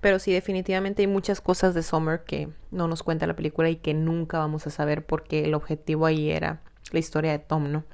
Pero 0.00 0.20
sí, 0.20 0.32
definitivamente 0.32 1.02
hay 1.02 1.08
muchas 1.08 1.40
cosas 1.40 1.74
de 1.74 1.82
Summer 1.82 2.22
que 2.22 2.48
no 2.70 2.86
nos 2.86 3.02
cuenta 3.02 3.26
la 3.26 3.34
película 3.34 3.68
y 3.68 3.76
que 3.76 3.94
nunca 3.94 4.38
vamos 4.38 4.64
a 4.68 4.70
saber 4.70 5.04
porque 5.04 5.44
el 5.44 5.52
objetivo 5.52 6.06
ahí 6.06 6.30
era 6.30 6.60
la 6.92 7.00
historia 7.00 7.32
de 7.32 7.40
Tom, 7.40 7.72
¿no? 7.72 7.84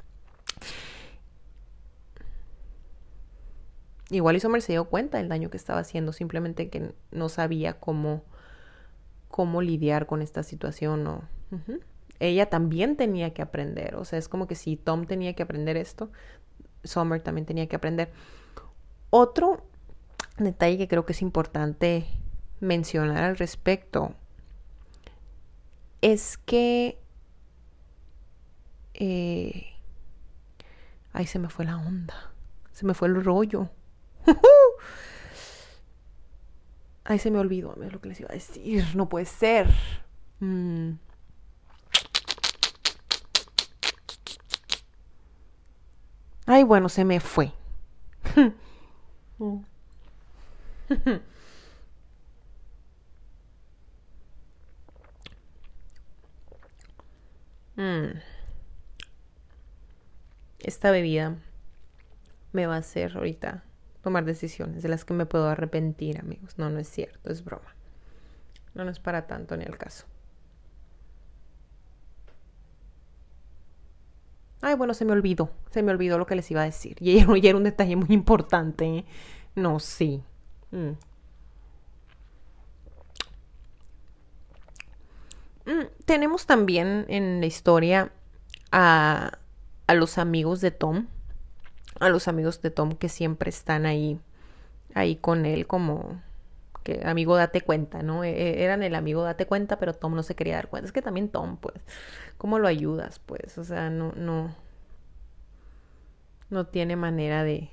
Igual 4.10 4.36
y 4.36 4.40
Summer 4.40 4.60
se 4.60 4.72
dio 4.72 4.84
cuenta 4.84 5.16
del 5.16 5.30
daño 5.30 5.48
que 5.48 5.56
estaba 5.56 5.80
haciendo, 5.80 6.12
simplemente 6.12 6.68
que 6.68 6.92
no 7.10 7.30
sabía 7.30 7.80
cómo 7.80 8.22
cómo 9.36 9.60
lidiar 9.60 10.06
con 10.06 10.22
esta 10.22 10.42
situación 10.42 11.06
o 11.06 11.20
ella 12.20 12.48
también 12.48 12.96
tenía 12.96 13.34
que 13.34 13.42
aprender, 13.42 13.96
o 13.96 14.06
sea, 14.06 14.18
es 14.18 14.30
como 14.30 14.46
que 14.46 14.54
si 14.54 14.76
Tom 14.76 15.04
tenía 15.04 15.34
que 15.34 15.42
aprender 15.42 15.76
esto, 15.76 16.10
Summer 16.84 17.20
también 17.20 17.44
tenía 17.44 17.66
que 17.66 17.76
aprender. 17.76 18.10
Otro 19.10 19.62
detalle 20.38 20.78
que 20.78 20.88
creo 20.88 21.04
que 21.04 21.12
es 21.12 21.20
importante 21.20 22.06
mencionar 22.60 23.24
al 23.24 23.36
respecto 23.36 24.14
es 26.00 26.38
que 26.38 26.98
eh, 28.94 29.66
ay 31.12 31.26
se 31.26 31.38
me 31.38 31.50
fue 31.50 31.66
la 31.66 31.76
onda 31.76 32.32
se 32.72 32.86
me 32.86 32.94
fue 32.94 33.08
el 33.08 33.22
rollo 33.22 33.68
Ay, 37.08 37.20
se 37.20 37.30
me 37.30 37.38
olvidó 37.38 37.74
lo 37.76 38.00
que 38.00 38.08
les 38.08 38.18
iba 38.20 38.28
a 38.30 38.34
decir. 38.34 38.84
No 38.96 39.08
puede 39.08 39.26
ser. 39.26 39.68
Mm. 40.40 40.94
Ay, 46.46 46.64
bueno, 46.64 46.88
se 46.88 47.04
me 47.04 47.20
fue. 47.20 47.52
Mm. 57.76 58.22
Esta 60.58 60.90
bebida 60.90 61.36
me 62.52 62.66
va 62.66 62.76
a 62.76 62.78
hacer 62.78 63.16
ahorita 63.18 63.62
tomar 64.06 64.24
decisiones 64.24 64.84
de 64.84 64.88
las 64.88 65.04
que 65.04 65.14
me 65.14 65.26
puedo 65.26 65.48
arrepentir, 65.48 66.20
amigos. 66.20 66.56
No, 66.58 66.70
no 66.70 66.78
es 66.78 66.88
cierto, 66.88 67.28
es 67.28 67.42
broma. 67.42 67.74
No, 68.72 68.84
no 68.84 68.90
es 68.92 69.00
para 69.00 69.26
tanto 69.26 69.56
ni 69.56 69.64
el 69.64 69.76
caso. 69.76 70.06
Ay, 74.60 74.76
bueno, 74.76 74.94
se 74.94 75.04
me 75.04 75.10
olvidó. 75.10 75.50
Se 75.72 75.82
me 75.82 75.90
olvidó 75.90 76.18
lo 76.18 76.26
que 76.26 76.36
les 76.36 76.48
iba 76.52 76.62
a 76.62 76.66
decir. 76.66 76.96
Y 77.00 77.18
era, 77.48 77.56
un 77.56 77.64
detalle 77.64 77.96
muy 77.96 78.14
importante. 78.14 78.84
¿eh? 78.84 79.04
No, 79.56 79.80
sí. 79.80 80.22
Mm. 80.70 80.90
Mm, 85.68 85.86
tenemos 86.04 86.46
también 86.46 87.06
en 87.08 87.40
la 87.40 87.46
historia 87.46 88.12
a, 88.70 89.32
a 89.88 89.94
los 89.94 90.16
amigos 90.16 90.60
de 90.60 90.70
Tom. 90.70 91.08
A 92.00 92.08
los 92.08 92.28
amigos 92.28 92.60
de 92.62 92.70
Tom 92.70 92.92
que 92.92 93.08
siempre 93.08 93.50
están 93.50 93.86
ahí, 93.86 94.20
ahí 94.94 95.16
con 95.16 95.46
él 95.46 95.66
como 95.66 96.20
que 96.86 97.02
amigo 97.04 97.36
date 97.36 97.62
cuenta, 97.62 98.02
¿no? 98.02 98.22
E, 98.22 98.30
e, 98.30 98.64
eran 98.64 98.82
el 98.82 98.94
amigo 98.94 99.22
date 99.24 99.46
cuenta, 99.46 99.78
pero 99.78 99.94
Tom 99.94 100.14
no 100.14 100.22
se 100.22 100.36
quería 100.36 100.54
dar 100.54 100.68
cuenta. 100.68 100.86
Es 100.86 100.92
que 100.92 101.02
también 101.02 101.28
Tom, 101.28 101.56
pues, 101.56 101.74
¿cómo 102.38 102.58
lo 102.60 102.68
ayudas? 102.68 103.18
Pues, 103.18 103.58
o 103.58 103.64
sea, 103.64 103.90
no, 103.90 104.12
no, 104.16 104.54
no 106.50 106.66
tiene 106.66 106.94
manera 106.96 107.42
de, 107.42 107.70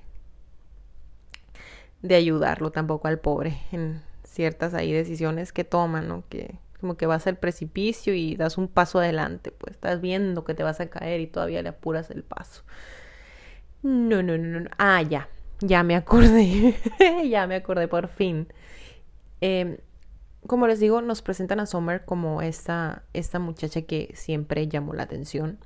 de 2.02 2.16
ayudarlo 2.16 2.72
tampoco 2.72 3.08
al 3.08 3.20
pobre 3.20 3.58
en 3.72 4.02
ciertas 4.24 4.74
ahí 4.74 4.92
decisiones 4.92 5.54
que 5.54 5.64
toma, 5.64 6.02
¿no? 6.02 6.24
Que 6.30 6.60
como 6.80 6.98
que 6.98 7.06
vas 7.06 7.28
al 7.28 7.38
precipicio 7.38 8.14
y 8.14 8.36
das 8.36 8.58
un 8.58 8.68
paso 8.68 9.00
adelante, 9.00 9.52
pues 9.52 9.76
estás 9.76 10.02
viendo 10.02 10.44
que 10.44 10.54
te 10.54 10.64
vas 10.64 10.82
a 10.82 10.90
caer 10.90 11.22
y 11.22 11.28
todavía 11.28 11.62
le 11.62 11.70
apuras 11.70 12.10
el 12.10 12.24
paso. 12.24 12.64
No, 13.84 14.24
no, 14.24 14.38
no, 14.38 14.62
no. 14.62 14.70
Ah, 14.78 15.02
ya, 15.02 15.28
ya 15.60 15.84
me 15.84 15.96
acordé, 15.96 16.76
ya 17.30 17.48
me 17.48 17.56
acordé 17.56 17.88
por 17.88 18.08
fin. 18.08 18.48
Em, 19.42 19.78
como 20.48 20.68
les 20.68 20.80
digo, 20.80 21.02
nos 21.02 21.22
presentan 21.22 21.60
a 21.60 21.66
Summer 21.66 22.06
como 22.06 22.42
esta, 22.42 23.04
esta 23.14 23.40
muchacha 23.40 23.82
que 23.84 24.12
siempre 24.16 24.68
llamó 24.68 24.94
la 24.94 25.04
atención. 25.04 25.60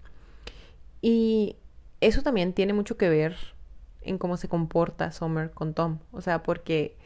Y 1.02 1.58
eso 2.02 2.24
también 2.24 2.54
tiene 2.54 2.74
mucho 2.74 2.98
que 2.98 3.10
ver 3.10 3.36
en 4.02 4.18
cómo 4.18 4.38
se 4.38 4.48
comporta 4.48 5.12
Summer 5.12 5.52
con 5.52 5.74
Tom. 5.74 6.00
O 6.12 6.22
sea, 6.22 6.44
porque 6.44 6.98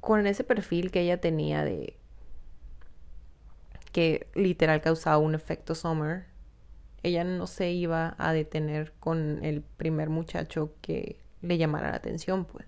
con 0.00 0.26
ese 0.26 0.44
perfil 0.44 0.90
que 0.90 1.00
ella 1.02 1.20
tenía 1.20 1.64
de 1.64 1.96
que 3.92 4.28
literal 4.34 4.80
causaba 4.80 5.18
un 5.18 5.34
efecto 5.34 5.74
Summer, 5.74 6.26
ella 7.02 7.24
no 7.24 7.46
se 7.46 7.70
iba 7.70 8.14
a 8.18 8.32
detener 8.32 8.92
con 9.00 9.44
el 9.44 9.62
primer 9.62 10.10
muchacho 10.10 10.72
que 10.80 11.20
le 11.42 11.58
llamara 11.58 11.90
la 11.90 11.96
atención, 11.96 12.44
pues. 12.44 12.66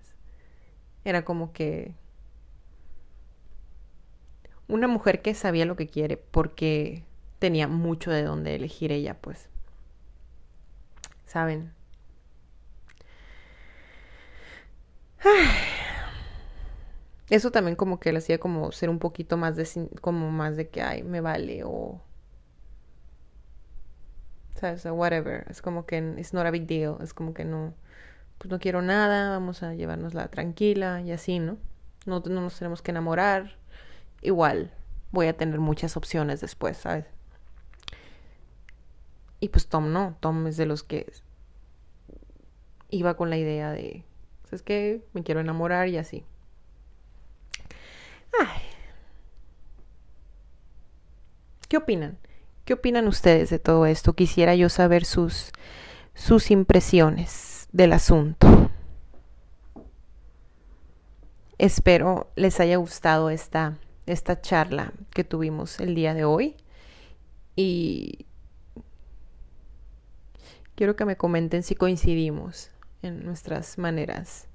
Era 1.03 1.25
como 1.25 1.51
que 1.51 1.93
una 4.67 4.87
mujer 4.87 5.21
que 5.21 5.33
sabía 5.33 5.65
lo 5.65 5.75
que 5.75 5.87
quiere 5.87 6.17
porque 6.17 7.03
tenía 7.39 7.67
mucho 7.67 8.11
de 8.11 8.23
dónde 8.23 8.55
elegir 8.55 8.91
ella, 8.91 9.15
pues. 9.19 9.49
¿Saben? 11.25 11.73
Eso 17.29 17.51
también 17.51 17.75
como 17.75 17.99
que 17.99 18.11
le 18.11 18.17
hacía 18.19 18.39
como 18.39 18.71
ser 18.71 18.89
un 18.89 18.99
poquito 18.99 19.37
más 19.37 19.55
de 19.55 19.67
como 20.01 20.31
más 20.31 20.57
de 20.57 20.69
que 20.69 20.81
ay, 20.81 21.03
me 21.03 21.21
vale 21.21 21.63
o 21.63 22.01
sabes, 24.61 24.85
whatever, 24.85 25.45
es 25.49 25.61
como 25.61 25.85
que 25.85 25.97
it's 26.17 26.33
not 26.33 26.45
a 26.45 26.51
big 26.51 26.67
deal, 26.67 26.97
es 27.01 27.13
como 27.13 27.33
que 27.33 27.43
no 27.45 27.73
pues 28.37 28.49
no 28.49 28.59
quiero 28.59 28.81
nada, 28.81 29.29
vamos 29.29 29.61
a 29.61 29.75
llevárnosla 29.75 30.29
tranquila 30.29 31.01
y 31.01 31.11
así, 31.11 31.37
¿no? 31.37 31.57
No, 32.07 32.21
no 32.21 32.41
nos 32.41 32.57
tenemos 32.57 32.81
que 32.81 32.89
enamorar. 32.89 33.57
Igual 34.23 34.73
voy 35.11 35.27
a 35.27 35.37
tener 35.37 35.59
muchas 35.59 35.95
opciones 35.95 36.41
después, 36.41 36.77
¿sabes? 36.77 37.05
Y 39.39 39.49
pues 39.49 39.67
Tom 39.67 39.91
no, 39.91 40.17
Tom 40.21 40.47
es 40.47 40.57
de 40.57 40.65
los 40.65 40.81
que 40.83 41.11
iba 42.89 43.15
con 43.15 43.29
la 43.29 43.37
idea 43.37 43.71
de, 43.71 44.05
es 44.51 44.63
que 44.63 45.05
me 45.13 45.21
quiero 45.23 45.39
enamorar 45.39 45.87
y 45.87 45.97
así. 45.97 46.25
¿Qué 51.67 51.77
opinan? 51.77 52.17
¿Qué 52.65 52.73
opinan 52.73 53.07
ustedes 53.07 53.49
de 53.49 53.59
todo 53.59 53.85
esto? 53.85 54.13
Quisiera 54.13 54.55
yo 54.55 54.69
saber 54.69 55.05
sus, 55.05 55.51
sus 56.13 56.51
impresiones 56.51 57.67
del 57.71 57.93
asunto. 57.93 58.69
Espero 61.57 62.31
les 62.35 62.59
haya 62.59 62.77
gustado 62.77 63.29
esta, 63.29 63.77
esta 64.05 64.41
charla 64.41 64.93
que 65.11 65.23
tuvimos 65.23 65.79
el 65.79 65.95
día 65.95 66.13
de 66.13 66.25
hoy 66.25 66.55
y 67.55 68.25
quiero 70.75 70.95
que 70.95 71.05
me 71.05 71.17
comenten 71.17 71.63
si 71.63 71.75
coincidimos 71.75 72.71
en 73.01 73.25
nuestras 73.25 73.77
maneras 73.77 74.47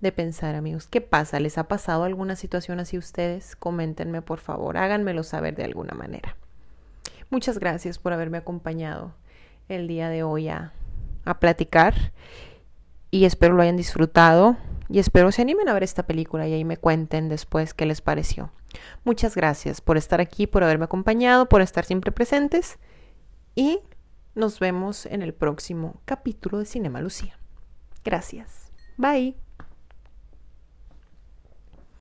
de 0.00 0.12
pensar, 0.12 0.54
amigos. 0.54 0.86
¿Qué 0.86 1.00
pasa? 1.00 1.40
¿Les 1.40 1.58
ha 1.58 1.68
pasado 1.68 2.04
alguna 2.04 2.36
situación 2.36 2.78
así 2.78 2.98
ustedes? 2.98 3.56
Coméntenme, 3.56 4.22
por 4.22 4.38
favor. 4.38 4.76
Háganmelo 4.76 5.24
saber 5.24 5.56
de 5.56 5.64
alguna 5.64 5.94
manera. 5.94 6.36
Muchas 7.30 7.58
gracias 7.58 7.98
por 7.98 8.12
haberme 8.12 8.38
acompañado 8.38 9.14
el 9.68 9.86
día 9.86 10.08
de 10.08 10.22
hoy 10.22 10.48
a, 10.48 10.72
a 11.24 11.38
platicar 11.40 12.12
y 13.10 13.24
espero 13.24 13.54
lo 13.54 13.62
hayan 13.62 13.76
disfrutado 13.76 14.56
y 14.88 14.98
espero 14.98 15.30
se 15.32 15.42
animen 15.42 15.68
a 15.68 15.74
ver 15.74 15.82
esta 15.82 16.06
película 16.06 16.48
y 16.48 16.54
ahí 16.54 16.64
me 16.64 16.78
cuenten 16.78 17.28
después 17.28 17.74
qué 17.74 17.86
les 17.86 18.00
pareció. 18.00 18.50
Muchas 19.04 19.34
gracias 19.34 19.80
por 19.80 19.96
estar 19.96 20.20
aquí, 20.20 20.46
por 20.46 20.64
haberme 20.64 20.84
acompañado, 20.84 21.48
por 21.48 21.60
estar 21.60 21.84
siempre 21.84 22.12
presentes 22.12 22.78
y 23.54 23.80
nos 24.34 24.60
vemos 24.60 25.06
en 25.06 25.22
el 25.22 25.34
próximo 25.34 26.00
capítulo 26.04 26.58
de 26.58 26.66
Cinema 26.66 27.00
Lucía. 27.00 27.38
Gracias. 28.04 28.72
Bye. 28.96 29.47